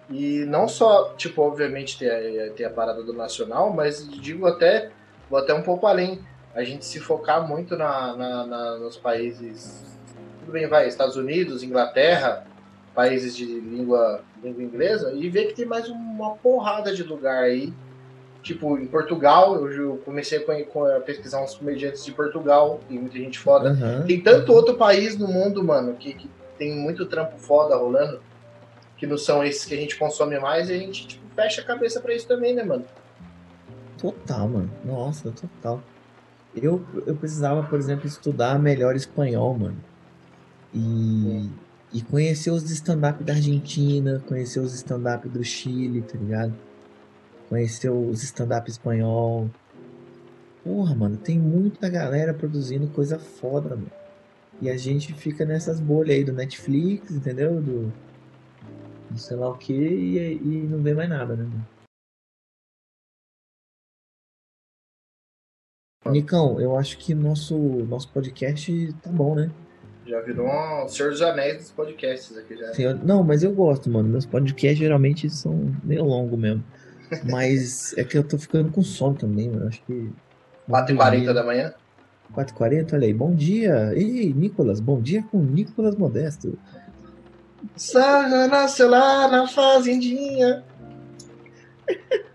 [0.09, 4.91] E não só, tipo, obviamente tem a, tem a parada do nacional, mas digo até,
[5.29, 6.19] vou até um pouco além.
[6.55, 9.83] A gente se focar muito na, na- na- nos países,
[10.39, 12.45] tudo bem, vai, Estados Unidos, Inglaterra,
[12.95, 17.71] países de língua, língua inglesa, e ver que tem mais uma porrada de lugar aí.
[18.41, 23.71] Tipo, em Portugal, eu comecei a pesquisar uns comediantes de Portugal, tem muita gente foda.
[23.71, 24.05] Aham.
[24.07, 28.21] Tem tanto outro país no mundo, mano, que, que tem muito trampo foda rolando.
[28.97, 31.63] que não são esses que a gente consome mais, e a gente tipo, fecha a
[31.63, 32.83] cabeça pra isso também, né, mano?
[33.97, 34.69] Total, mano.
[34.85, 35.81] Nossa, total.
[36.55, 39.77] Eu, eu precisava, por exemplo, estudar melhor espanhol, mano.
[40.73, 41.49] E,
[41.93, 46.53] e conhecer os stand-up da Argentina, conhecer os stand-up do Chile, tá ligado?
[47.49, 49.49] Conhecer os stand-up espanhol.
[50.63, 53.91] Porra, mano, tem muita galera produzindo coisa foda, mano.
[54.61, 57.61] E a gente fica nessas bolhas aí do Netflix, entendeu?
[57.61, 57.93] Do,
[59.09, 61.76] do sei lá o que, e, e não vê mais nada, né, mano?
[66.11, 69.49] Nicão, eu acho que nosso, nosso podcast tá bom, né?
[70.05, 72.73] Já virou um Senhor dos Anéis dos podcasts aqui já.
[72.73, 74.07] Senhor- Não, mas eu gosto, mano.
[74.07, 76.63] Meus podcasts geralmente são meio longos mesmo.
[77.31, 79.67] Mas é que eu tô ficando com sono também, mano.
[79.69, 80.11] Acho que.
[80.69, 81.73] 4h40 da manhã.
[82.35, 83.13] 4h40, olha aí.
[83.13, 83.93] Bom dia.
[83.95, 84.81] Ei, Nicolas.
[84.81, 86.57] Bom dia com Nicolas Modesto.
[87.77, 90.63] Sarra nasceu lá na fazendinha.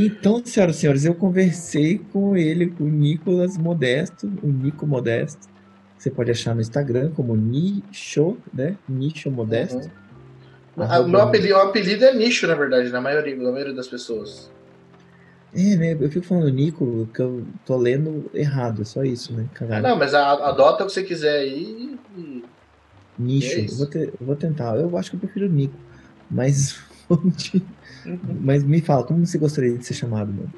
[0.00, 5.48] Então, senhoras e senhores, eu conversei com ele, com o Nicolas Modesto, o Nico Modesto.
[5.98, 8.76] Você pode achar no Instagram como Nicho, né?
[8.88, 9.76] Nicho Modesto.
[10.76, 10.84] Uhum.
[10.84, 13.88] Ah, O meu apelido, o apelido é nicho, na verdade, na maioria, na maioria das
[13.88, 14.48] pessoas.
[15.52, 15.96] É, né?
[15.98, 19.46] Eu fico falando Nico, que eu tô lendo errado, é só isso, né?
[19.54, 19.88] Cagada.
[19.88, 21.98] Não, mas adota o que você quiser aí.
[22.16, 22.44] e-
[23.18, 24.76] Nicho, é vou, te- vou tentar.
[24.76, 25.74] Eu acho que eu prefiro Nico.
[26.30, 26.78] Mas.
[28.40, 30.52] mas me fala, como você gostaria de ser chamado, mano?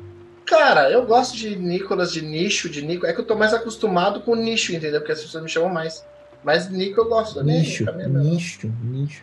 [0.47, 3.07] Cara, eu gosto de Nicolas, de nicho, de Nico.
[3.07, 5.01] É que eu tô mais acostumado com nicho, entendeu?
[5.01, 6.05] Porque as pessoas me chamam mais.
[6.43, 7.61] Mas Nico eu gosto também.
[7.61, 9.23] Nicho, é nicho, nicho.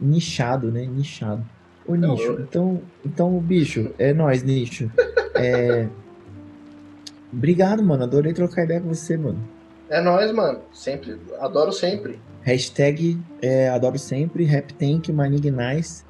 [0.00, 0.84] Nichado, né?
[0.84, 1.42] Nichado.
[1.86, 4.90] Ô, Não, nicho, eu- então, então, bicho, é nóis, nicho.
[5.34, 5.88] É...
[7.32, 8.04] Obrigado, mano.
[8.04, 9.38] Adorei trocar ideia com você, mano.
[9.88, 10.60] É nóis, mano.
[10.72, 11.16] Sempre.
[11.40, 12.18] Adoro sempre.
[12.42, 16.04] Hashtag é, adoro sempre, RapTank, Manignais.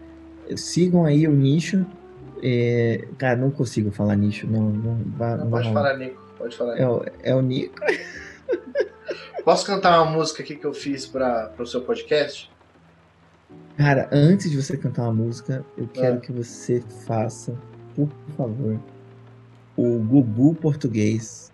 [0.57, 1.85] Sigam aí o nicho.
[2.43, 6.21] É, cara, não consigo falar nicho, não, não, Não, não pode falar, Nico.
[6.37, 6.79] Pode falar.
[6.79, 7.75] É, o- é o Nico.
[9.45, 12.51] Posso cantar uma música aqui que eu fiz para o seu podcast?
[13.77, 16.21] Cara, antes de você cantar uma música, eu quero Ah.
[16.21, 17.55] que você faça,
[17.95, 18.79] por favor,
[19.77, 21.53] o Gugu português.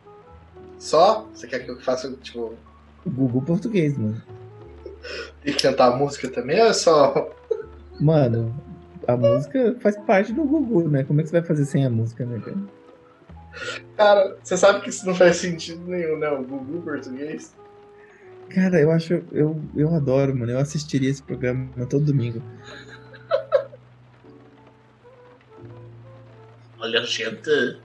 [0.79, 1.29] Só?
[1.35, 2.55] Você quer que eu faça, tipo,
[3.05, 4.21] O Gugu português, mano.
[5.45, 7.31] e cantar a música também ou é só.
[7.99, 8.55] Mano,
[9.13, 11.05] a música faz parte do Gugu, né?
[11.05, 12.57] Como é que você vai fazer sem a música, né, cara?
[13.97, 16.29] Cara, você sabe que isso não faz sentido nenhum, né?
[16.31, 17.55] O Gugu português.
[18.49, 19.23] Cara, eu acho.
[19.33, 20.53] Eu, eu adoro, mano.
[20.53, 22.43] Eu assistiria esse programa todo domingo.
[26.79, 27.79] Olha, gente.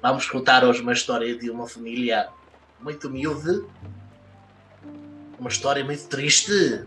[0.00, 2.28] Vamos contar hoje uma história de uma família
[2.80, 3.64] muito humilde.
[5.38, 6.84] Uma história muito triste.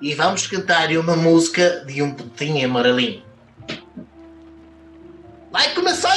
[0.00, 3.22] E vamos cantar uma música de um putinho amarelinho.
[5.50, 6.14] Vai começar!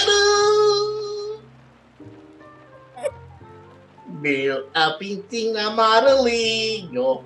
[4.07, 7.23] Meu a pintinho amarelinho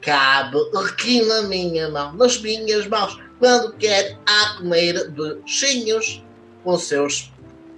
[0.00, 6.24] Cabe aqui na minha mão, nas minhas mãos, quando quer a comer bichinhos
[6.64, 7.30] com seus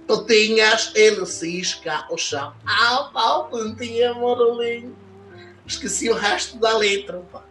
[0.07, 2.53] patinhas, ele cisca ao chão.
[2.65, 4.95] Au, au, plantinha amarelinho.
[5.65, 7.19] Esqueci o resto da letra.
[7.31, 7.43] pá.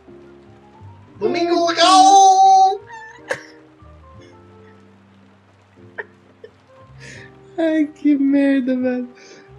[1.23, 2.81] Domingo legal!
[7.57, 9.09] Ai, que merda, velho.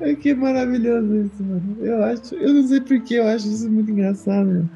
[0.01, 1.77] Ai, que maravilhoso isso, mano.
[1.79, 2.35] Eu acho.
[2.35, 4.69] Eu não sei porquê, eu acho isso muito engraçado, mano.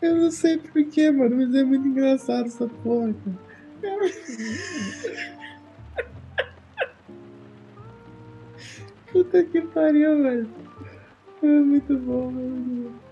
[0.00, 3.36] Eu não sei porquê, mano, mas é muito engraçado essa porra, cara.
[9.12, 10.48] Puta que pariu, velho.
[11.42, 13.09] É muito bom, mano.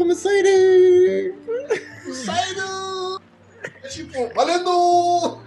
[0.00, 1.34] Começou a ir.
[2.10, 3.20] Saindo!
[3.90, 5.42] Tipo, valendo!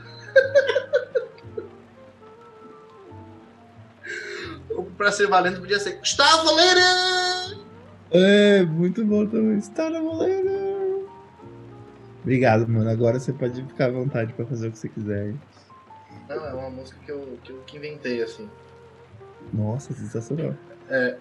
[4.95, 5.99] Pra ser valendo podia ser.
[6.03, 7.65] Está valendo!
[8.11, 9.57] É, muito bom também.
[9.57, 10.51] Está na moleira.
[12.21, 12.91] Obrigado, mano.
[12.91, 15.33] Agora você pode ficar à vontade pra fazer o que você quiser.
[16.29, 18.47] Não, é uma música que eu, que eu que inventei, assim.
[19.51, 20.53] Nossa, sensacional.
[20.91, 21.17] É,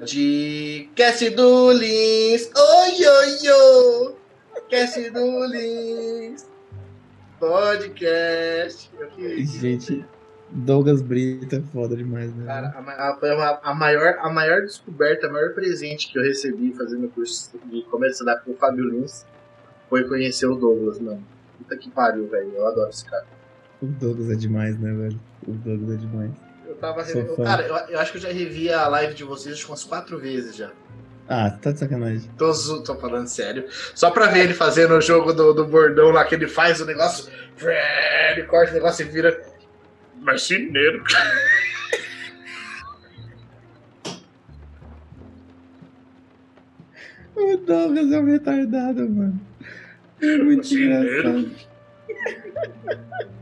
[0.00, 2.50] podcast do Lins.
[2.56, 4.14] Oi, oi, oi.
[4.54, 6.46] Podcast do Lins.
[7.38, 8.90] Podcast.
[9.60, 10.02] Gente,
[10.50, 12.46] Douglas Brito é foda demais, né?
[12.46, 17.04] Cara, a, a- a maior, a maior descoberta, o maior presente que eu recebi fazendo
[17.06, 19.26] o curso de começo da com o Fábio Lins
[19.90, 21.22] foi conhecer o Douglas, mano.
[21.58, 22.52] Puta que pariu, velho.
[22.54, 23.26] Eu adoro esse cara.
[23.82, 25.20] O Douglas é demais, né, velho?
[25.46, 26.30] O Douglas é demais.
[26.80, 27.44] Eu tava fã.
[27.44, 30.56] Cara, eu, eu acho que eu já revi a live de vocês umas quatro vezes
[30.56, 30.70] já.
[31.28, 32.30] Ah, tá de sacanagem.
[32.38, 32.52] Tô,
[32.82, 33.66] tô falando sério.
[33.94, 36.86] Só pra ver ele fazendo o jogo do, do bordão lá, que ele faz o
[36.86, 37.30] negócio.
[38.32, 39.40] Ele corta o negócio e vira.
[40.20, 41.04] Marceneiro.
[47.32, 49.40] O Douglas é um retardado, mano.
[50.20, 51.28] É muito Marceneiro.
[51.38, 53.30] engraçado.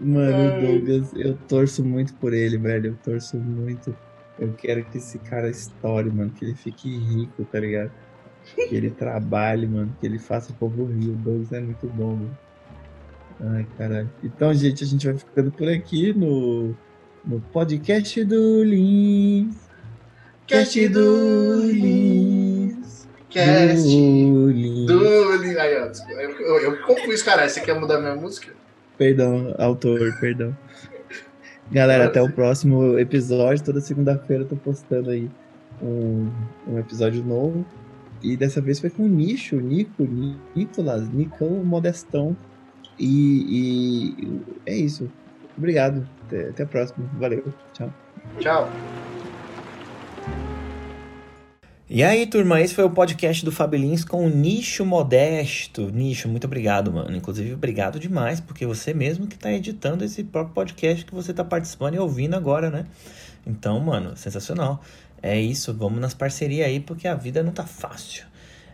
[0.00, 0.60] Mano, o.
[0.60, 2.88] Douglas, eu torço muito por ele, velho.
[2.88, 3.96] Eu torço muito.
[4.38, 6.30] Eu quero que esse cara estoure, mano.
[6.30, 7.90] Que ele fique rico, tá ligado?
[8.54, 9.94] Que ele trabalhe, mano.
[10.00, 11.10] Que ele faça o povo rir.
[11.10, 12.38] O Douglas é muito bom, mano.
[13.40, 14.10] Ai, caralho.
[14.22, 16.74] Então, gente, a gente vai ficando por aqui no,
[17.24, 19.56] no podcast do Lins.
[20.46, 23.08] Cast do Lins.
[23.28, 24.86] Cast do Lins.
[24.86, 25.56] do Lins.
[25.56, 27.50] Aí, ó, eu, eu, eu caralho.
[27.50, 28.54] Você quer mudar minha música?
[28.98, 30.56] Perdão, autor, perdão.
[31.70, 33.64] Galera, até o próximo episódio.
[33.64, 35.28] Toda segunda-feira eu tô postando aí
[35.82, 36.30] um,
[36.66, 37.64] um episódio novo.
[38.22, 42.36] E dessa vez foi com o Nicho, Nico, Ni- Nicolas, Nicão Modestão.
[42.98, 45.10] E, e é isso.
[45.56, 46.08] Obrigado.
[46.26, 47.06] Até, até a próxima.
[47.18, 47.44] Valeu.
[47.74, 47.92] Tchau.
[48.38, 48.70] Tchau.
[51.88, 55.88] E aí, turma, esse foi o podcast do Fabilins com o Nicho Modesto.
[55.92, 57.16] Nicho, muito obrigado, mano.
[57.16, 61.44] Inclusive, obrigado demais, porque você mesmo que tá editando esse próprio podcast que você tá
[61.44, 62.86] participando e ouvindo agora, né?
[63.46, 64.82] Então, mano, sensacional.
[65.22, 68.26] É isso, vamos nas parcerias aí, porque a vida não tá fácil.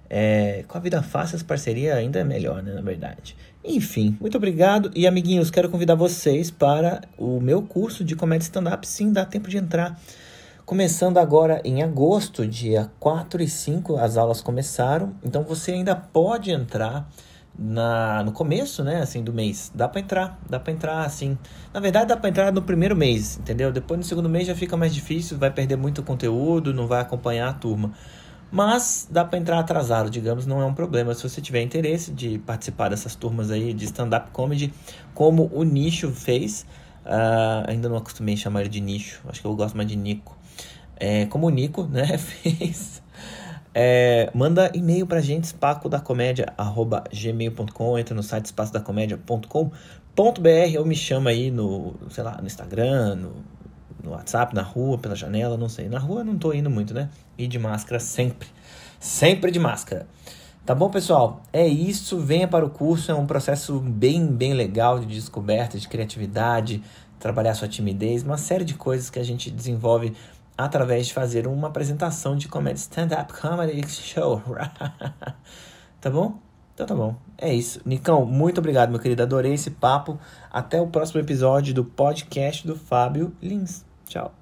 [0.09, 3.37] É, com a vida fácil, as parcerias ainda é melhor, né, na verdade.
[3.63, 4.91] Enfim, muito obrigado.
[4.95, 8.89] E, amiguinhos, quero convidar vocês para o meu curso de comédia stand-up.
[8.89, 10.01] Sim, dá tempo de entrar.
[10.73, 15.13] Começando agora em agosto, dia 4 e 5, as aulas começaram.
[15.23, 17.11] Então você ainda pode entrar
[17.59, 19.71] na, no começo, né, assim, do mês.
[19.75, 21.37] Dá pra entrar, dá pra entrar, assim.
[21.75, 23.71] Na verdade, dá pra entrar no primeiro mês, entendeu?
[23.71, 27.51] Depois no segundo mês já fica mais difícil, vai perder muito conteúdo, não vai acompanhar
[27.51, 27.93] a turma.
[28.51, 31.15] Mas dá pra entrar atrasado, digamos, não é um problema.
[31.15, 34.73] Se você tiver interesse de participar dessas turmas aí de stand-up comedy,
[35.13, 36.65] como o Nicho fez,
[37.05, 40.41] ah, ainda não acostumei chamar ele de Nicho, acho que eu gosto mais de Nico.
[41.05, 43.03] É, como o Nico, né, fez.
[43.75, 51.97] É, manda e-mail pra gente, espacodacomédia.gmail.com, entra no site espacodacomédia.com.br ou me chama aí no,
[52.09, 53.33] sei lá, no Instagram, no,
[54.01, 55.89] no WhatsApp, na rua, pela janela, não sei.
[55.89, 57.11] Na rua não tô indo muito, né?
[57.37, 58.47] E de máscara sempre.
[59.01, 60.07] Sempre de máscara.
[60.65, 61.43] Tá bom, pessoal?
[61.53, 62.21] É isso.
[62.21, 63.11] Venha para o curso.
[63.11, 66.81] É um processo bem, bem legal de descoberta, de criatividade,
[67.19, 70.15] trabalhar sua timidez, uma série de coisas que a gente desenvolve
[70.65, 74.43] através de fazer uma apresentação de comédia stand-up comedy show.
[76.01, 76.39] tá bom?
[76.75, 77.17] Então tá bom.
[77.39, 77.81] É isso.
[77.85, 79.23] Nicão, muito obrigado, meu querido.
[79.23, 80.19] Adorei esse papo.
[80.51, 83.85] Até o próximo episódio do podcast do Fábio Lins.
[84.07, 84.42] Tchau.